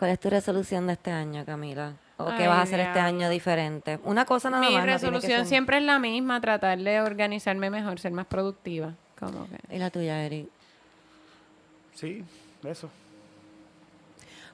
¿Cuál 0.00 0.12
es 0.12 0.18
tu 0.18 0.30
resolución 0.30 0.86
de 0.86 0.94
este 0.94 1.10
año, 1.10 1.44
Camila? 1.44 1.92
¿O 2.16 2.24
qué 2.28 2.44
Ay, 2.44 2.46
vas 2.48 2.56
a 2.60 2.62
hacer 2.62 2.80
este 2.80 2.98
año 3.00 3.28
diferente? 3.28 3.98
Una 4.04 4.24
cosa 4.24 4.48
nada 4.48 4.66
Mi 4.66 4.74
más. 4.74 4.86
que 4.86 4.92
resolución 4.92 5.40
ser- 5.40 5.46
siempre 5.46 5.76
es 5.76 5.82
la 5.82 5.98
misma, 5.98 6.40
tratar 6.40 6.78
de 6.78 7.02
organizarme 7.02 7.68
mejor, 7.68 8.00
ser 8.00 8.10
más 8.12 8.24
productiva. 8.24 8.94
Como 9.18 9.46
que... 9.46 9.76
¿Y 9.76 9.78
la 9.78 9.90
tuya, 9.90 10.24
Eric? 10.24 10.48
Sí, 11.94 12.24
eso. 12.64 12.88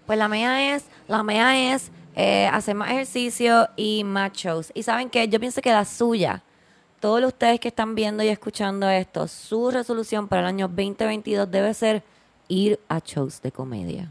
Pues 0.05 0.19
la 0.19 0.27
mía 0.27 0.75
es, 0.75 0.87
la 1.07 1.23
mía 1.23 1.75
es 1.75 1.93
eh, 2.17 2.49
hacer 2.53 2.75
más 2.75 2.91
ejercicio 2.91 3.69
y 3.77 4.03
más 4.03 4.33
shows. 4.33 4.73
Y 4.75 4.83
saben 4.83 5.09
qué, 5.11 5.29
yo 5.29 5.39
pienso 5.39 5.63
que 5.63 5.71
la 5.71 5.85
suya, 5.85 6.43
todos 6.99 7.23
ustedes 7.23 7.61
que 7.61 7.69
están 7.69 7.95
viendo 7.95 8.25
y 8.25 8.29
escuchando 8.31 8.91
esto, 8.91 9.29
su 9.29 9.71
resolución 9.71 10.27
para 10.27 10.43
el 10.43 10.49
año 10.49 10.67
2022 10.67 11.49
debe 11.49 11.73
ser 11.73 12.03
ir 12.49 12.81
a 12.89 12.99
shows 12.99 13.41
de 13.43 13.53
comedia. 13.53 14.11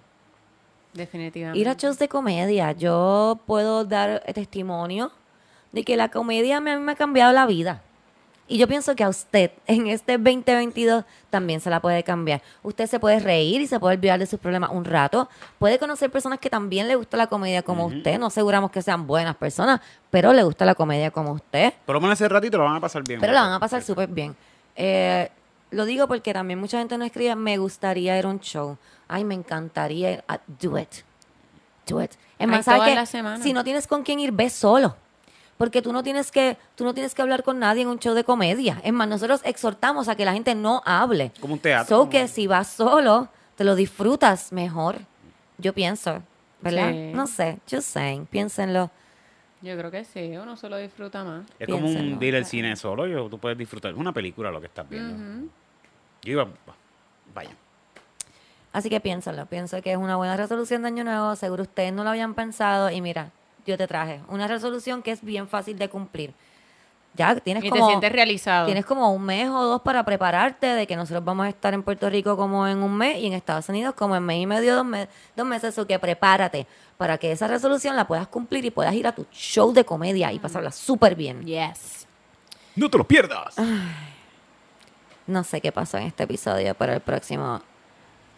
Definitivamente. 0.96 1.60
Ir 1.60 1.70
a 1.70 1.74
shows 1.74 2.00
de 2.00 2.08
comedia. 2.08 2.72
Yo 2.72 3.40
puedo 3.46 3.86
dar 3.86 4.24
testimonio 4.34 5.12
de 5.72 5.84
que 5.84 5.98
la 5.98 6.10
comedia 6.10 6.62
me, 6.62 6.72
a 6.72 6.78
mí 6.78 6.84
me 6.84 6.94
ha 6.94 6.96
cambiado 6.96 7.34
la 7.34 7.46
vida. 7.46 7.82
Y 8.48 8.60
yo 8.60 8.68
pienso 8.68 8.96
que 8.96 9.04
a 9.04 9.10
usted 9.10 9.52
en 9.68 9.88
este 9.88 10.14
2022 10.14 11.04
también 11.30 11.60
se 11.60 11.70
la 11.70 11.80
puede 11.80 12.04
cambiar. 12.04 12.42
Usted 12.64 12.88
se 12.88 13.00
puede 13.00 13.20
reír 13.20 13.62
y 13.62 13.68
se 13.68 13.80
puede 13.80 13.96
olvidar 13.96 14.20
de 14.20 14.26
sus 14.26 14.40
problemas 14.40 14.70
un 14.72 14.86
rato. 14.86 15.30
Puede 15.60 15.80
conocer 15.80 16.12
personas 16.12 16.40
que 16.40 16.50
también 16.50 16.88
le 16.88 16.96
gusta 16.96 17.18
la 17.18 17.28
comedia 17.28 17.62
como 17.62 17.88
usted. 17.88 18.18
No 18.20 18.28
aseguramos 18.28 18.72
que 18.72 18.82
sean 18.82 19.08
buenas 19.08 19.36
personas, 19.36 19.82
pero 20.10 20.32
le 20.32 20.44
gusta 20.44 20.64
la 20.66 20.76
comedia 20.76 21.12
como 21.12 21.32
usted. 21.34 21.74
Por 21.86 21.96
lo 21.96 22.02
menos 22.02 22.20
ese 22.20 22.30
ratito 22.30 22.58
lo 22.58 22.64
van 22.64 22.78
a 22.78 22.82
pasar 22.82 23.04
bien. 23.04 23.20
Pero 23.20 23.34
la 23.34 23.42
van 23.42 23.54
a 23.54 23.60
pasar 23.60 23.82
súper 23.82 24.08
bien. 24.08 24.36
Eh, 24.76 25.30
lo 25.72 25.86
digo 25.86 26.08
porque 26.08 26.34
también 26.34 26.60
mucha 26.60 26.78
gente 26.78 26.98
nos 26.98 27.08
escribe, 27.08 27.36
me 27.36 27.58
gustaría 27.58 28.18
ir 28.18 28.26
a 28.26 28.30
un 28.30 28.40
show. 28.40 28.78
Ay, 29.08 29.24
me 29.24 29.36
encantaría 29.36 30.12
ir 30.12 30.24
a 30.28 30.40
do 30.48 30.78
it. 30.78 30.90
Do 31.88 32.02
it. 32.02 32.12
Es 32.40 32.48
más, 32.48 32.66
¿sabes 32.66 33.10
semanas. 33.10 33.42
Si 33.42 33.54
no 33.54 33.64
tienes 33.64 33.88
con 33.88 34.04
quién 34.04 34.20
ir, 34.20 34.32
ve 34.32 34.50
solo. 34.50 34.96
Porque 35.58 35.82
tú 35.82 35.94
no 35.94 36.04
tienes 36.04 36.32
que, 36.32 36.58
tú 36.76 36.84
no 36.84 36.94
tienes 36.94 37.16
que 37.16 37.22
hablar 37.22 37.44
con 37.44 37.60
nadie 37.60 37.84
en 37.84 37.88
un 37.88 38.00
show 38.00 38.14
de 38.14 38.24
comedia. 38.24 38.82
Es 38.84 38.92
más, 38.92 39.08
nosotros 39.08 39.42
exhortamos 39.46 40.10
a 40.10 40.16
que 40.16 40.26
la 40.26 40.34
gente 40.34 40.54
no 40.54 40.82
hable. 40.86 41.32
Como 41.40 41.54
un 41.54 41.60
teatro. 41.60 42.04
So 42.04 42.10
que 42.10 42.28
si 42.28 42.48
vas 42.48 42.68
solo, 42.68 43.30
te 43.56 43.64
lo 43.64 43.76
disfrutas 43.76 44.52
mejor. 44.52 44.98
Yo 45.58 45.72
pienso, 45.72 46.22
¿verdad? 46.62 46.92
Sí. 46.92 47.12
No 47.14 47.28
sé, 47.28 47.60
just 47.70 47.88
saying, 47.88 48.26
piénsenlo. 48.26 48.92
Yo 49.62 49.78
creo 49.78 49.90
que 49.90 50.04
sí, 50.04 50.36
uno 50.36 50.58
se 50.58 50.68
lo 50.68 50.78
disfruta 50.78 51.24
más. 51.24 51.46
Es 51.58 51.70
como 51.70 51.88
un 51.88 52.22
ir 52.22 52.36
al 52.36 52.46
cine 52.46 52.76
solo, 52.76 53.08
yo, 53.08 53.30
tú 53.30 53.40
puedes 53.40 53.58
disfrutar. 53.58 53.92
Es 53.92 53.98
una 53.98 54.12
película 54.12 54.52
lo 54.52 54.60
que 54.60 54.68
estás 54.68 54.88
viendo. 54.90 55.50
Yo 56.22 56.34
iba, 56.34 56.48
vaya. 57.34 57.56
Así 58.76 58.90
que 58.90 59.00
piénsalo, 59.00 59.46
pienso 59.46 59.82
que 59.82 59.92
es 59.94 59.98
una 59.98 60.18
buena 60.18 60.36
resolución 60.36 60.82
de 60.82 60.90
año 60.90 61.04
nuevo, 61.06 61.34
seguro 61.38 61.64
ustedes 61.64 61.94
no 61.94 62.04
lo 62.04 62.10
habían 62.10 62.34
pensado 62.34 62.90
y 62.92 63.00
mira, 63.00 63.32
yo 63.66 63.78
te 63.78 63.88
traje 63.88 64.20
una 64.28 64.48
resolución 64.48 65.02
que 65.02 65.12
es 65.12 65.24
bien 65.24 65.48
fácil 65.48 65.78
de 65.78 65.88
cumplir. 65.88 66.34
Ya 67.14 67.34
tienes 67.38 67.64
Y 67.64 67.68
te 67.68 67.72
como 67.72 67.88
sientes 67.88 68.12
realizado. 68.12 68.66
tienes 68.66 68.86
como 68.86 69.14
un 69.14 69.24
mes 69.24 69.48
o 69.50 69.64
dos 69.64 69.82
para 69.82 70.04
prepararte 70.04 70.68
de 70.68 70.86
que 70.86 70.98
nosotros 70.98 71.24
vamos 71.24 71.46
a 71.46 71.50
estar 71.50 71.74
en 71.74 71.82
Puerto 71.84 72.10
Rico 72.10 72.36
como 72.36 72.68
en 72.68 72.80
un 72.84 72.94
mes 72.98 73.18
y 73.20 73.28
en 73.28 73.32
Estados 73.34 73.70
Unidos 73.70 73.96
como 73.96 74.18
en 74.18 74.24
mes 74.24 74.40
y 74.42 74.46
medio, 74.46 74.76
dos, 74.76 74.86
me- 74.86 75.08
dos 75.38 75.46
meses, 75.48 75.78
o 75.80 75.88
que 75.88 75.98
prepárate 75.98 76.68
para 76.98 77.18
que 77.18 77.32
esa 77.32 77.48
resolución 77.48 77.96
la 77.96 78.06
puedas 78.06 78.28
cumplir 78.28 78.66
y 78.66 78.72
puedas 78.72 78.94
ir 78.94 79.08
a 79.08 79.16
tu 79.16 79.26
show 79.32 79.72
de 79.72 79.86
comedia 79.86 80.34
y 80.34 80.40
pasarla 80.40 80.74
súper 80.74 81.16
bien. 81.16 81.46
Yes. 81.46 82.06
No 82.76 82.90
te 82.90 82.98
lo 82.98 83.06
pierdas. 83.08 83.56
No 85.28 85.44
sé 85.46 85.62
qué 85.62 85.72
pasó 85.72 85.98
en 85.98 86.08
este 86.08 86.24
episodio, 86.24 86.76
pero 86.76 86.92
el 86.92 87.00
próximo 87.00 87.62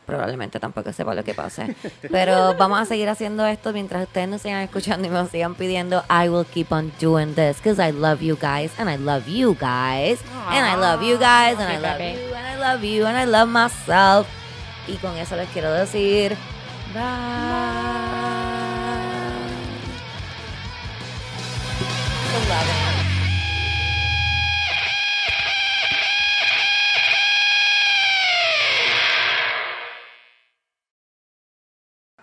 probablemente 0.08 0.60
tampoco 0.60 0.92
sepa 0.94 1.14
lo 1.14 1.24
que 1.24 1.36
pase. 1.36 1.76
Pero 2.10 2.56
vamos 2.56 2.80
a 2.80 2.86
seguir 2.86 3.10
haciendo 3.10 3.46
esto 3.46 3.74
mientras 3.74 4.04
ustedes 4.04 4.28
nos 4.30 4.42
sigan 4.42 4.62
escuchando 4.62 5.08
y 5.08 5.12
me 5.12 5.28
sigan 5.28 5.54
pidiendo. 5.54 6.04
I 6.10 6.30
will 6.30 6.46
keep 6.46 6.72
on 6.72 6.92
doing 7.00 7.36
this 7.36 7.58
because 7.58 7.80
I 7.80 7.92
love 7.92 8.24
you 8.24 8.38
guys 8.38 8.72
and 8.80 8.90
I 8.90 8.98
love 8.98 9.28
you 9.28 9.54
guys 9.54 10.20
and 10.50 10.66
I 10.66 10.76
love 10.76 11.04
you 11.04 11.18
guys 11.18 11.60
and 11.60 11.70
I 11.70 11.78
love 11.78 12.00
you 12.00 12.34
and 12.34 12.48
I 12.48 12.58
love 12.58 12.84
you 12.84 13.06
and 13.06 13.18
I 13.18 13.26
love 13.26 13.50
myself. 13.50 14.26
Y 14.88 14.96
con 14.96 15.16
eso 15.18 15.36
les 15.36 15.50
quiero 15.50 15.72
decir. 15.74 16.36
Bye. 16.94 18.08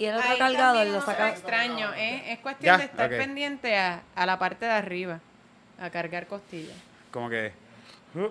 Y 0.05 0.07
el 0.09 0.17
otro 0.17 0.31
Ahí 0.31 0.39
cargador 0.39 0.75
también 0.75 0.93
lo 0.93 0.99
uno 0.99 1.07
saca. 1.07 1.29
extraño, 1.31 1.95
¿eh? 1.95 2.33
Es 2.33 2.39
cuestión 2.41 2.75
Ya, 2.75 2.79
de 2.79 2.85
estar 2.85 3.11
ok. 3.11 3.19
pendiente 3.19 3.79
a, 3.79 4.03
a 4.15 4.27
la 4.27 4.39
parte 4.39 4.67
de 4.67 4.73
arriba, 4.73 5.21
a 5.81 5.89
cargar 5.91 6.27
costillas. 6.27 6.77
Como 7.11 7.31
que. 7.31 7.53
uh, 8.15 8.29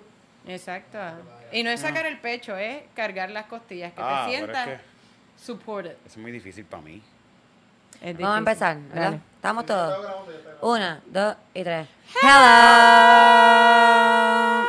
Exacto. 0.47 0.97
Y 1.51 1.63
no 1.63 1.69
es 1.71 1.79
sacar 1.79 2.05
el 2.05 2.19
pecho, 2.19 2.55
es 2.57 2.83
cargar 2.95 3.29
las 3.31 3.45
costillas, 3.45 3.91
que 3.93 4.01
Ah, 4.01 4.05
te 4.05 4.13
pero 4.13 4.23
es 4.25 4.29
sientas 4.53 4.67
que- 4.67 4.79
supported. 5.43 5.95
Es 6.05 6.17
muy 6.17 6.31
difícil 6.31 6.65
para 6.65 6.83
mí. 6.83 7.01
Es 8.01 8.01
Vamos 8.01 8.07
a 8.07 8.11
difícil. 8.17 8.37
empezar, 8.37 8.77
¿verdad? 8.89 9.03
Dale. 9.11 9.19
Estamos 9.35 9.65
todos. 9.65 10.05
Una, 10.61 11.01
dos 11.07 11.35
y 11.53 11.63
tres. 11.63 11.87
Hello. 13.33 14.67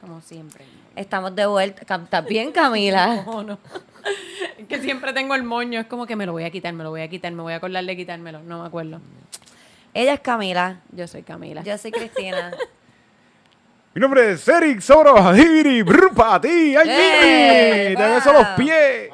Como 0.00 0.20
siempre. 0.20 0.64
Estamos 0.96 1.34
de 1.36 1.46
vuelta. 1.46 1.82
Cam- 1.86 2.04
¿Estás 2.04 2.24
bien, 2.26 2.50
Camila? 2.52 3.22
No, 3.26 3.42
no. 3.42 3.58
Es 4.58 4.66
que 4.68 4.80
siempre 4.80 5.12
tengo 5.12 5.34
el 5.34 5.42
moño, 5.42 5.80
es 5.80 5.86
como 5.86 6.06
que 6.06 6.16
me 6.16 6.26
lo 6.26 6.32
voy 6.32 6.44
a 6.44 6.50
quitar, 6.50 6.72
me 6.72 6.84
lo 6.84 6.90
voy 6.90 7.02
a 7.02 7.08
quitar, 7.08 7.32
me 7.32 7.42
voy 7.42 7.52
a 7.52 7.56
acordar 7.56 7.84
de 7.84 7.96
quitármelo. 7.96 8.42
No 8.42 8.62
me 8.62 8.66
acuerdo. 8.66 9.00
Ella 9.94 10.14
es 10.14 10.20
Camila. 10.20 10.80
Yo 10.90 11.06
soy 11.06 11.22
Camila. 11.22 11.62
Yo 11.62 11.76
soy 11.76 11.90
Cristina. 11.90 12.52
Mi 13.94 14.00
nombre 14.00 14.32
es 14.32 14.48
Eric 14.48 14.80
Soro 14.80 15.18
Hadiri 15.18 15.82
Brupati. 15.82 16.76
¡Ay, 16.76 16.88
¡Eh! 16.88 17.94
Te 17.96 18.08
beso 18.08 18.32
los 18.32 18.46
pies. 18.56 19.10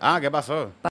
Ah, 0.00 0.18
¿qué 0.20 0.28
pasó? 0.30 0.72